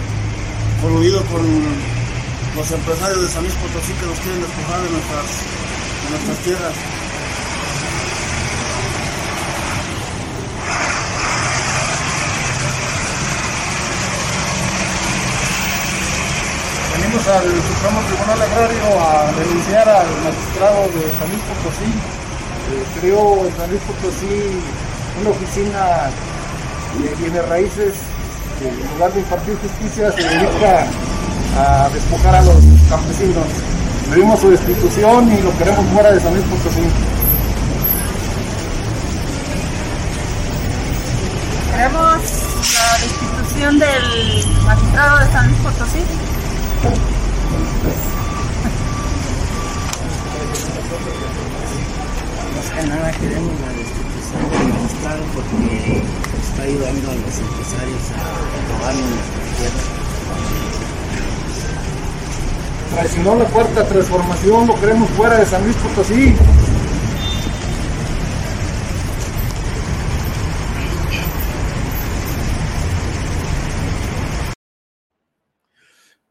[0.80, 1.42] coludido con
[2.56, 5.69] los empresarios de San Luis Potosí que nos quieren despojar de nuestras
[6.10, 6.74] nuestras tierras.
[16.96, 21.90] Venimos al Supremo Tribunal Agrario a denunciar al magistrado de San Luis Potosí.
[22.70, 24.60] Eh, creó en San Luis Potosí
[25.20, 26.10] una oficina
[26.98, 27.94] de bienes raíces
[28.58, 30.86] que en lugar de impartir justicia se dedica
[31.56, 32.56] a despojar a los
[32.88, 33.46] campesinos.
[34.10, 36.82] Pedimos su destitución y lo queremos fuera de San Luis Potosí.
[41.70, 42.18] Queremos
[42.74, 46.00] la destitución del magistrado de San Luis Potosí.
[52.56, 56.02] Más que nada queremos la destitución del magistrado porque
[56.48, 58.26] está ayudando a los empresarios a
[58.72, 60.00] robarnos nuestras tierras
[62.90, 66.34] traicionó la cuarta transformación, lo queremos fuera de San Luis Potosí.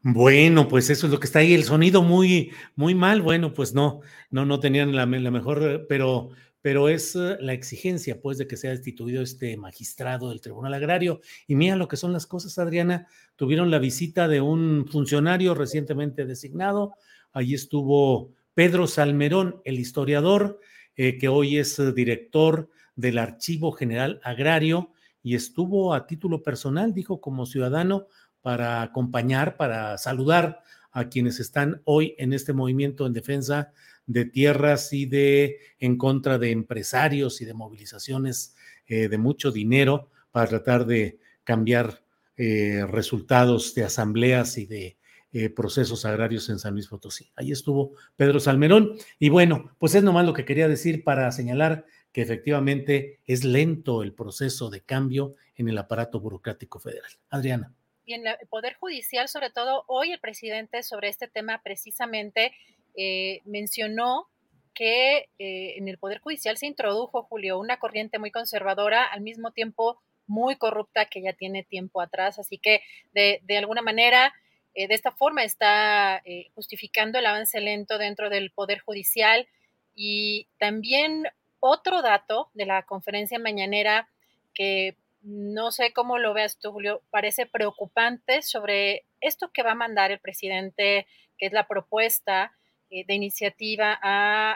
[0.02, 1.52] Bueno, pues eso es lo que está ahí.
[1.52, 3.20] El sonido muy, muy mal.
[3.20, 4.00] Bueno, pues no,
[4.30, 6.30] no, no tenían la mejor, pero,
[6.62, 11.20] pero es eh, la exigencia, pues, de que sea destituido este magistrado del Tribunal Agrario.
[11.46, 13.06] Y mira lo que son las cosas, Adriana.
[13.36, 16.94] Tuvieron la visita de un funcionario recientemente designado.
[17.32, 20.60] Allí estuvo Pedro Salmerón, el historiador,
[20.96, 24.92] eh, que hoy es eh, director del Archivo General Agrario
[25.22, 28.06] y estuvo a título personal, dijo, como ciudadano,
[28.42, 30.62] para acompañar, para saludar
[30.92, 33.72] a quienes están hoy en este movimiento en defensa
[34.06, 38.56] de tierras y de en contra de empresarios y de movilizaciones
[38.86, 42.02] eh, de mucho dinero para tratar de cambiar
[42.36, 44.96] eh, resultados de asambleas y de
[45.32, 47.30] eh, procesos agrarios en San Luis Potosí.
[47.36, 48.94] Ahí estuvo Pedro Salmerón.
[49.18, 54.02] Y bueno, pues es nomás lo que quería decir para señalar que efectivamente es lento
[54.02, 57.12] el proceso de cambio en el aparato burocrático federal.
[57.28, 57.72] Adriana
[58.04, 62.52] y en el Poder Judicial, sobre todo hoy el presidente sobre este tema precisamente
[62.96, 64.28] eh, mencionó
[64.74, 69.52] que eh, en el Poder Judicial se introdujo, Julio, una corriente muy conservadora, al mismo
[69.52, 72.38] tiempo muy corrupta que ya tiene tiempo atrás.
[72.38, 72.82] Así que
[73.12, 74.32] de, alguna manera,
[74.74, 76.22] eh, de esta forma está
[76.54, 79.48] justificando el avance lento dentro del Poder Judicial.
[79.94, 81.26] Y también
[81.58, 84.08] otro dato de la conferencia mañanera
[84.54, 89.76] que no sé cómo lo veas tú, Julio, parece preocupante sobre esto que va a
[89.76, 91.06] mandar el presidente,
[91.38, 92.52] que es la propuesta
[92.90, 93.98] eh, de iniciativa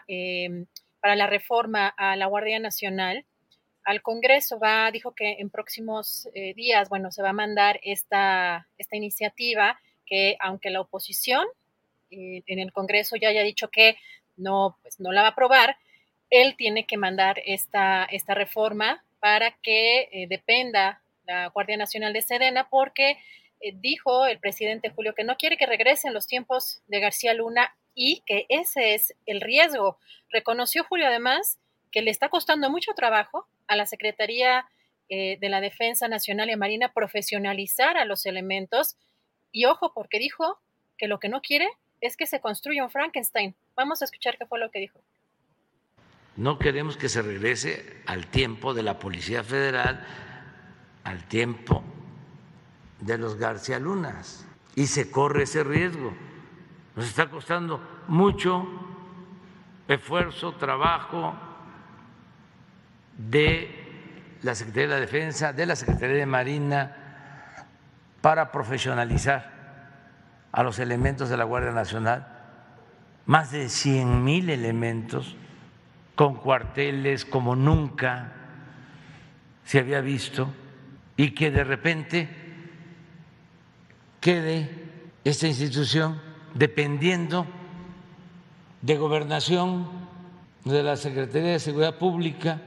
[0.06, 0.66] em,
[1.00, 3.26] para la reforma a la Guardia Nacional.
[3.84, 8.66] Al Congreso va, dijo que en próximos eh, días, bueno, se va a mandar esta,
[8.78, 11.44] esta iniciativa que aunque la oposición
[12.10, 13.98] eh, en el Congreso ya haya dicho que
[14.36, 15.76] no, pues no la va a aprobar,
[16.30, 22.20] él tiene que mandar esta, esta reforma para que eh, dependa la Guardia Nacional de
[22.20, 23.12] Sedena, porque
[23.62, 27.74] eh, dijo el presidente Julio que no quiere que regresen los tiempos de García Luna
[27.94, 29.96] y que ese es el riesgo.
[30.28, 31.58] Reconoció Julio además
[31.90, 34.66] que le está costando mucho trabajo a la Secretaría
[35.08, 38.98] eh, de la Defensa Nacional y Marina profesionalizar a los elementos.
[39.52, 40.58] Y ojo, porque dijo
[40.98, 41.70] que lo que no quiere
[42.02, 43.54] es que se construya un Frankenstein.
[43.74, 45.00] Vamos a escuchar qué fue lo que dijo.
[46.36, 50.04] No queremos que se regrese al tiempo de la Policía Federal,
[51.04, 51.84] al tiempo
[53.00, 54.46] de los García Lunas.
[54.74, 56.12] Y se corre ese riesgo.
[56.96, 58.66] Nos está costando mucho
[59.86, 61.34] esfuerzo, trabajo
[63.16, 66.96] de la Secretaría de la Defensa, de la Secretaría de Marina,
[68.20, 69.52] para profesionalizar
[70.50, 72.26] a los elementos de la Guardia Nacional.
[73.26, 75.36] Más de 100 mil elementos
[76.14, 78.32] con cuarteles como nunca
[79.64, 80.52] se había visto
[81.16, 82.28] y que de repente
[84.20, 84.70] quede
[85.24, 86.20] esta institución
[86.54, 87.46] dependiendo
[88.82, 90.04] de gobernación,
[90.64, 92.60] de la Secretaría de Seguridad Pública,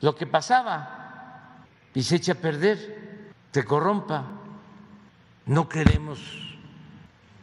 [0.00, 1.64] lo que pasaba
[1.94, 4.24] y se echa a perder, se corrompa.
[5.46, 6.18] No queremos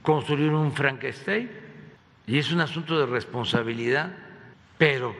[0.01, 1.49] construir un Frankenstein
[2.27, 4.11] y es un asunto de responsabilidad
[4.81, 5.13] pero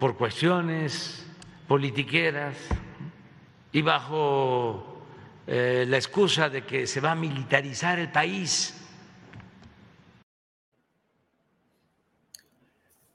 [0.00, 1.24] por cuestiones
[1.68, 2.56] politiqueras
[3.70, 5.04] y bajo
[5.46, 8.74] eh, la excusa de que se va a militarizar el país.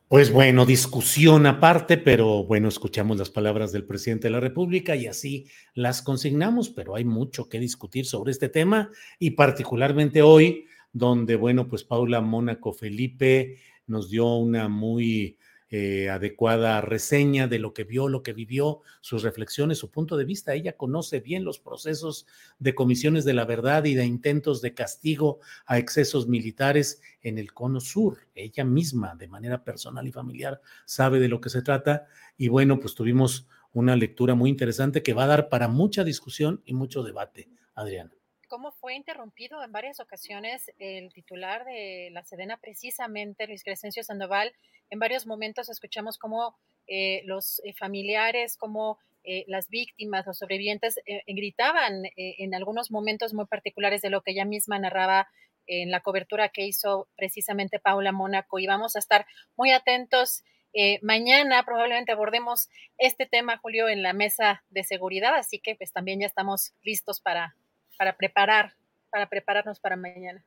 [0.07, 5.07] Pues bueno, discusión aparte, pero bueno, escuchamos las palabras del presidente de la República y
[5.07, 11.35] así las consignamos, pero hay mucho que discutir sobre este tema y particularmente hoy, donde,
[11.35, 15.37] bueno, pues Paula Mónaco Felipe nos dio una muy
[15.74, 20.25] eh, adecuada reseña de lo que vio, lo que vivió, sus reflexiones, su punto de
[20.25, 20.53] vista.
[20.53, 22.27] Ella conoce bien los procesos
[22.59, 27.53] de comisiones de la verdad y de intentos de castigo a excesos militares en el
[27.53, 28.17] cono sur.
[28.35, 32.06] Ella misma, de manera personal y familiar, sabe de lo que se trata.
[32.38, 36.61] Y bueno, pues tuvimos una lectura muy interesante que va a dar para mucha discusión
[36.66, 37.50] y mucho debate.
[37.75, 38.11] Adriana
[38.51, 44.51] cómo fue interrumpido en varias ocasiones el titular de la Sedena, precisamente Luis Crescencio Sandoval.
[44.89, 50.99] En varios momentos escuchamos cómo eh, los eh, familiares, cómo eh, las víctimas, los sobrevivientes
[51.27, 55.30] gritaban en algunos momentos muy particulares de lo que ella misma narraba
[55.65, 58.59] en la cobertura que hizo precisamente Paula Mónaco.
[58.59, 60.43] Y vamos a estar muy atentos.
[61.01, 66.19] mañana probablemente abordemos este tema, Julio, en la mesa de seguridad, así que pues también
[66.19, 67.55] ya estamos listos para,
[68.01, 68.73] para preparar,
[69.11, 70.43] para prepararnos para mañana.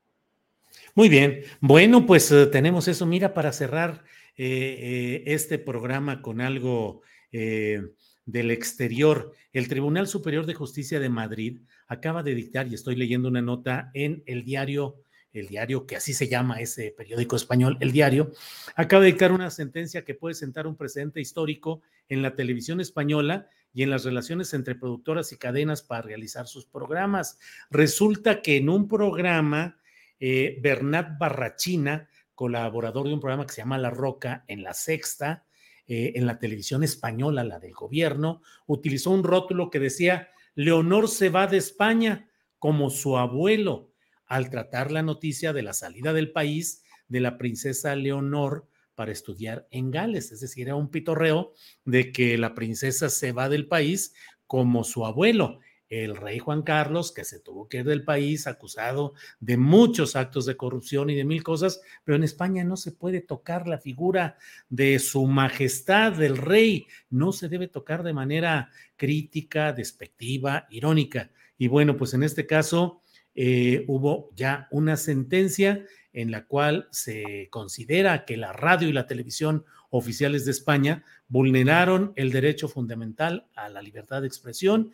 [0.97, 3.07] Muy bien, bueno, pues eh, tenemos eso.
[3.07, 4.03] Mira, para cerrar
[4.37, 4.43] eh,
[4.81, 12.25] eh, este programa con algo del exterior, el Tribunal Superior de Justicia de Madrid acaba
[12.25, 16.27] de dictar, y estoy leyendo una nota en el diario, el diario que así se
[16.27, 18.33] llama ese periódico español, el diario,
[18.75, 23.49] acaba de dictar una sentencia que puede sentar un precedente histórico en la televisión española
[23.75, 27.39] y en las relaciones entre productoras y cadenas para realizar sus programas.
[27.71, 29.79] Resulta que en un programa,
[30.21, 35.45] eh, Bernat Barrachina, colaborador de un programa que se llama La Roca en la Sexta,
[35.87, 41.29] eh, en la televisión española, la del gobierno, utilizó un rótulo que decía, Leonor se
[41.29, 43.93] va de España como su abuelo,
[44.27, 49.67] al tratar la noticia de la salida del país de la princesa Leonor para estudiar
[49.71, 50.33] en Gales.
[50.33, 51.53] Es decir, era un pitorreo
[51.85, 54.15] de que la princesa se va del país
[54.47, 55.61] como su abuelo
[56.03, 60.47] el rey Juan Carlos, que se tuvo que ir del país acusado de muchos actos
[60.47, 64.37] de corrupción y de mil cosas, pero en España no se puede tocar la figura
[64.69, 71.31] de su majestad, del rey, no se debe tocar de manera crítica, despectiva, irónica.
[71.59, 73.03] Y bueno, pues en este caso
[73.35, 75.85] eh, hubo ya una sentencia
[76.15, 82.13] en la cual se considera que la radio y la televisión oficiales de España vulneraron
[82.17, 84.91] el derecho fundamental a la libertad de expresión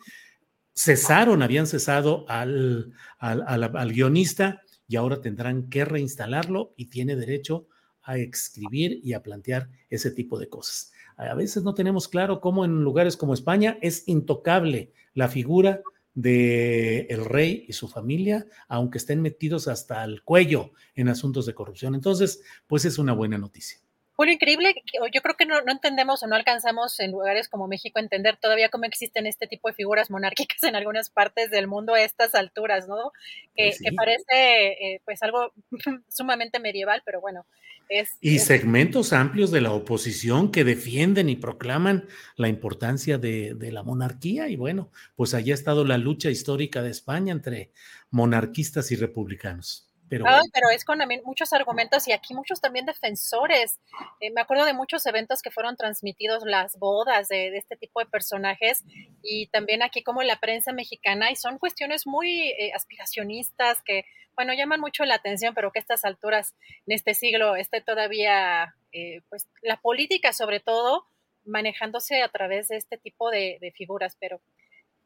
[0.75, 7.67] cesaron, habían cesado al, al, guionista y ahora tendrán que reinstalarlo y tiene derecho
[8.03, 10.91] a escribir y a plantear ese tipo de cosas.
[11.17, 15.81] A veces no tenemos claro cómo en lugares como España es intocable la figura
[16.13, 21.53] de el rey y su familia, aunque estén metidos hasta el cuello en asuntos de
[21.53, 21.95] corrupción.
[21.95, 23.79] Entonces, pues es una buena noticia.
[24.13, 24.75] Julio, increíble,
[25.11, 28.69] yo creo que no, entendemos o no alcanzamos en lugares como México a entender todavía
[28.69, 32.87] cómo existen este tipo de figuras monárquicas en algunas partes del mundo a estas alturas,
[32.87, 33.11] ¿no?
[33.55, 35.53] Que, pues parece eh, pues algo
[36.07, 37.45] sumamente medieval, pero bueno.
[37.89, 42.05] Es, y segmentos amplios de la oposición que defienden y proclaman
[42.37, 46.81] la importancia de, de la monarquía y bueno, pues allí ha estado la lucha histórica
[46.81, 47.71] de España entre
[48.09, 49.90] monarquistas y republicanos.
[50.11, 53.79] Pero, pero es con muchos argumentos y aquí muchos también defensores.
[54.19, 58.07] Eh, me acuerdo de muchos eventos que fueron transmitidos, las bodas de, este tipo de
[58.07, 58.83] personajes
[59.23, 64.03] y también aquí como la prensa mexicana y son cuestiones muy eh, aspiracionistas que,
[64.35, 66.55] bueno, llaman mucho la atención, pero que a estas alturas
[66.87, 71.05] en este siglo esté todavía, eh, pues la política sobre todo
[71.45, 74.41] manejándose a través de este tipo de, de figuras, pero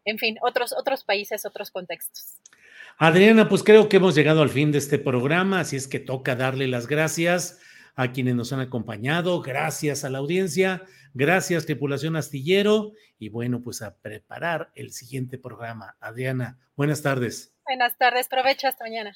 [0.06, 2.40] en fin, otros, otros países, otros contextos.
[2.98, 6.36] Adriana, pues creo que hemos llegado al fin de este programa, así es que toca
[6.36, 7.60] darle las gracias
[7.96, 13.82] a quienes nos han acompañado, gracias a la audiencia, gracias tripulación astillero y bueno, pues
[13.82, 15.96] a preparar el siguiente programa.
[16.00, 17.54] Adriana, buenas tardes.
[17.66, 19.16] Buenas tardes, provecho hasta mañana.